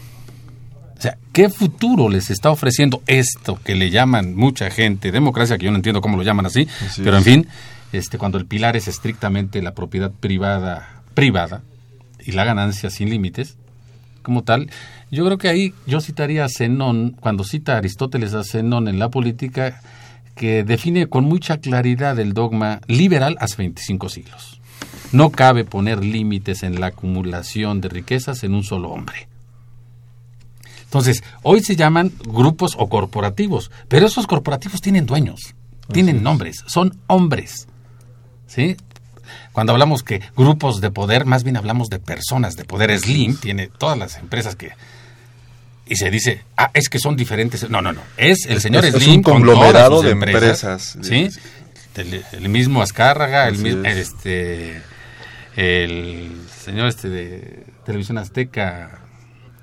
O 0.97 1.03
sea, 1.03 1.19
¿qué 1.33 1.49
futuro 1.49 2.09
les 2.09 2.31
está 2.31 2.51
ofreciendo 2.51 3.03
esto 3.07 3.59
que 3.65 3.75
le 3.75 3.91
llaman 3.91 4.35
mucha 4.37 4.71
gente 4.71 5.11
democracia, 5.11 5.59
que 5.59 5.65
yo 5.65 5.71
no 5.73 5.77
entiendo 5.77 6.01
cómo 6.01 6.17
lo 6.17 6.23
llaman 6.23 6.47
así, 6.47 6.69
pero 7.03 7.17
en 7.17 7.25
fin, 7.25 7.47
este, 7.93 8.19
cuando 8.19 8.39
el 8.39 8.47
pilar 8.47 8.77
es 8.77 8.87
estrictamente 8.87 9.61
la 9.63 9.75
propiedad 9.75 10.13
privada, 10.13 11.03
privada, 11.15 11.63
y 12.25 12.33
la 12.33 12.45
ganancia 12.45 12.91
sin 12.91 13.11
límites, 13.11 13.57
como 14.23 14.45
tal, 14.45 14.71
yo 15.11 15.25
creo 15.25 15.39
que 15.39 15.49
ahí 15.49 15.75
yo 15.87 16.01
citaría 16.01 16.45
a 16.45 16.49
Zenón, 16.49 17.17
cuando 17.19 17.45
cita 17.45 17.75
a 17.75 17.79
Aristóteles 17.79 18.35
a 18.35 18.45
Zenón 18.45 18.89
en 18.89 18.99
la 18.99 19.11
política, 19.11 19.81
que 20.35 20.65
define 20.65 21.07
con 21.09 21.25
mucha 21.25 21.59
claridad 21.59 22.19
el 22.19 22.33
dogma 22.33 22.81
liberal 22.87 23.37
hace 23.41 23.57
25 23.59 24.09
siglos. 24.09 24.61
No 25.13 25.31
cabe 25.31 25.65
poner 25.65 26.05
límites 26.05 26.63
en 26.63 26.81
la 26.81 26.89
acumulación 26.89 27.81
de 27.81 27.89
riquezas 27.89 28.43
en 28.45 28.55
un 28.55 28.65
solo 28.65 28.91
hombre. 28.91 29.29
Entonces, 30.85 31.23
hoy 31.43 31.63
se 31.63 31.77
llaman 31.77 32.13
grupos 32.27 32.75
o 32.79 32.89
corporativos, 32.89 33.71
pero 33.89 34.07
esos 34.07 34.27
corporativos 34.27 34.81
tienen 34.81 35.07
dueños, 35.07 35.55
tienen 35.91 36.23
nombres, 36.23 36.65
son 36.67 36.99
hombres. 37.07 37.67
¿Sí? 38.47 38.77
Cuando 39.53 39.73
hablamos 39.73 40.03
que 40.03 40.21
grupos 40.37 40.81
de 40.81 40.91
poder, 40.91 41.25
más 41.25 41.45
bien 41.45 41.57
hablamos 41.57 41.89
de 41.89 41.99
personas 41.99 42.57
de 42.57 42.65
poder. 42.65 42.99
Slim 42.99 43.37
tiene 43.37 43.69
todas 43.69 43.99
las 43.99 44.17
empresas 44.19 44.57
que 44.57 44.73
y 45.87 45.97
se 45.97 46.11
dice, 46.11 46.43
ah, 46.57 46.71
es 46.75 46.89
que 46.89 46.99
son 46.99 47.17
diferentes. 47.17 47.69
No, 47.69 47.83
no, 47.83 47.93
no. 47.93 48.01
Es 48.17 48.47
el 48.47 48.61
señor 48.61 48.85
es, 48.85 48.95
Slim 48.95 49.11
es 49.11 49.17
un 49.17 49.23
conglomerado 49.23 49.97
con 49.97 50.07
de 50.07 50.13
empresas. 50.13 50.95
empresas. 50.95 51.33
¿sí? 51.35 51.41
El, 51.97 52.25
el 52.33 52.49
mismo 52.49 52.81
Azcárraga, 52.83 53.49
el, 53.49 53.59
mismo, 53.59 53.85
este, 53.85 54.81
el 55.57 56.31
señor 56.65 56.87
este 56.89 57.09
de 57.09 57.67
Televisión 57.85 58.17
Azteca, 58.19 59.01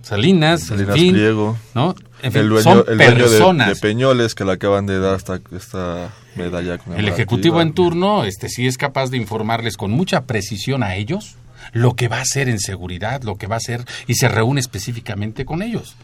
Salinas, 0.04 0.64
Salinas 0.68 0.90
en 0.96 1.02
fin, 1.02 1.14
Pliego. 1.14 1.58
¿no? 1.74 1.96
En 2.22 2.32
fin, 2.32 2.42
el 2.42 2.50
dueño, 2.50 2.64
son 2.64 2.78
el 2.88 2.98
dueño 2.98 3.16
de- 3.16 3.16
personas. 3.16 3.68
de, 3.70 3.76
Peñoles 3.78 4.36
que 4.36 4.46
le 4.46 4.52
acaban 4.52 4.86
de 4.86 5.00
dar 5.00 5.16
esta, 5.16 5.40
esta 5.56 6.14
medalla. 6.36 6.74
El 6.74 6.80
conmemorativa. 6.80 7.14
ejecutivo 7.16 7.62
en 7.62 7.74
turno, 7.74 8.26
este 8.26 8.50
sí 8.50 8.68
es 8.68 8.78
capaz 8.78 9.10
de 9.10 9.18
informarles 9.18 9.78
con 9.78 9.92
mucha 9.92 10.26
precisión 10.26 10.84
a 10.84 10.96
ellos 10.96 11.36
lo 11.72 11.96
que 11.96 12.08
va 12.08 12.18
a 12.18 12.22
hacer 12.22 12.50
en 12.50 12.60
seguridad, 12.60 13.24
lo 13.24 13.38
que 13.38 13.48
va 13.48 13.56
a 13.56 13.58
hacer 13.58 13.86
y 14.08 14.16
se 14.16 14.28
reúne 14.28 14.60
específicamente 14.60 15.46
con 15.46 15.62
ellos. 15.62 15.96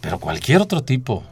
Pero 0.00 0.18
cualquier 0.18 0.60
otro 0.60 0.82
tipo 0.82 1.24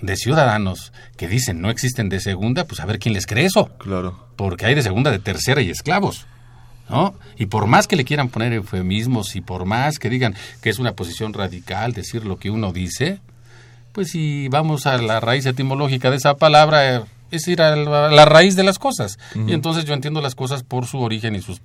de 0.00 0.16
ciudadanos 0.16 0.92
que 1.16 1.28
dicen 1.28 1.60
no 1.60 1.70
existen 1.70 2.08
de 2.08 2.20
segunda, 2.20 2.64
pues 2.64 2.80
a 2.80 2.86
ver 2.86 2.98
quién 2.98 3.14
les 3.14 3.26
cree 3.26 3.46
eso. 3.46 3.68
Claro. 3.78 4.18
Porque 4.36 4.66
hay 4.66 4.74
de 4.74 4.82
segunda, 4.82 5.10
de 5.10 5.18
tercera 5.18 5.60
y 5.60 5.70
esclavos. 5.70 6.26
¿No? 6.88 7.14
Y 7.36 7.46
por 7.46 7.66
más 7.66 7.88
que 7.88 7.96
le 7.96 8.04
quieran 8.04 8.28
poner 8.28 8.52
eufemismos 8.52 9.34
y 9.34 9.40
por 9.40 9.64
más 9.64 9.98
que 9.98 10.08
digan 10.08 10.36
que 10.62 10.70
es 10.70 10.78
una 10.78 10.92
posición 10.92 11.32
radical 11.32 11.92
decir 11.92 12.24
lo 12.24 12.38
que 12.38 12.48
uno 12.48 12.72
dice, 12.72 13.18
pues 13.90 14.10
si 14.10 14.46
vamos 14.48 14.86
a 14.86 14.96
la 14.98 15.18
raíz 15.18 15.46
etimológica 15.46 16.10
de 16.10 16.18
esa 16.18 16.36
palabra, 16.36 16.96
eh, 16.96 17.02
es 17.32 17.48
ir 17.48 17.60
a 17.60 17.74
la, 17.74 18.10
la 18.10 18.24
raíz 18.24 18.54
de 18.54 18.62
las 18.62 18.78
cosas. 18.78 19.18
Y 19.34 19.52
entonces 19.52 19.84
yo 19.84 19.94
entiendo 19.94 20.20
las 20.20 20.34
cosas 20.34 20.62
por 20.62 20.86
su 20.86 21.00
origen 21.00 21.34
y, 21.34 21.42
sus, 21.42 21.60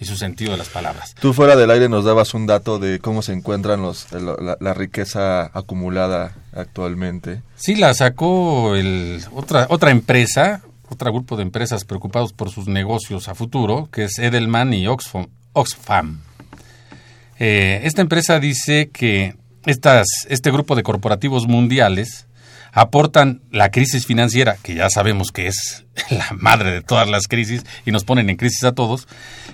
y 0.00 0.06
su 0.06 0.16
sentido 0.16 0.52
de 0.52 0.58
las 0.58 0.70
palabras. 0.70 1.14
Tú 1.20 1.34
fuera 1.34 1.56
del 1.56 1.70
aire 1.70 1.88
nos 1.88 2.04
dabas 2.04 2.32
un 2.32 2.46
dato 2.46 2.78
de 2.78 2.98
cómo 2.98 3.20
se 3.20 3.32
encuentran 3.32 3.82
los, 3.82 4.10
la, 4.12 4.56
la 4.58 4.74
riqueza 4.74 5.50
acumulada 5.52 6.34
actualmente. 6.52 7.42
Sí, 7.56 7.74
la 7.76 7.92
sacó 7.92 8.74
el, 8.74 9.22
otra, 9.32 9.66
otra 9.68 9.90
empresa, 9.90 10.62
otro 10.88 11.12
grupo 11.12 11.36
de 11.36 11.42
empresas 11.42 11.84
preocupados 11.84 12.32
por 12.32 12.50
sus 12.50 12.66
negocios 12.66 13.28
a 13.28 13.34
futuro, 13.34 13.88
que 13.92 14.04
es 14.04 14.18
Edelman 14.18 14.72
y 14.72 14.86
Oxfam. 14.86 15.26
Oxfam. 15.52 16.20
Eh, 17.38 17.82
esta 17.84 18.00
empresa 18.00 18.40
dice 18.40 18.88
que 18.90 19.36
estas, 19.66 20.06
este 20.28 20.50
grupo 20.50 20.76
de 20.76 20.82
corporativos 20.82 21.46
mundiales 21.46 22.26
aportan 22.72 23.42
la 23.50 23.70
crisis 23.70 24.06
financiera, 24.06 24.56
que 24.62 24.74
ya 24.74 24.88
sabemos 24.90 25.30
que 25.32 25.46
es 25.46 25.84
la 26.10 26.28
madre 26.36 26.72
de 26.72 26.82
todas 26.82 27.08
las 27.08 27.26
crisis 27.26 27.64
y 27.84 27.92
nos 27.92 28.04
ponen 28.04 28.30
en 28.30 28.36
crisis 28.36 28.64
a 28.64 28.72
todos, 28.72 29.08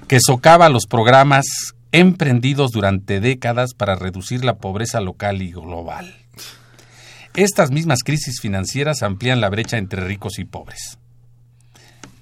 que 0.09 0.19
socava 0.21 0.69
los 0.69 0.87
programas 0.87 1.47
emprendidos 1.93 2.73
durante 2.73 3.21
décadas 3.21 3.75
para 3.75 3.95
reducir 3.95 4.45
la 4.45 4.57
pobreza 4.57 5.01
local 5.01 5.41
y 5.43 5.53
global. 5.53 6.15
Estas 7.35 7.71
mismas 7.71 8.03
crisis 8.03 8.41
financieras 8.41 9.03
amplían 9.03 9.41
la 9.41 9.51
brecha 9.51 9.77
entre 9.77 10.05
ricos 10.05 10.39
y 10.39 10.45
pobres. 10.45 10.99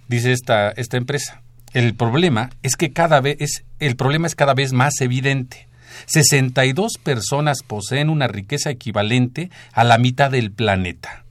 Dice 0.09 0.33
esta, 0.33 0.71
esta 0.71 0.97
empresa. 0.97 1.41
El 1.73 1.95
problema 1.95 2.51
es 2.63 2.77
que 2.77 2.93
cada 2.93 3.21
vez 3.21 3.37
es, 3.41 3.65
el 3.79 3.97
problema 3.97 4.27
es 4.27 4.35
cada 4.35 4.55
vez 4.55 4.73
más 4.73 5.01
evidente. 5.01 5.69
62 6.07 6.93
personas 7.03 7.63
poseen 7.67 8.11
una 8.11 8.27
riqueza 8.27 8.71
equivalente 8.71 9.51
a 9.73 9.85
la 9.85 9.99
mitad 9.99 10.31
del 10.31 10.53
planeta. 10.53 11.25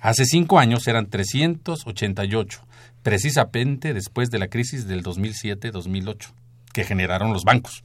Hace 0.00 0.26
cinco 0.26 0.58
años 0.58 0.86
eran 0.86 1.06
388, 1.06 2.60
precisamente 3.02 3.94
después 3.94 4.30
de 4.30 4.38
la 4.38 4.48
crisis 4.48 4.86
del 4.86 5.02
2007-2008, 5.02 6.32
que 6.72 6.84
generaron 6.84 7.32
los 7.32 7.44
bancos. 7.44 7.82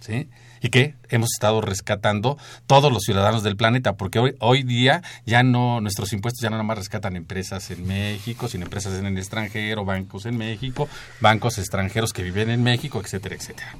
¿sí? 0.00 0.28
Y 0.60 0.68
que 0.68 0.94
hemos 1.08 1.30
estado 1.32 1.62
rescatando 1.62 2.36
todos 2.66 2.92
los 2.92 3.02
ciudadanos 3.04 3.42
del 3.42 3.56
planeta, 3.56 3.96
porque 3.96 4.18
hoy, 4.18 4.34
hoy 4.38 4.62
día 4.62 5.02
ya 5.24 5.42
no, 5.42 5.80
nuestros 5.80 6.12
impuestos 6.12 6.42
ya 6.42 6.50
no 6.50 6.56
nada 6.56 6.64
más 6.64 6.76
rescatan 6.76 7.16
empresas 7.16 7.70
en 7.70 7.86
México, 7.86 8.48
sino 8.48 8.64
empresas 8.64 8.98
en 8.98 9.06
el 9.06 9.16
extranjero, 9.16 9.86
bancos 9.86 10.26
en 10.26 10.36
México, 10.36 10.88
bancos 11.20 11.58
extranjeros 11.58 12.12
que 12.12 12.22
viven 12.22 12.50
en 12.50 12.62
México, 12.62 13.00
etcétera, 13.00 13.36
etcétera. 13.36 13.74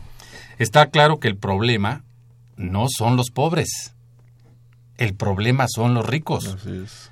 Está 0.60 0.86
claro 0.90 1.18
que 1.18 1.26
el 1.28 1.36
problema 1.36 2.04
no 2.56 2.86
son 2.88 3.16
los 3.16 3.30
pobres. 3.30 3.94
El 4.98 5.14
problema 5.14 5.66
son 5.68 5.94
los 5.94 6.06
ricos. 6.06 6.44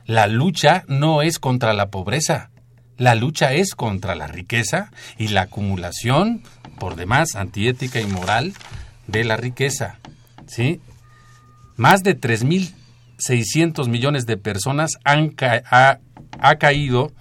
La 0.05 0.27
lucha 0.27 0.85
no 0.87 1.23
es 1.23 1.39
contra 1.39 1.73
la 1.73 1.89
pobreza. 1.89 2.51
La 2.99 3.15
lucha 3.15 3.55
es 3.55 3.75
contra 3.75 4.15
la 4.15 4.27
riqueza 4.27 4.91
y 5.17 5.29
la 5.29 5.43
acumulación, 5.43 6.43
por 6.79 6.95
demás, 6.97 7.35
antiética 7.37 8.01
y 8.01 8.07
moral 8.07 8.53
de 9.07 9.25
la 9.25 9.37
riqueza. 9.37 9.99
¿Sí? 10.47 10.81
Más 11.77 12.03
de 12.03 12.21
3.600 12.21 13.89
millones 13.89 14.27
de 14.27 14.37
personas 14.37 14.99
han 15.05 15.31
ca- 15.31 15.63
ha, 15.71 15.99
ha 16.41 16.57
caído 16.57 17.13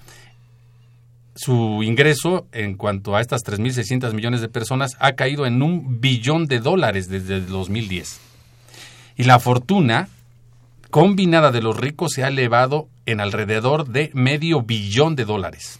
su 1.38 1.84
ingreso 1.84 2.48
en 2.52 2.76
cuanto 2.76 3.16
a 3.16 3.22
estas 3.22 3.46
3.600 3.46 4.14
millones 4.14 4.42
de 4.42 4.50
personas 4.50 4.98
ha 5.00 5.14
caído 5.14 5.46
en 5.46 5.62
un 5.62 6.02
billón 6.02 6.48
de 6.48 6.60
dólares 6.60 7.08
desde 7.08 7.36
el 7.36 7.48
2010. 7.48 8.20
Y 9.18 9.24
la 9.24 9.40
fortuna 9.40 10.10
combinada 10.90 11.52
de 11.52 11.62
los 11.62 11.78
ricos 11.78 12.14
se 12.14 12.24
ha 12.24 12.30
elevado 12.30 12.88
en 13.06 13.22
alrededor 13.22 13.88
de 13.88 14.10
medio 14.14 14.64
billón 14.64 15.16
de 15.16 15.26
dólares. 15.26 15.80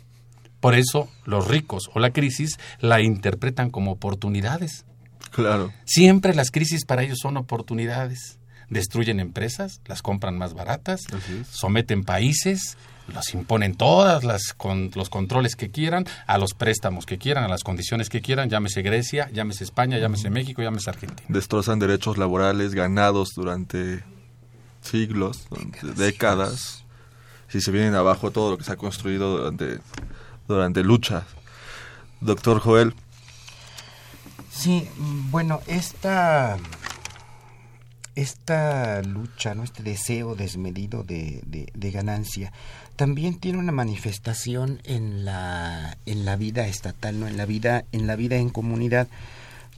Por 0.60 0.76
eso 0.76 1.10
los 1.26 1.48
ricos 1.48 1.90
o 1.94 2.00
la 2.00 2.12
crisis 2.12 2.60
la 2.80 3.02
interpretan 3.02 3.70
como 3.70 3.92
oportunidades. 3.92 4.86
Claro. 5.32 5.72
Siempre 5.86 6.36
las 6.36 6.52
crisis 6.52 6.86
para 6.86 7.04
ellos 7.04 7.20
son 7.22 7.38
oportunidades. 7.38 8.38
Destruyen 8.70 9.20
empresas, 9.20 9.82
las 9.86 10.02
compran 10.02 10.38
más 10.38 10.54
baratas, 10.54 11.06
someten 11.50 12.04
países, 12.04 12.78
los 13.08 13.34
imponen 13.34 13.76
todas 13.76 14.24
las 14.24 14.54
con 14.54 14.92
los 14.96 15.10
controles 15.10 15.56
que 15.56 15.72
quieran, 15.72 16.06
a 16.26 16.38
los 16.38 16.54
préstamos 16.54 17.06
que 17.06 17.18
quieran, 17.18 17.46
a 17.46 17.48
las 17.48 17.64
condiciones 17.64 18.10
que 18.10 18.22
quieran, 18.22 18.50
llámese 18.50 18.82
Grecia, 18.82 19.30
llámese 19.32 19.64
España, 19.64 19.98
llámese 20.00 20.30
México, 20.30 20.62
llámese 20.62 20.90
Argentina. 20.90 21.28
Destrozan 21.30 21.80
derechos 21.80 22.18
laborales 22.18 22.74
ganados 22.74 23.30
durante 23.36 24.04
siglos, 24.82 25.48
durante 25.50 25.86
décadas. 25.94 26.84
Si 27.48 27.62
se 27.62 27.72
vienen 27.72 27.96
abajo 27.96 28.32
todo 28.32 28.52
lo 28.52 28.58
que 28.58 28.66
se 28.66 28.74
ha 28.74 28.76
construido 28.76 29.38
durante, 29.38 29.80
durante 30.48 30.84
luchas. 30.84 31.24
Doctor 32.20 32.60
Joel, 32.60 32.94
Sí, 34.58 34.90
bueno, 35.30 35.62
esta, 35.68 36.58
esta 38.22 39.02
lucha, 39.04 39.54
¿no? 39.56 39.64
este 39.64 39.84
deseo 39.84 40.36
desmedido 40.36 41.04
de, 41.04 41.42
de- 41.46 41.72
de 41.74 41.92
ganancia, 41.92 42.52
también 42.96 43.40
tiene 43.40 43.60
una 43.60 43.72
manifestación 43.72 44.82
en 44.84 45.24
la, 45.24 45.98
en 46.06 46.26
la 46.26 46.36
vida 46.36 46.68
estatal, 46.68 47.20
¿no? 47.20 47.28
en, 47.28 47.38
la 47.38 47.46
vida, 47.46 47.86
en 47.92 48.08
la 48.08 48.16
vida 48.16 48.38
en 48.38 48.50
comunidad, 48.50 49.08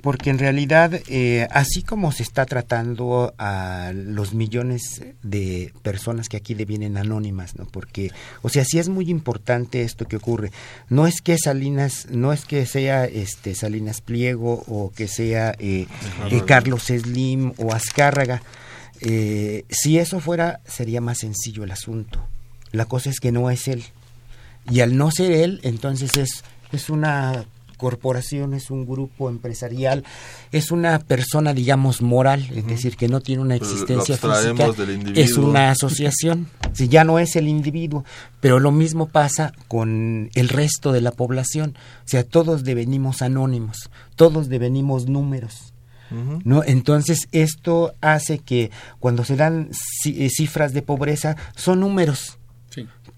porque 0.02 0.30
en 0.30 0.40
realidad, 0.40 1.02
eh, 1.08 1.48
así 1.52 1.82
como 1.84 2.12
se 2.12 2.24
está 2.24 2.46
tratando 2.46 3.34
a 3.38 3.92
los 3.94 4.34
millones 4.34 5.04
de 5.24 5.74
personas 5.82 6.30
que 6.30 6.38
aquí 6.38 6.54
devienen 6.54 6.98
anónimas, 6.98 7.56
¿no? 7.56 7.66
Porque, 7.66 8.12
o 8.42 8.50
sea, 8.50 8.64
sí 8.66 8.80
es 8.80 8.90
muy 8.90 9.10
importante 9.10 9.82
esto 9.82 10.08
que 10.08 10.16
ocurre. 10.16 10.52
No 10.90 11.08
es 11.08 11.22
que 11.22 11.38
Salinas, 11.38 12.08
no 12.10 12.34
es 12.34 12.46
que 12.46 12.66
sea 12.66 13.06
este 13.06 13.56
Salinas 13.56 14.02
Pliego 14.02 14.64
o 14.68 14.92
que 14.96 15.08
sea 15.08 15.56
eh, 15.60 15.88
eh, 16.32 16.42
Carlos 16.46 16.84
Slim 16.84 17.54
o 17.58 17.74
Azcárraga. 17.74 18.42
Eh, 19.02 19.66
si 19.70 19.98
eso 19.98 20.20
fuera, 20.20 20.60
sería 20.66 21.02
más 21.02 21.20
sencillo 21.20 21.64
el 21.64 21.72
asunto. 21.72 22.20
La 22.72 22.86
cosa 22.86 23.10
es 23.10 23.20
que 23.20 23.32
no 23.32 23.50
es 23.50 23.68
él. 23.68 23.84
Y 24.70 24.82
al 24.82 24.98
no 24.98 25.12
ser 25.12 25.32
él, 25.32 25.60
entonces 25.64 26.18
es, 26.18 26.44
es 26.72 26.90
una 26.90 27.46
corporación, 27.80 28.54
es 28.54 28.70
un 28.70 28.86
grupo 28.86 29.30
empresarial, 29.30 30.04
es 30.52 30.70
una 30.70 31.00
persona, 31.00 31.56
digamos, 31.56 32.04
moral, 32.04 32.48
es 32.54 32.68
decir, 32.68 32.98
que 32.98 33.08
no 33.08 33.22
tiene 33.22 33.42
una 33.42 33.56
existencia 33.56 34.18
física, 34.18 34.68
es 35.16 35.38
una 35.38 35.72
asociación, 35.72 36.48
si 36.74 36.90
ya 36.90 37.04
no 37.04 37.18
es 37.18 37.36
el 37.36 37.48
individuo, 37.48 38.04
pero 38.42 38.60
lo 38.60 38.72
mismo 38.72 39.08
pasa 39.08 39.54
con 39.68 40.30
el 40.36 40.50
resto 40.50 40.92
de 40.92 41.02
la 41.02 41.12
población, 41.12 41.76
o 42.06 42.08
sea, 42.08 42.24
todos 42.24 42.64
devenimos 42.64 43.24
anónimos, 43.24 43.90
todos 44.16 44.50
devenimos 44.50 45.08
números. 45.08 45.74
¿No? 46.44 46.64
Entonces 46.64 47.28
esto 47.32 47.94
hace 48.02 48.40
que 48.40 48.72
cuando 49.00 49.24
se 49.24 49.36
dan 49.36 49.70
eh, 50.06 50.30
cifras 50.32 50.74
de 50.74 50.82
pobreza 50.82 51.38
son 51.56 51.82
números, 51.82 52.39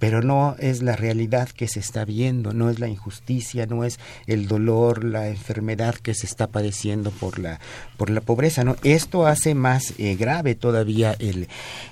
pero 0.02 0.24
no 0.24 0.56
es 0.58 0.82
la 0.82 0.95
realidad 0.95 1.47
que 1.49 1.68
se 1.68 1.80
está 1.80 2.06
viendo, 2.06 2.54
no 2.54 2.72
es 2.72 2.80
la 2.80 2.88
injusticia, 2.88 3.68
no 3.68 3.84
es 3.84 3.99
el 4.26 4.47
dolor, 4.47 5.04
la 5.04 5.28
enfermedad 5.28 5.93
que 5.93 6.16
se 6.16 6.26
está 6.26 6.47
padeciendo 6.47 7.12
por 7.12 7.38
la, 7.38 7.60
por 7.97 8.10
la 8.10 8.22
pobreza. 8.22 8.64
¿no? 8.64 8.76
Esto 8.84 9.28
hace 9.28 9.54
más 9.54 9.93
eh, 9.99 10.16
grave 10.16 10.56
todavía 10.56 11.16
el, 11.20 11.47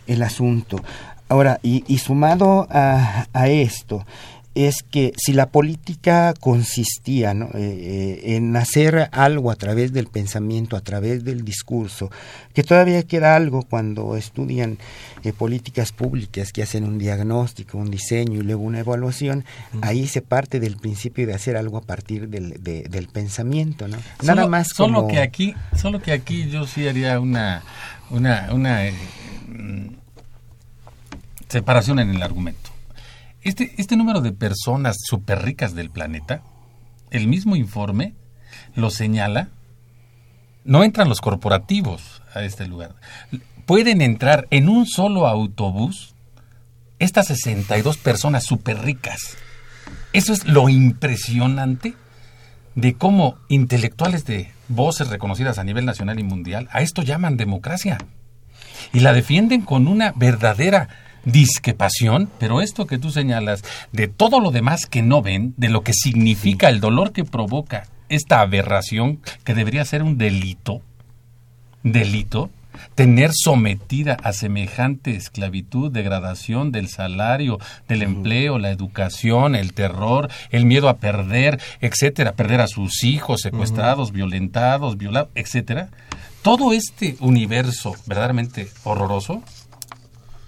el 0.08 0.24
asunto. 0.24 0.84
Ahora, 1.28 1.60
y, 1.62 1.84
y 1.88 2.00
sumado 2.00 2.66
a, 2.72 3.28
a 3.32 3.48
esto, 3.48 4.08
es 4.56 4.84
que 4.84 5.14
si 5.16 5.34
la 5.34 5.50
política 5.50 6.34
consistía 6.40 7.32
eh, 7.32 7.48
eh, 7.54 8.36
en 8.36 8.56
hacer 8.56 9.10
algo 9.12 9.52
a 9.52 9.56
través 9.56 9.94
del 9.94 10.08
pensamiento, 10.08 10.76
a 10.76 10.82
través 10.82 11.24
del 11.24 11.46
discurso, 11.46 12.10
que 12.54 12.64
todavía 12.64 13.04
queda 13.04 13.36
algo 13.36 13.62
cuando 13.64 14.16
estudian 14.16 14.80
eh, 15.24 15.34
políticas 15.34 15.92
públicas 15.92 16.52
que 16.52 16.64
hacen 16.64 16.84
un 16.84 16.98
diagnóstico, 16.98 17.78
un 17.78 17.92
diseño 17.92 18.40
y 18.40 18.44
luego 18.44 18.64
una 18.64 18.80
evaluación, 18.80 19.46
ahí 19.82 20.08
se 20.08 20.22
parte 20.22 20.60
del 20.60 20.78
principio 20.78 21.28
de 21.28 21.36
hacer 21.36 21.56
algo 21.56 21.78
a 21.78 21.82
partir 21.82 22.28
del, 22.28 22.62
del 22.62 23.08
pensamiento, 23.08 23.88
¿no? 23.88 23.98
Nada 24.24 24.48
más 24.48 24.70
solo 24.76 25.08
que 25.08 25.20
aquí, 25.20 25.54
solo 25.76 26.02
que 26.02 26.12
aquí 26.12 26.50
yo 26.50 26.66
sí 26.66 26.88
haría 26.88 27.20
una 27.20 27.64
una 28.10 28.50
una 28.52 28.82
mm, 29.48 29.90
separación 31.48 32.00
en 32.00 32.16
el 32.16 32.24
argumento. 32.24 32.69
Este, 33.42 33.74
este 33.78 33.96
número 33.96 34.22
de 34.22 34.32
personas 34.32 34.98
súper 35.02 35.44
ricas 35.44 35.74
del 35.74 35.90
planeta, 35.90 36.42
el 37.12 37.28
mismo 37.28 37.56
informe 37.56 38.14
lo 38.76 38.90
señala, 38.90 39.50
no 40.66 40.84
entran 40.84 41.10
los 41.10 41.22
corporativos 41.22 42.22
a 42.34 42.44
este 42.44 42.68
lugar. 42.68 42.96
Pueden 43.66 44.02
entrar 44.02 44.48
en 44.52 44.68
un 44.68 44.86
solo 44.86 45.28
autobús 45.28 46.16
estas 47.00 47.28
62 47.28 47.98
personas 47.98 48.44
súper 48.44 48.82
ricas. 48.82 49.38
Eso 50.12 50.34
es 50.34 50.46
lo 50.46 50.70
impresionante 50.70 51.94
de 52.76 52.94
cómo 52.94 53.38
intelectuales 53.48 54.26
de 54.26 54.52
voces 54.68 55.08
reconocidas 55.08 55.58
a 55.58 55.64
nivel 55.64 55.86
nacional 55.86 56.20
y 56.20 56.24
mundial 56.24 56.68
a 56.72 56.82
esto 56.82 57.02
llaman 57.02 57.38
democracia. 57.38 57.98
Y 58.94 59.00
la 59.00 59.14
defienden 59.14 59.62
con 59.62 59.88
una 59.88 60.14
verdadera 60.16 60.90
disquepación, 61.26 62.30
pero 62.40 62.62
esto 62.62 62.88
que 62.88 62.98
tú 62.98 63.12
señalas, 63.12 63.64
de 63.92 64.08
todo 64.08 64.40
lo 64.40 64.52
demás 64.52 64.86
que 64.86 65.02
no 65.02 65.22
ven, 65.22 65.54
de 65.58 65.70
lo 65.70 65.82
que 65.84 65.94
significa 65.94 66.70
el 66.70 66.80
dolor 66.80 67.12
que 67.12 67.26
provoca 67.26 67.88
esta 68.10 68.42
aberración, 68.42 69.20
que 69.44 69.54
debería 69.54 69.86
ser 69.86 70.04
un 70.04 70.18
delito, 70.18 70.82
delito, 71.84 72.50
tener 72.96 73.32
sometida 73.34 74.18
a 74.24 74.34
semejante 74.34 75.16
esclavitud, 75.16 75.92
degradación 75.92 76.72
del 76.72 76.88
salario, 76.88 77.60
del 77.88 78.02
empleo, 78.02 78.58
la 78.58 78.72
educación, 78.72 79.56
el 79.56 79.74
terror, 79.74 80.30
el 80.50 80.66
miedo 80.66 80.90
a 80.90 80.98
perder, 80.98 81.60
etcétera, 81.82 82.34
perder 82.34 82.62
a 82.62 82.68
sus 82.68 83.04
hijos 83.04 83.42
secuestrados, 83.42 84.12
violentados, 84.12 84.98
violados, 84.98 85.30
etcétera. 85.36 85.90
Todo 86.42 86.72
este 86.72 87.18
universo 87.20 87.96
verdaderamente 88.06 88.70
horroroso 88.84 89.44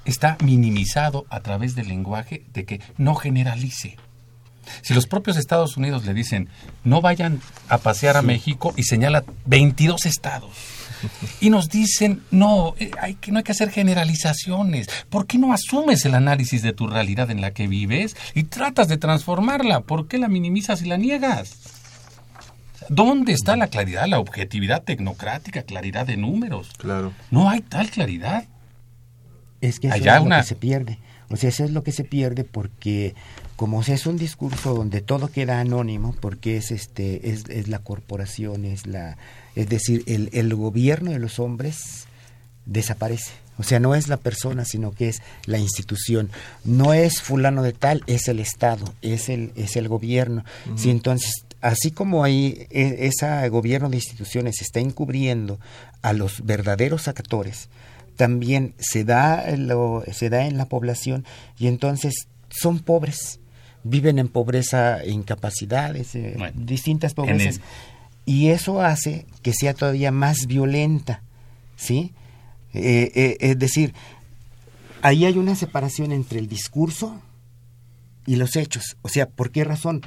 está 0.05 0.37
minimizado 0.43 1.25
a 1.29 1.41
través 1.41 1.75
del 1.75 1.87
lenguaje 1.87 2.43
de 2.53 2.65
que 2.65 2.81
no 2.97 3.15
generalice. 3.15 3.97
Si 4.81 4.93
los 4.93 5.07
propios 5.07 5.37
Estados 5.37 5.77
Unidos 5.77 6.05
le 6.05 6.13
dicen 6.13 6.49
no 6.83 7.01
vayan 7.01 7.41
a 7.67 7.79
pasear 7.79 8.17
a 8.17 8.21
México 8.21 8.73
y 8.77 8.83
señala 8.83 9.23
22 9.45 10.05
estados 10.05 10.51
y 11.39 11.49
nos 11.49 11.67
dicen 11.67 12.21
no 12.29 12.75
eh, 12.77 12.91
hay 13.01 13.15
que 13.15 13.31
no 13.31 13.39
hay 13.39 13.43
que 13.43 13.53
hacer 13.53 13.71
generalizaciones 13.71 14.87
¿por 15.09 15.25
qué 15.25 15.39
no 15.39 15.51
asumes 15.51 16.05
el 16.05 16.13
análisis 16.13 16.61
de 16.61 16.73
tu 16.73 16.85
realidad 16.87 17.31
en 17.31 17.41
la 17.41 17.51
que 17.51 17.67
vives 17.67 18.15
y 18.35 18.43
tratas 18.43 18.87
de 18.87 18.97
transformarla? 18.97 19.81
¿por 19.81 20.07
qué 20.07 20.19
la 20.19 20.27
minimizas 20.27 20.83
y 20.83 20.85
la 20.85 20.97
niegas? 20.97 21.57
¿Dónde 22.89 23.33
está 23.33 23.55
la 23.55 23.67
claridad, 23.67 24.07
la 24.07 24.19
objetividad 24.19 24.83
tecnocrática, 24.83 25.63
claridad 25.63 26.05
de 26.05 26.17
números? 26.17 26.71
Claro. 26.77 27.13
No 27.29 27.49
hay 27.49 27.61
tal 27.61 27.89
claridad. 27.89 28.45
Es 29.61 29.79
que 29.79 29.87
eso 29.87 29.97
es 29.97 30.23
lo 30.23 30.29
que 30.29 30.43
se 30.43 30.55
pierde. 30.55 30.99
O 31.29 31.37
sea, 31.37 31.49
eso 31.49 31.63
es 31.63 31.71
lo 31.71 31.83
que 31.83 31.93
se 31.93 32.03
pierde 32.03 32.43
porque 32.43 33.15
como 33.55 33.81
es 33.81 34.05
un 34.05 34.17
discurso 34.17 34.73
donde 34.73 35.01
todo 35.01 35.29
queda 35.29 35.61
anónimo, 35.61 36.13
porque 36.19 36.57
es 36.57 36.71
este 36.71 37.29
es, 37.31 37.45
es 37.47 37.67
la 37.67 37.79
corporación, 37.79 38.65
es 38.65 38.85
la 38.85 39.17
es 39.55 39.69
decir, 39.69 40.03
el, 40.07 40.29
el 40.33 40.53
gobierno 40.55 41.11
de 41.11 41.19
los 41.19 41.39
hombres 41.39 42.07
desaparece. 42.65 43.31
O 43.57 43.63
sea, 43.63 43.79
no 43.79 43.93
es 43.95 44.07
la 44.07 44.17
persona, 44.17 44.65
sino 44.65 44.91
que 44.91 45.09
es 45.09 45.21
la 45.45 45.59
institución. 45.59 46.31
No 46.63 46.93
es 46.93 47.21
fulano 47.21 47.61
de 47.61 47.73
tal, 47.73 48.03
es 48.07 48.27
el 48.27 48.39
Estado, 48.39 48.91
es 49.01 49.29
el, 49.29 49.51
es 49.55 49.75
el 49.75 49.87
gobierno. 49.87 50.43
sí, 50.75 50.89
entonces, 50.89 51.45
así 51.61 51.91
como 51.91 52.23
ahí 52.23 52.67
e, 52.71 53.07
ese 53.07 53.47
gobierno 53.49 53.89
de 53.89 53.97
instituciones 53.97 54.61
está 54.61 54.79
encubriendo 54.79 55.59
a 56.01 56.13
los 56.13 56.43
verdaderos 56.45 57.07
actores, 57.07 57.69
también 58.21 58.75
se 58.77 59.03
da, 59.03 59.49
lo, 59.57 60.03
se 60.13 60.29
da 60.29 60.45
en 60.45 60.55
la 60.55 60.65
población 60.65 61.25
y 61.57 61.65
entonces 61.65 62.27
son 62.51 62.77
pobres, 62.77 63.39
viven 63.83 64.19
en 64.19 64.27
pobreza, 64.27 65.03
incapacidades, 65.03 66.13
eh, 66.13 66.37
distintas 66.53 67.15
pobrezas. 67.15 67.61
Y 68.23 68.49
eso 68.49 68.79
hace 68.79 69.25
que 69.41 69.53
sea 69.53 69.73
todavía 69.73 70.11
más 70.11 70.45
violenta, 70.45 71.23
¿sí? 71.75 72.13
Eh, 72.75 73.11
eh, 73.15 73.37
es 73.39 73.57
decir, 73.57 73.95
ahí 75.01 75.25
hay 75.25 75.39
una 75.39 75.55
separación 75.55 76.11
entre 76.11 76.37
el 76.37 76.47
discurso 76.47 77.19
y 78.27 78.35
los 78.35 78.55
hechos. 78.55 78.97
O 79.01 79.09
sea, 79.09 79.27
¿por 79.29 79.49
qué 79.49 79.63
razón? 79.63 80.01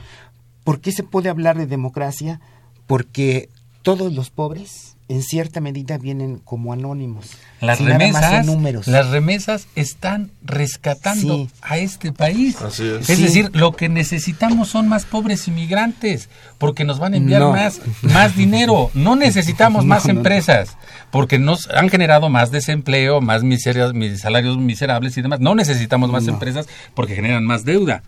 ¿Por 0.62 0.80
qué 0.80 0.92
se 0.92 1.02
puede 1.02 1.30
hablar 1.30 1.58
de 1.58 1.66
democracia? 1.66 2.40
Porque 2.86 3.48
todos 3.84 4.14
los 4.14 4.30
pobres 4.30 4.96
en 5.08 5.22
cierta 5.22 5.60
medida 5.60 5.98
vienen 5.98 6.38
como 6.38 6.72
anónimos. 6.72 7.32
Las 7.60 7.78
remesas, 7.78 8.46
números. 8.46 8.86
las 8.86 9.10
remesas 9.10 9.68
están 9.76 10.30
rescatando 10.42 11.48
a 11.60 11.76
este 11.76 12.10
país. 12.10 12.56
es. 12.80 13.06
decir, 13.06 13.50
lo 13.52 13.72
que 13.72 13.90
necesitamos 13.90 14.68
son 14.68 14.88
más 14.88 15.04
pobres 15.04 15.46
inmigrantes, 15.48 16.30
porque 16.56 16.84
nos 16.84 16.98
van 16.98 17.12
a 17.12 17.18
enviar 17.18 17.42
más, 17.42 17.82
más 18.00 18.34
dinero. 18.34 18.90
No 18.94 19.16
necesitamos 19.16 19.84
más 19.84 20.08
empresas, 20.08 20.78
porque 21.10 21.38
nos 21.38 21.68
han 21.68 21.90
generado 21.90 22.30
más 22.30 22.50
desempleo, 22.50 23.20
más 23.20 23.42
miserias, 23.42 23.92
salarios 24.18 24.56
miserables 24.56 25.14
y 25.18 25.22
demás. 25.22 25.40
No 25.40 25.54
necesitamos 25.54 26.10
más 26.10 26.26
empresas 26.26 26.66
porque 26.94 27.14
generan 27.14 27.44
más 27.44 27.66
deuda. 27.66 28.02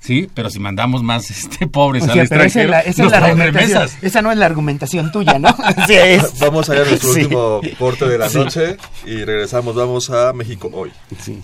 Sí, 0.00 0.28
pero 0.32 0.48
si 0.48 0.60
mandamos 0.60 1.02
más 1.02 1.30
este, 1.30 1.66
pobres 1.66 2.04
al 2.08 2.18
extranjero, 2.20 2.74
esa, 2.74 2.82
es 2.84 3.70
la, 3.70 3.84
esa 4.02 4.22
no 4.22 4.30
es 4.32 4.38
la 4.38 4.46
argumentación 4.46 5.10
tuya, 5.12 5.38
¿no? 5.38 5.48
Vamos 6.40 6.70
a 6.70 6.74
ir 6.74 6.82
a 6.82 6.84
nuestro 6.84 7.10
último 7.10 7.60
corte 7.78 8.06
de 8.06 8.18
la 8.18 8.28
noche 8.28 8.76
y 9.04 9.24
regresamos. 9.24 9.74
Vamos 9.74 10.10
a 10.10 10.32
México 10.32 10.70
hoy. 10.72 10.92
Sí. 11.20 11.42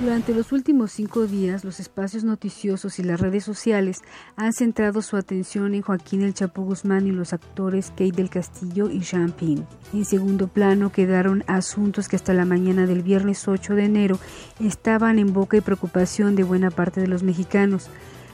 Durante 0.00 0.32
los 0.32 0.52
últimos 0.52 0.92
cinco 0.92 1.26
días, 1.26 1.64
los 1.64 1.80
espacios 1.80 2.22
noticiosos 2.22 3.00
y 3.00 3.02
las 3.02 3.20
redes 3.20 3.42
sociales 3.42 4.02
han 4.36 4.52
centrado 4.52 5.02
su 5.02 5.16
atención 5.16 5.74
en 5.74 5.82
Joaquín 5.82 6.22
El 6.22 6.34
Chapo 6.34 6.62
Guzmán 6.62 7.08
y 7.08 7.10
los 7.10 7.32
actores 7.32 7.90
Kate 7.90 8.12
del 8.12 8.30
Castillo 8.30 8.90
y 8.90 9.00
Champagne. 9.00 9.66
En 9.92 10.04
segundo 10.04 10.46
plano 10.46 10.92
quedaron 10.92 11.42
asuntos 11.48 12.06
que 12.06 12.14
hasta 12.14 12.32
la 12.32 12.44
mañana 12.44 12.86
del 12.86 13.02
viernes 13.02 13.48
8 13.48 13.74
de 13.74 13.86
enero 13.86 14.20
estaban 14.60 15.18
en 15.18 15.32
boca 15.32 15.56
y 15.56 15.62
preocupación 15.62 16.36
de 16.36 16.44
buena 16.44 16.70
parte 16.70 17.00
de 17.00 17.08
los 17.08 17.24
mexicanos. 17.24 17.90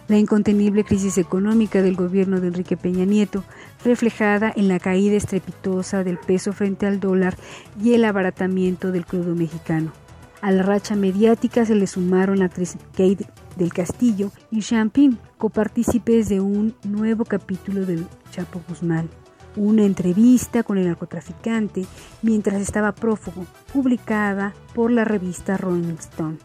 La 0.06 0.18
incontenible 0.18 0.84
crisis 0.84 1.16
económica 1.16 1.80
del 1.80 1.96
gobierno 1.96 2.42
de 2.42 2.48
Enrique 2.48 2.76
Peña 2.76 3.06
Nieto, 3.06 3.42
reflejada 3.82 4.52
en 4.54 4.68
la 4.68 4.78
caída 4.78 5.16
estrepitosa 5.16 6.04
del 6.04 6.18
peso 6.18 6.52
frente 6.52 6.84
al 6.84 7.00
dólar 7.00 7.38
y 7.82 7.94
el 7.94 8.04
abaratamiento 8.04 8.92
del 8.92 9.06
crudo 9.06 9.34
mexicano. 9.34 10.03
A 10.44 10.50
la 10.50 10.62
racha 10.62 10.94
mediática 10.94 11.64
se 11.64 11.74
le 11.74 11.86
sumaron 11.86 12.40
la 12.40 12.44
actriz 12.44 12.76
Kate 12.90 13.24
del 13.56 13.72
Castillo 13.72 14.30
y 14.50 14.60
Champagne, 14.60 15.16
copartícipes 15.38 16.28
de 16.28 16.42
un 16.42 16.74
nuevo 16.84 17.24
capítulo 17.24 17.86
del 17.86 18.06
Chapo 18.30 18.60
Guzmán. 18.68 19.08
Una 19.56 19.84
entrevista 19.84 20.62
con 20.62 20.76
el 20.76 20.86
narcotraficante 20.86 21.86
mientras 22.20 22.60
estaba 22.60 22.92
prófugo, 22.92 23.46
publicada 23.72 24.52
por 24.74 24.90
la 24.90 25.06
revista 25.06 25.56
Rolling 25.56 25.96
Stone. 25.98 26.36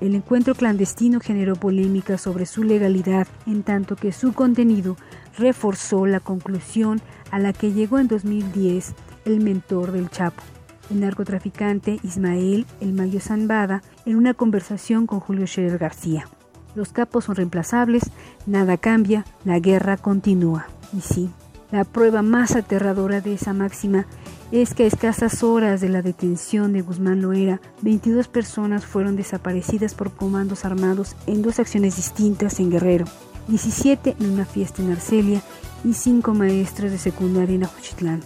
El 0.00 0.16
encuentro 0.16 0.56
clandestino 0.56 1.20
generó 1.20 1.54
polémica 1.54 2.18
sobre 2.18 2.46
su 2.46 2.64
legalidad, 2.64 3.28
en 3.46 3.62
tanto 3.62 3.94
que 3.94 4.10
su 4.10 4.32
contenido 4.32 4.96
reforzó 5.38 6.04
la 6.04 6.18
conclusión 6.18 7.00
a 7.30 7.38
la 7.38 7.52
que 7.52 7.70
llegó 7.72 8.00
en 8.00 8.08
2010 8.08 8.92
el 9.24 9.38
mentor 9.38 9.92
del 9.92 10.10
Chapo, 10.10 10.42
el 10.90 11.00
narcotraficante 11.00 11.98
Ismael 12.02 12.66
El 12.80 12.92
Mayo 12.92 13.20
Zambada, 13.20 13.82
en 14.06 14.16
una 14.16 14.34
conversación 14.34 15.06
con 15.06 15.20
Julio 15.20 15.46
Scherer 15.46 15.78
García. 15.78 16.26
Los 16.74 16.92
capos 16.92 17.24
son 17.24 17.36
reemplazables, 17.36 18.10
nada 18.46 18.76
cambia, 18.76 19.24
la 19.44 19.58
guerra 19.58 19.96
continúa. 19.96 20.66
Y 20.96 21.00
sí, 21.00 21.30
la 21.70 21.84
prueba 21.84 22.22
más 22.22 22.56
aterradora 22.56 23.20
de 23.20 23.34
esa 23.34 23.52
máxima 23.52 24.06
es 24.50 24.74
que 24.74 24.84
a 24.84 24.86
escasas 24.86 25.44
horas 25.44 25.80
de 25.80 25.88
la 25.88 26.02
detención 26.02 26.72
de 26.72 26.82
Guzmán 26.82 27.22
Loera, 27.22 27.60
22 27.82 28.26
personas 28.28 28.84
fueron 28.84 29.14
desaparecidas 29.14 29.94
por 29.94 30.12
comandos 30.12 30.64
armados 30.64 31.14
en 31.26 31.42
dos 31.42 31.60
acciones 31.60 31.96
distintas 31.96 32.58
en 32.58 32.70
Guerrero, 32.70 33.04
17 33.46 34.16
en 34.18 34.30
una 34.30 34.44
fiesta 34.44 34.82
en 34.82 34.92
Arcelia 34.92 35.42
y 35.84 35.94
5 35.94 36.34
maestros 36.34 36.90
de 36.90 36.98
secundaria 36.98 37.54
en 37.54 37.64
Ajuchitlán. 37.64 38.20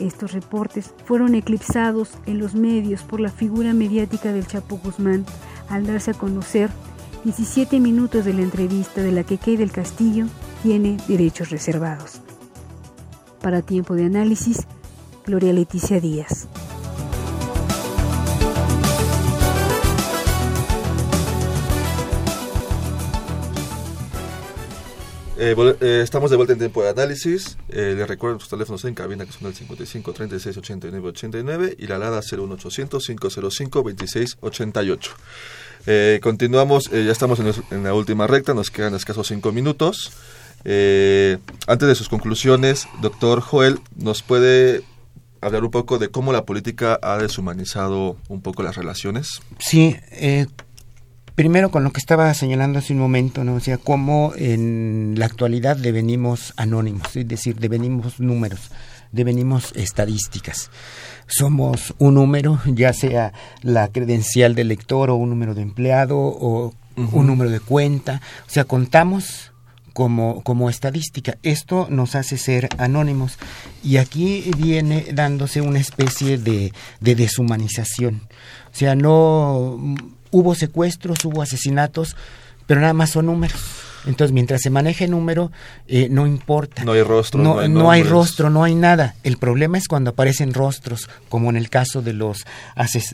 Estos 0.00 0.32
reportes 0.32 0.94
fueron 1.04 1.34
eclipsados 1.34 2.12
en 2.24 2.38
los 2.38 2.54
medios 2.54 3.02
por 3.02 3.20
la 3.20 3.30
figura 3.30 3.74
mediática 3.74 4.32
del 4.32 4.46
Chapo 4.46 4.80
Guzmán 4.82 5.26
al 5.68 5.86
darse 5.86 6.12
a 6.12 6.14
conocer 6.14 6.70
17 7.24 7.78
minutos 7.80 8.24
de 8.24 8.32
la 8.32 8.40
entrevista 8.40 9.02
de 9.02 9.12
la 9.12 9.24
que 9.24 9.36
Key 9.36 9.58
del 9.58 9.72
Castillo 9.72 10.26
tiene 10.62 10.96
derechos 11.06 11.50
reservados. 11.50 12.22
Para 13.42 13.60
tiempo 13.60 13.94
de 13.94 14.06
análisis, 14.06 14.66
Gloria 15.26 15.52
Leticia 15.52 16.00
Díaz. 16.00 16.48
Eh, 25.42 25.56
eh, 25.80 26.00
estamos 26.04 26.30
de 26.30 26.36
vuelta 26.36 26.52
en 26.52 26.58
tiempo 26.58 26.82
de 26.82 26.90
análisis. 26.90 27.56
Eh, 27.70 27.94
les 27.96 28.06
recuerdo 28.06 28.38
sus 28.40 28.50
teléfonos 28.50 28.84
en 28.84 28.94
cabina 28.94 29.24
que 29.24 29.32
son 29.32 29.48
el 29.48 29.54
55 29.54 30.12
36 30.12 30.58
89 30.58 31.08
89 31.08 31.76
y 31.78 31.86
la 31.86 31.96
alada 31.96 32.20
01800 32.20 33.06
505 33.06 33.82
26 33.82 34.36
88. 34.38 35.12
continuamos, 36.20 36.90
ya 36.90 37.10
estamos 37.10 37.40
en, 37.70 37.84
la 37.84 37.94
última 37.94 38.26
recta, 38.26 38.52
nos 38.52 38.70
quedan 38.70 38.94
escasos 38.94 39.28
cinco 39.28 39.50
minutos. 39.50 40.12
antes 40.62 41.88
de 41.88 41.94
sus 41.94 42.10
conclusiones, 42.10 42.86
doctor 43.00 43.40
Joel, 43.40 43.80
¿nos 43.96 44.22
puede 44.22 44.82
hablar 45.40 45.64
un 45.64 45.70
poco 45.70 45.98
de 45.98 46.10
cómo 46.10 46.34
la 46.34 46.44
política 46.44 46.98
ha 47.00 47.16
deshumanizado 47.16 48.18
un 48.28 48.42
poco 48.42 48.62
las 48.62 48.76
relaciones? 48.76 49.40
Sí, 49.58 49.96
primero 51.40 51.70
con 51.70 51.84
lo 51.84 51.90
que 51.90 52.00
estaba 52.00 52.34
señalando 52.34 52.80
hace 52.80 52.92
un 52.92 52.98
momento, 52.98 53.44
¿no? 53.44 53.54
O 53.54 53.60
sea, 53.60 53.78
cómo 53.78 54.34
en 54.36 55.14
la 55.16 55.24
actualidad 55.24 55.74
devenimos 55.74 56.52
anónimos, 56.58 57.16
es 57.16 57.26
decir, 57.26 57.56
devenimos 57.58 58.20
números, 58.20 58.70
devenimos 59.10 59.72
estadísticas. 59.74 60.70
Somos 61.26 61.94
un 61.96 62.16
número, 62.16 62.60
ya 62.66 62.92
sea 62.92 63.32
la 63.62 63.88
credencial 63.88 64.54
del 64.54 64.68
lector 64.68 65.08
o 65.08 65.14
un 65.14 65.30
número 65.30 65.54
de 65.54 65.62
empleado 65.62 66.18
o 66.18 66.74
un 66.96 67.26
número 67.26 67.48
de 67.48 67.60
cuenta, 67.60 68.20
o 68.46 68.50
sea, 68.50 68.64
contamos 68.64 69.50
como, 69.94 70.42
como 70.42 70.68
estadística. 70.68 71.38
Esto 71.42 71.86
nos 71.88 72.16
hace 72.16 72.36
ser 72.36 72.68
anónimos 72.76 73.38
y 73.82 73.96
aquí 73.96 74.50
viene 74.58 75.06
dándose 75.14 75.62
una 75.62 75.78
especie 75.78 76.36
de, 76.36 76.74
de 77.00 77.14
deshumanización. 77.14 78.28
O 78.70 78.76
sea, 78.76 78.94
no 78.94 79.78
hubo 80.30 80.54
secuestros, 80.54 81.24
hubo 81.24 81.42
asesinatos, 81.42 82.16
pero 82.66 82.80
nada 82.80 82.92
más 82.92 83.10
son 83.10 83.26
números. 83.26 83.60
Entonces, 84.06 84.32
mientras 84.32 84.62
se 84.62 84.70
maneje 84.70 85.04
el 85.04 85.10
número, 85.10 85.52
eh, 85.86 86.08
no 86.10 86.26
importa. 86.26 86.84
No 86.84 86.92
hay 86.92 87.02
rostro. 87.02 87.42
No, 87.42 87.68
no, 87.68 87.90
hay, 87.90 88.02
rostro, 88.02 88.48
no 88.50 88.64
hay 88.64 88.74
nada. 88.74 89.14
El 89.24 89.36
problema 89.36 89.78
es 89.78 89.88
cuando 89.88 90.10
aparecen 90.10 90.54
rostros, 90.54 91.08
como 91.28 91.50
en 91.50 91.56
el 91.56 91.68
caso 91.68 92.00
de 92.00 92.12
los, 92.12 92.46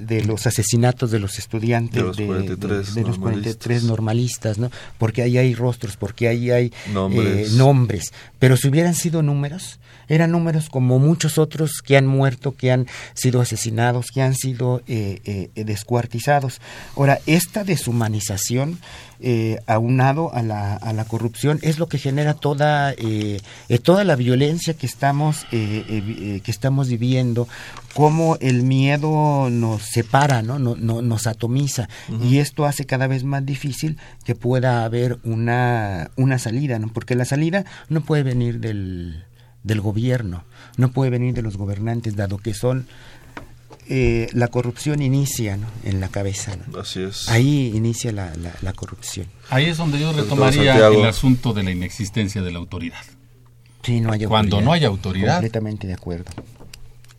de 0.00 0.24
los 0.24 0.46
asesinatos 0.46 1.10
de 1.10 1.18
los 1.18 1.38
estudiantes 1.38 2.16
de 2.16 3.02
los, 3.02 3.18
43, 3.18 3.84
normalistas, 3.84 4.58
¿no? 4.58 4.70
Porque 4.98 5.22
ahí 5.22 5.38
hay 5.38 5.54
rostros, 5.54 5.96
porque 5.96 6.28
ahí 6.28 6.50
hay 6.50 6.72
nombres. 6.92 7.52
Eh, 7.52 7.56
nombres. 7.56 8.12
Pero 8.38 8.56
si 8.56 8.68
hubieran 8.68 8.94
sido 8.94 9.22
números, 9.22 9.80
eran 10.08 10.30
números 10.30 10.68
como 10.70 11.00
muchos 11.00 11.36
otros 11.36 11.82
que 11.84 11.96
han 11.96 12.06
muerto, 12.06 12.54
que 12.54 12.70
han 12.70 12.86
sido 13.14 13.40
asesinados, 13.40 14.06
que 14.14 14.22
han 14.22 14.34
sido 14.34 14.82
eh, 14.86 15.50
descuartizados. 15.54 16.60
Ahora, 16.94 17.18
esta 17.26 17.64
deshumanización 17.64 18.78
eh, 19.18 19.58
aunado 19.66 20.30
a 20.34 20.42
la, 20.42 20.75
a 20.80 20.92
la 20.92 21.04
corrupción 21.04 21.58
es 21.62 21.78
lo 21.78 21.88
que 21.88 21.98
genera 21.98 22.34
toda 22.34 22.92
eh, 22.92 23.40
eh, 23.68 23.78
toda 23.78 24.04
la 24.04 24.16
violencia 24.16 24.74
que 24.74 24.86
estamos 24.86 25.46
que 25.50 26.42
estamos 26.46 26.88
viviendo 26.88 27.48
cómo 27.94 28.36
el 28.40 28.62
miedo 28.62 29.48
nos 29.50 29.82
separa 29.82 30.42
no, 30.42 30.58
no, 30.58 30.76
nos 30.76 31.26
atomiza. 31.26 31.88
Y 32.22 32.38
esto 32.38 32.66
hace 32.66 32.86
cada 32.86 33.06
vez 33.06 33.24
más 33.24 33.44
difícil 33.44 33.98
que 34.24 34.34
pueda 34.34 34.84
haber 34.84 35.18
una 35.24 36.10
una 36.16 36.38
salida 36.38 36.78
no 36.78 36.88
porque 36.88 37.14
la 37.14 37.24
salida 37.24 37.64
no 37.88 38.02
puede 38.02 38.22
venir 38.22 38.60
del 38.60 39.24
del 39.62 39.80
gobierno 39.80 40.44
no 40.76 40.92
puede 40.92 41.10
venir 41.10 41.34
de 41.34 41.42
los 41.42 41.56
gobernantes 41.56 42.14
dado 42.16 42.38
que 42.38 42.54
son 42.54 42.86
eh, 43.88 44.28
la 44.32 44.48
corrupción 44.48 45.00
inicia 45.00 45.58
en 45.84 46.00
la 46.00 46.08
cabeza. 46.08 46.56
Así 46.78 47.02
es. 47.02 47.28
Ahí 47.28 47.72
inicia 47.74 48.10
la, 48.10 48.32
la, 48.60 48.72
corrupción. 48.72 49.26
Ahí 49.48 49.66
es 49.66 49.76
donde 49.76 50.00
yo 50.00 50.12
retomaría 50.12 50.88
el 50.88 51.04
asunto 51.04 51.52
de 51.52 51.62
la 51.62 51.70
inexistencia 51.70 52.42
de 52.42 52.50
la 52.50 52.58
autoridad. 52.58 53.04
Sí, 53.82 54.00
no 54.00 54.08
hay 54.12 54.24
autoridad. 54.24 54.28
Cuando 54.28 54.60
no 54.60 54.72
hay 54.72 54.84
autoridad. 54.84 55.34
Completamente 55.34 55.86
de 55.86 55.94
acuerdo. 55.94 56.32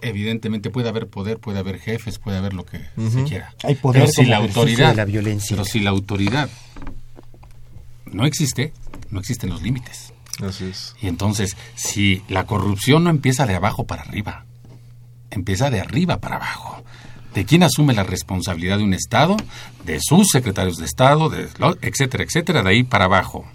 Evidentemente 0.01 0.69
puede 0.69 0.89
haber 0.89 1.07
poder, 1.07 1.39
puede 1.39 1.59
haber 1.59 1.79
jefes, 1.79 2.19
puede 2.19 2.37
haber 2.37 2.53
lo 2.53 2.65
que 2.65 2.79
se 3.11 3.23
quiera. 3.23 3.53
Hay 3.63 3.75
poder 3.75 4.01
pero 4.01 4.13
si 4.13 4.25
la 4.25 4.37
autoridad, 4.37 4.95
la 4.95 5.05
violencia. 5.05 5.55
Pero 5.55 5.65
si 5.65 5.79
la 5.79 5.89
autoridad 5.91 6.49
no 8.05 8.25
existe, 8.25 8.73
no 9.09 9.19
existen 9.19 9.49
los 9.49 9.61
límites. 9.61 10.13
Así 10.45 10.65
es. 10.65 10.95
Y 11.01 11.07
entonces, 11.07 11.55
si 11.75 12.21
la 12.27 12.45
corrupción 12.45 13.05
no 13.05 13.09
empieza 13.09 13.47
de 13.47 13.55
abajo 13.55 13.85
para 13.85 14.03
arriba, 14.03 14.45
empieza 15.31 15.69
de 15.69 15.79
arriba 15.79 16.17
para 16.17 16.37
abajo. 16.37 16.83
¿De 17.33 17.45
quién 17.45 17.63
asume 17.63 17.93
la 17.93 18.03
responsabilidad 18.03 18.77
de 18.77 18.83
un 18.83 18.93
Estado? 18.93 19.37
De 19.85 19.99
sus 20.01 20.27
secretarios 20.31 20.77
de 20.77 20.85
Estado, 20.85 21.29
de, 21.29 21.47
etcétera, 21.81 22.23
etcétera, 22.23 22.63
de 22.63 22.69
ahí 22.69 22.83
para 22.83 23.05
abajo. 23.05 23.45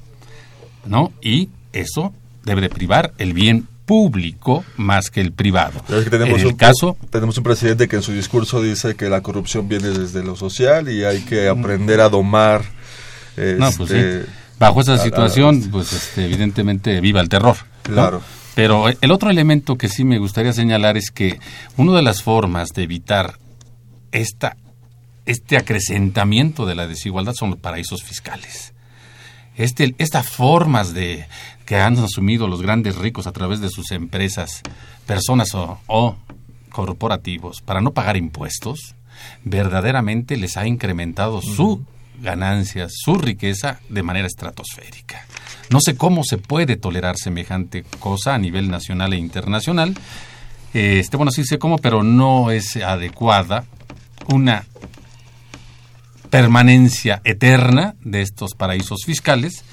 ¿No? 0.84 1.12
Y 1.20 1.48
eso 1.72 2.12
debe 2.44 2.60
de 2.60 2.68
privar 2.68 3.12
el 3.18 3.32
bien 3.32 3.66
público 3.86 4.64
más 4.76 5.10
que 5.10 5.20
el 5.20 5.32
privado. 5.32 5.82
tenemos 5.88 6.40
en 6.40 6.40
el 6.40 6.46
un, 6.46 6.56
caso 6.56 6.96
tenemos 7.10 7.36
un 7.36 7.44
presidente 7.44 7.88
que 7.88 7.96
en 7.96 8.02
su 8.02 8.12
discurso 8.12 8.62
dice 8.62 8.94
que 8.94 9.08
la 9.08 9.20
corrupción 9.20 9.68
viene 9.68 9.88
desde 9.88 10.22
lo 10.22 10.36
social 10.36 10.88
y 10.88 11.04
hay 11.04 11.20
que 11.22 11.48
aprender 11.48 12.00
a 12.00 12.08
domar 12.08 12.62
no, 13.36 13.72
pues 13.72 13.90
este, 13.90 14.30
bajo 14.58 14.80
esa 14.80 14.98
situación 14.98 15.68
pues 15.70 15.92
este, 15.92 16.24
evidentemente 16.24 17.00
viva 17.00 17.20
el 17.20 17.28
terror 17.28 17.56
claro 17.82 18.22
pero 18.54 18.88
el 18.88 19.10
otro 19.10 19.30
elemento 19.30 19.76
que 19.76 19.88
sí 19.88 20.04
me 20.04 20.18
gustaría 20.18 20.52
señalar 20.52 20.96
es 20.96 21.10
que 21.10 21.38
una 21.76 21.94
de 21.96 22.02
las 22.02 22.22
formas 22.22 22.70
de 22.70 22.82
evitar 22.82 23.38
esta, 24.10 24.56
este 25.24 25.56
acrecentamiento 25.56 26.66
de 26.66 26.74
la 26.74 26.86
desigualdad 26.86 27.34
son 27.34 27.50
los 27.50 27.58
paraísos 27.58 28.02
fiscales. 28.02 28.74
Este, 29.56 29.94
estas 29.98 30.28
formas 30.28 30.94
de 30.94 31.26
que 31.66 31.76
han 31.76 31.98
asumido 31.98 32.48
los 32.48 32.62
grandes 32.62 32.96
ricos 32.96 33.26
a 33.26 33.32
través 33.32 33.60
de 33.60 33.68
sus 33.70 33.90
empresas, 33.90 34.62
personas 35.06 35.54
o, 35.54 35.78
o 35.86 36.16
corporativos, 36.70 37.60
para 37.60 37.80
no 37.80 37.92
pagar 37.92 38.16
impuestos, 38.16 38.94
verdaderamente 39.44 40.36
les 40.36 40.56
ha 40.56 40.66
incrementado 40.66 41.42
su 41.42 41.84
ganancia, 42.20 42.88
su 42.90 43.16
riqueza 43.16 43.80
de 43.88 44.02
manera 44.02 44.26
estratosférica. 44.26 45.26
No 45.72 45.80
sé 45.80 45.96
cómo 45.96 46.22
se 46.22 46.36
puede 46.36 46.76
tolerar 46.76 47.16
semejante 47.16 47.82
cosa 47.98 48.34
a 48.34 48.38
nivel 48.38 48.68
nacional 48.68 49.14
e 49.14 49.16
internacional. 49.16 49.94
Este, 50.74 51.16
bueno, 51.16 51.32
sí 51.32 51.44
sé 51.44 51.58
cómo, 51.58 51.78
pero 51.78 52.02
no 52.02 52.50
es 52.50 52.76
adecuada 52.76 53.64
una 54.28 54.66
permanencia 56.28 57.22
eterna 57.24 57.94
de 58.02 58.20
estos 58.20 58.52
paraísos 58.54 59.04
fiscales 59.06 59.64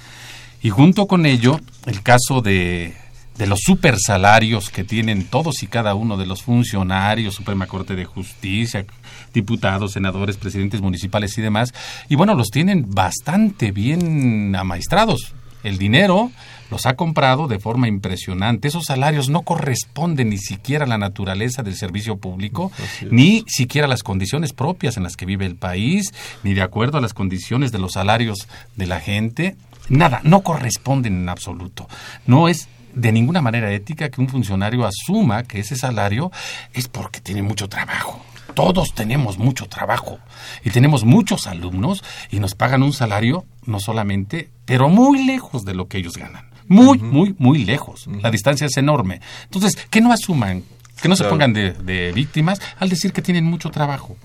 y 0.61 0.69
junto 0.69 1.05
con 1.05 1.25
ello 1.25 1.59
el 1.85 2.01
caso 2.01 2.41
de, 2.41 2.95
de 3.37 3.47
los 3.47 3.59
supersalarios 3.61 4.69
que 4.69 4.85
tienen 4.85 5.25
todos 5.25 5.63
y 5.63 5.67
cada 5.67 5.95
uno 5.95 6.15
de 6.15 6.27
los 6.27 6.43
funcionarios, 6.43 7.35
Suprema 7.35 7.67
Corte 7.67 7.97
de 7.97 8.05
Justicia, 8.05 8.85
diputados, 9.33 9.91
senadores, 9.91 10.37
presidentes 10.37 10.79
municipales 10.79 11.37
y 11.37 11.41
demás, 11.41 11.73
y 12.07 12.15
bueno, 12.15 12.35
los 12.35 12.47
tienen 12.47 12.85
bastante 12.89 13.73
bien 13.73 14.55
amaestrados 14.55 15.33
El 15.63 15.77
dinero 15.77 16.31
los 16.71 16.85
ha 16.85 16.95
comprado 16.95 17.47
de 17.47 17.59
forma 17.59 17.87
impresionante. 17.87 18.67
Esos 18.67 18.85
salarios 18.85 19.29
no 19.29 19.41
corresponden 19.41 20.29
ni 20.29 20.37
siquiera 20.37 20.85
a 20.85 20.87
la 20.87 20.97
naturaleza 20.97 21.63
del 21.63 21.75
servicio 21.75 22.17
público, 22.17 22.71
ni 23.09 23.43
siquiera 23.47 23.85
a 23.85 23.89
las 23.89 24.03
condiciones 24.03 24.53
propias 24.53 24.97
en 24.97 25.03
las 25.03 25.17
que 25.17 25.25
vive 25.25 25.45
el 25.45 25.55
país, 25.55 26.13
ni 26.43 26.53
de 26.53 26.61
acuerdo 26.61 26.97
a 26.97 27.01
las 27.01 27.13
condiciones 27.13 27.71
de 27.71 27.79
los 27.79 27.93
salarios 27.93 28.47
de 28.75 28.87
la 28.87 28.99
gente. 28.99 29.55
Nada, 29.89 30.21
no 30.23 30.41
corresponden 30.41 31.15
en 31.15 31.29
absoluto. 31.29 31.87
No 32.27 32.47
es 32.47 32.67
de 32.93 33.11
ninguna 33.11 33.41
manera 33.41 33.71
ética 33.71 34.09
que 34.09 34.21
un 34.21 34.29
funcionario 34.29 34.85
asuma 34.85 35.43
que 35.43 35.59
ese 35.59 35.75
salario 35.75 36.31
es 36.73 36.87
porque 36.87 37.19
tiene 37.19 37.41
mucho 37.41 37.67
trabajo. 37.67 38.23
Todos 38.59 38.93
tenemos 38.93 39.37
mucho 39.37 39.67
trabajo 39.67 40.19
y 40.65 40.71
tenemos 40.71 41.05
muchos 41.05 41.47
alumnos 41.47 42.03
y 42.29 42.41
nos 42.41 42.55
pagan 42.55 42.83
un 42.83 42.91
salario 42.91 43.45
no 43.65 43.79
solamente, 43.79 44.49
pero 44.65 44.89
muy 44.89 45.23
lejos 45.23 45.63
de 45.63 45.73
lo 45.73 45.87
que 45.87 45.97
ellos 45.97 46.17
ganan. 46.17 46.49
Muy, 46.67 46.97
muy, 46.97 47.33
muy 47.39 47.63
lejos. 47.63 48.07
La 48.21 48.29
distancia 48.29 48.67
es 48.67 48.75
enorme. 48.75 49.21
Entonces, 49.45 49.77
que 49.89 50.01
no 50.01 50.11
asuman, 50.11 50.65
que 51.01 51.07
no 51.07 51.15
se 51.15 51.23
pongan 51.23 51.53
de, 51.53 51.71
de 51.71 52.11
víctimas 52.11 52.59
al 52.79 52.89
decir 52.89 53.13
que 53.13 53.21
tienen 53.21 53.45
mucho 53.45 53.69
trabajo. 53.69 54.17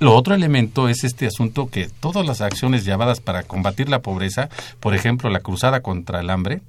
Lo 0.00 0.14
otro 0.14 0.34
elemento 0.34 0.88
es 0.88 1.04
este 1.04 1.26
asunto 1.26 1.68
que 1.68 1.90
todas 1.90 2.24
las 2.24 2.40
acciones 2.40 2.86
llevadas 2.86 3.20
para 3.20 3.42
combatir 3.42 3.90
la 3.90 3.98
pobreza, 3.98 4.48
por 4.80 4.94
ejemplo, 4.94 5.28
la 5.28 5.40
cruzada 5.40 5.80
contra 5.80 6.20
el 6.20 6.30
hambre, 6.30 6.62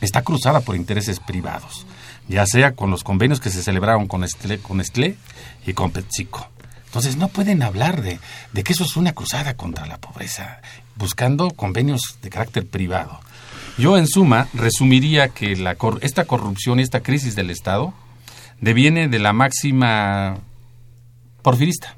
está 0.00 0.22
cruzada 0.22 0.62
por 0.62 0.74
intereses 0.74 1.20
privados, 1.20 1.86
ya 2.28 2.46
sea 2.46 2.72
con 2.72 2.90
los 2.90 3.04
convenios 3.04 3.40
que 3.40 3.50
se 3.50 3.62
celebraron 3.62 4.06
con 4.06 4.24
Estlé, 4.24 4.58
con 4.58 4.80
Estlé 4.80 5.16
y 5.66 5.72
con 5.72 5.90
PepsiCo. 5.90 6.48
Entonces 6.86 7.16
no 7.16 7.28
pueden 7.28 7.62
hablar 7.62 8.02
de, 8.02 8.20
de 8.52 8.62
que 8.62 8.72
eso 8.72 8.84
es 8.84 8.96
una 8.96 9.12
cruzada 9.12 9.54
contra 9.54 9.86
la 9.86 9.98
pobreza, 9.98 10.60
buscando 10.96 11.50
convenios 11.50 12.18
de 12.22 12.30
carácter 12.30 12.66
privado. 12.66 13.20
Yo 13.76 13.98
en 13.98 14.06
suma 14.06 14.48
resumiría 14.54 15.30
que 15.30 15.56
la, 15.56 15.76
esta 16.00 16.24
corrupción 16.26 16.78
y 16.78 16.82
esta 16.82 17.00
crisis 17.00 17.34
del 17.34 17.50
Estado 17.50 17.92
deviene 18.60 19.08
de 19.08 19.18
la 19.18 19.32
máxima 19.32 20.38
porfirista. 21.42 21.96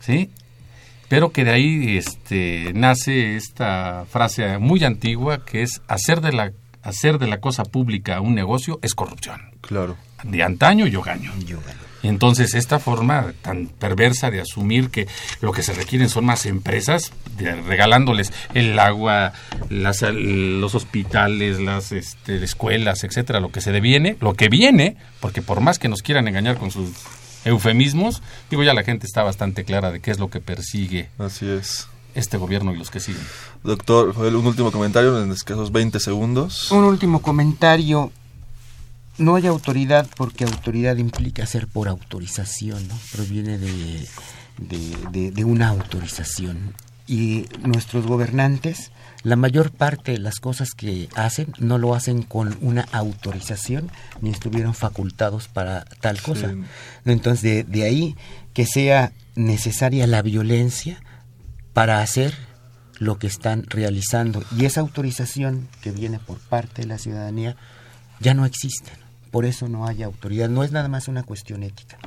¿Sí? 0.00 0.30
Pero 1.08 1.30
que 1.32 1.44
de 1.44 1.50
ahí 1.50 1.96
este, 1.98 2.72
nace 2.74 3.36
esta 3.36 4.06
frase 4.10 4.58
muy 4.58 4.82
antigua 4.84 5.44
que 5.44 5.62
es 5.62 5.82
hacer 5.86 6.20
de 6.20 6.32
la 6.32 6.52
hacer 6.84 7.18
de 7.18 7.26
la 7.26 7.40
cosa 7.40 7.64
pública 7.64 8.20
un 8.20 8.34
negocio 8.34 8.78
es 8.82 8.94
corrupción. 8.94 9.40
Claro. 9.60 9.96
De 10.22 10.42
antaño 10.42 10.86
yo 10.86 11.02
gaño. 11.02 11.32
Yo 11.44 11.60
gaño. 11.60 11.84
Entonces, 12.04 12.54
esta 12.54 12.78
forma 12.78 13.32
tan 13.40 13.66
perversa 13.66 14.30
de 14.30 14.40
asumir 14.40 14.90
que 14.90 15.08
lo 15.40 15.52
que 15.52 15.62
se 15.62 15.72
requieren 15.72 16.10
son 16.10 16.26
más 16.26 16.44
empresas, 16.44 17.12
de, 17.38 17.54
regalándoles 17.62 18.30
el 18.52 18.78
agua, 18.78 19.32
las, 19.70 20.02
los 20.02 20.74
hospitales, 20.74 21.60
las 21.60 21.92
este, 21.92 22.44
escuelas, 22.44 23.04
etcétera, 23.04 23.40
lo 23.40 23.50
que 23.50 23.62
se 23.62 23.72
deviene, 23.72 24.18
lo 24.20 24.34
que 24.34 24.50
viene, 24.50 24.98
porque 25.20 25.40
por 25.40 25.60
más 25.60 25.78
que 25.78 25.88
nos 25.88 26.02
quieran 26.02 26.28
engañar 26.28 26.58
con 26.58 26.70
sus 26.70 26.90
eufemismos, 27.46 28.22
digo 28.50 28.62
ya 28.62 28.74
la 28.74 28.84
gente 28.84 29.06
está 29.06 29.22
bastante 29.22 29.64
clara 29.64 29.90
de 29.90 30.00
qué 30.00 30.10
es 30.10 30.18
lo 30.18 30.28
que 30.28 30.40
persigue. 30.40 31.08
Así 31.18 31.48
es. 31.48 31.88
Este 32.14 32.36
gobierno 32.36 32.72
y 32.72 32.76
los 32.76 32.90
que 32.90 33.00
siguen. 33.00 33.22
Doctor, 33.62 34.16
un 34.16 34.46
último 34.46 34.70
comentario 34.70 35.20
en 35.22 35.32
escasos 35.32 35.72
20 35.72 35.98
segundos. 36.00 36.70
Un 36.70 36.84
último 36.84 37.20
comentario 37.20 38.12
no 39.18 39.36
hay 39.36 39.46
autoridad 39.46 40.08
porque 40.16 40.44
autoridad 40.44 40.96
implica 40.96 41.46
ser 41.46 41.66
por 41.68 41.88
autorización, 41.88 42.86
¿no? 42.88 42.98
proviene 43.12 43.58
de, 43.58 44.06
de, 44.58 45.30
de, 45.30 45.44
una 45.44 45.68
autorización. 45.68 46.74
Y 47.06 47.46
nuestros 47.62 48.06
gobernantes, 48.06 48.90
la 49.22 49.36
mayor 49.36 49.70
parte 49.70 50.12
de 50.12 50.18
las 50.18 50.40
cosas 50.40 50.70
que 50.72 51.08
hacen, 51.14 51.52
no 51.58 51.78
lo 51.78 51.94
hacen 51.94 52.22
con 52.22 52.56
una 52.60 52.88
autorización, 52.92 53.90
ni 54.20 54.30
estuvieron 54.30 54.74
facultados 54.74 55.48
para 55.48 55.84
tal 56.00 56.20
cosa. 56.22 56.50
Sí. 56.50 56.62
Entonces, 57.04 57.42
de, 57.42 57.64
de 57.64 57.84
ahí 57.84 58.16
que 58.52 58.66
sea 58.66 59.12
necesaria 59.36 60.06
la 60.06 60.22
violencia 60.22 60.98
para 61.74 62.00
hacer 62.00 62.34
lo 62.98 63.18
que 63.18 63.26
están 63.26 63.64
realizando. 63.68 64.42
Y 64.56 64.64
esa 64.64 64.80
autorización 64.80 65.68
que 65.82 65.90
viene 65.90 66.18
por 66.18 66.38
parte 66.38 66.82
de 66.82 66.88
la 66.88 66.98
ciudadanía 66.98 67.56
ya 68.20 68.32
no 68.32 68.46
existe 68.46 69.04
por 69.34 69.46
eso 69.46 69.68
no 69.68 69.84
haya 69.88 70.06
autoridad. 70.06 70.48
No 70.48 70.62
es 70.62 70.70
nada 70.70 70.86
más 70.86 71.08
una 71.08 71.24
cuestión 71.24 71.64
ética. 71.64 71.98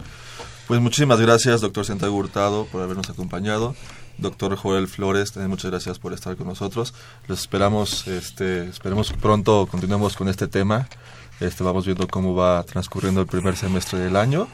Pues 0.65 0.80
muchísimas 0.80 1.20
gracias, 1.20 1.59
doctor 1.59 1.84
Santiago 1.84 2.15
Hurtado, 2.15 2.68
por 2.68 2.82
habernos 2.82 3.09
acompañado. 3.09 3.76
Doctor 4.18 4.55
Joel 4.55 4.88
Flores, 4.88 5.36
muchas 5.36 5.72
gracias 5.72 5.99
por 5.99 6.13
estar 6.13 6.38
con 6.38 6.47
nosotros. 6.47 6.93
Los 7.28 7.41
esperamos, 7.41 8.07
este, 8.07 8.70
esperemos 8.70 9.11
pronto 9.11 9.68
continuemos 9.70 10.15
con 10.15 10.30
este 10.30 10.47
tema. 10.47 10.88
Este, 11.41 11.65
vamos 11.65 11.86
viendo 11.86 12.07
cómo 12.07 12.34
va 12.34 12.63
transcurriendo 12.63 13.20
el 13.20 13.28
primer 13.28 13.57
semestre 13.57 13.99
del 13.99 14.15
año 14.15 14.47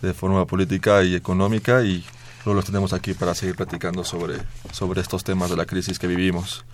de 0.00 0.14
forma 0.14 0.46
política 0.46 1.04
y 1.04 1.14
económica 1.14 1.82
y 1.82 2.02
luego 2.44 2.56
los 2.56 2.64
tenemos 2.64 2.92
aquí 2.92 3.14
para 3.14 3.34
seguir 3.34 3.56
platicando 3.56 4.04
sobre, 4.04 4.36
sobre 4.72 5.00
estos 5.00 5.24
temas 5.24 5.50
de 5.50 5.56
la 5.56 5.66
crisis 5.66 5.98
que 5.98 6.06
vivimos. 6.06 6.64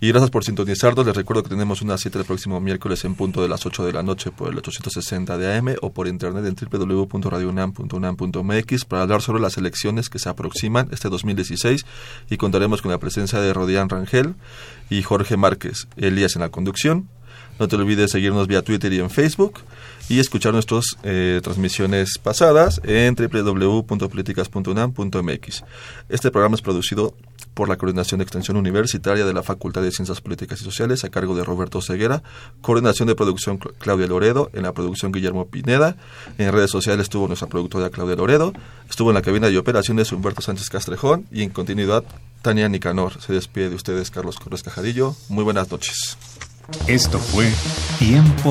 Y 0.00 0.06
gracias 0.08 0.30
por 0.30 0.44
sintonizarnos. 0.44 1.04
Les 1.04 1.16
recuerdo 1.16 1.42
que 1.42 1.48
tenemos 1.48 1.82
una 1.82 1.98
cita 1.98 2.20
el 2.20 2.24
próximo 2.24 2.60
miércoles 2.60 3.04
en 3.04 3.16
punto 3.16 3.42
de 3.42 3.48
las 3.48 3.66
8 3.66 3.84
de 3.84 3.92
la 3.92 4.04
noche 4.04 4.30
por 4.30 4.52
el 4.52 4.58
860 4.58 5.36
de 5.38 5.56
AM 5.56 5.74
o 5.82 5.92
por 5.92 6.06
internet 6.06 6.44
en 6.46 6.54
www.radiounam.unam.mx 6.54 8.84
para 8.84 9.02
hablar 9.02 9.22
sobre 9.22 9.42
las 9.42 9.56
elecciones 9.56 10.08
que 10.08 10.20
se 10.20 10.28
aproximan 10.28 10.88
este 10.92 11.08
2016 11.08 11.84
y 12.30 12.36
contaremos 12.36 12.80
con 12.80 12.92
la 12.92 12.98
presencia 12.98 13.40
de 13.40 13.52
Rodián 13.52 13.88
Rangel 13.88 14.36
y 14.88 15.02
Jorge 15.02 15.36
Márquez, 15.36 15.88
Elías 15.96 16.36
en 16.36 16.42
la 16.42 16.50
conducción. 16.50 17.08
No 17.58 17.68
te 17.68 17.76
olvides 17.76 18.10
seguirnos 18.10 18.46
vía 18.46 18.60
Twitter 18.62 18.92
y 18.92 18.98
en 19.00 19.08
Facebook 19.10 19.60
y 20.08 20.20
escuchar 20.20 20.52
nuestras 20.52 20.84
eh, 21.02 21.40
transmisiones 21.42 22.18
pasadas 22.18 22.80
en 22.84 23.14
www.politicas.unam.mx. 23.14 25.64
Este 26.08 26.30
programa 26.30 26.54
es 26.54 26.62
producido 26.62 27.14
por 27.54 27.68
la 27.68 27.76
Coordinación 27.76 28.18
de 28.18 28.22
Extensión 28.22 28.56
Universitaria 28.56 29.26
de 29.26 29.34
la 29.34 29.42
Facultad 29.42 29.82
de 29.82 29.90
Ciencias 29.90 30.20
Políticas 30.20 30.60
y 30.60 30.64
Sociales 30.64 31.02
a 31.04 31.08
cargo 31.08 31.34
de 31.34 31.42
Roberto 31.42 31.82
Ceguera, 31.82 32.22
coordinación 32.60 33.08
de 33.08 33.16
producción 33.16 33.58
Claudia 33.58 34.06
Loredo, 34.06 34.48
en 34.52 34.62
la 34.62 34.72
producción 34.72 35.10
Guillermo 35.10 35.48
Pineda, 35.48 35.96
en 36.38 36.52
redes 36.52 36.70
sociales 36.70 37.02
estuvo 37.04 37.26
nuestra 37.26 37.48
productora 37.48 37.90
Claudia 37.90 38.14
Loredo, 38.14 38.52
estuvo 38.88 39.10
en 39.10 39.14
la 39.14 39.22
cabina 39.22 39.48
de 39.48 39.58
operaciones 39.58 40.12
Humberto 40.12 40.40
Sánchez 40.40 40.70
Castrejón 40.70 41.26
y 41.32 41.42
en 41.42 41.50
continuidad 41.50 42.04
Tania 42.42 42.68
Nicanor. 42.68 43.20
Se 43.20 43.32
despide 43.32 43.70
de 43.70 43.74
ustedes 43.74 44.12
Carlos 44.12 44.38
Corres 44.38 44.62
Cajadillo. 44.62 45.16
Muy 45.28 45.42
buenas 45.42 45.68
noches. 45.70 46.16
Esto 46.86 47.18
fue 47.18 47.50
Tiempo 47.98 48.42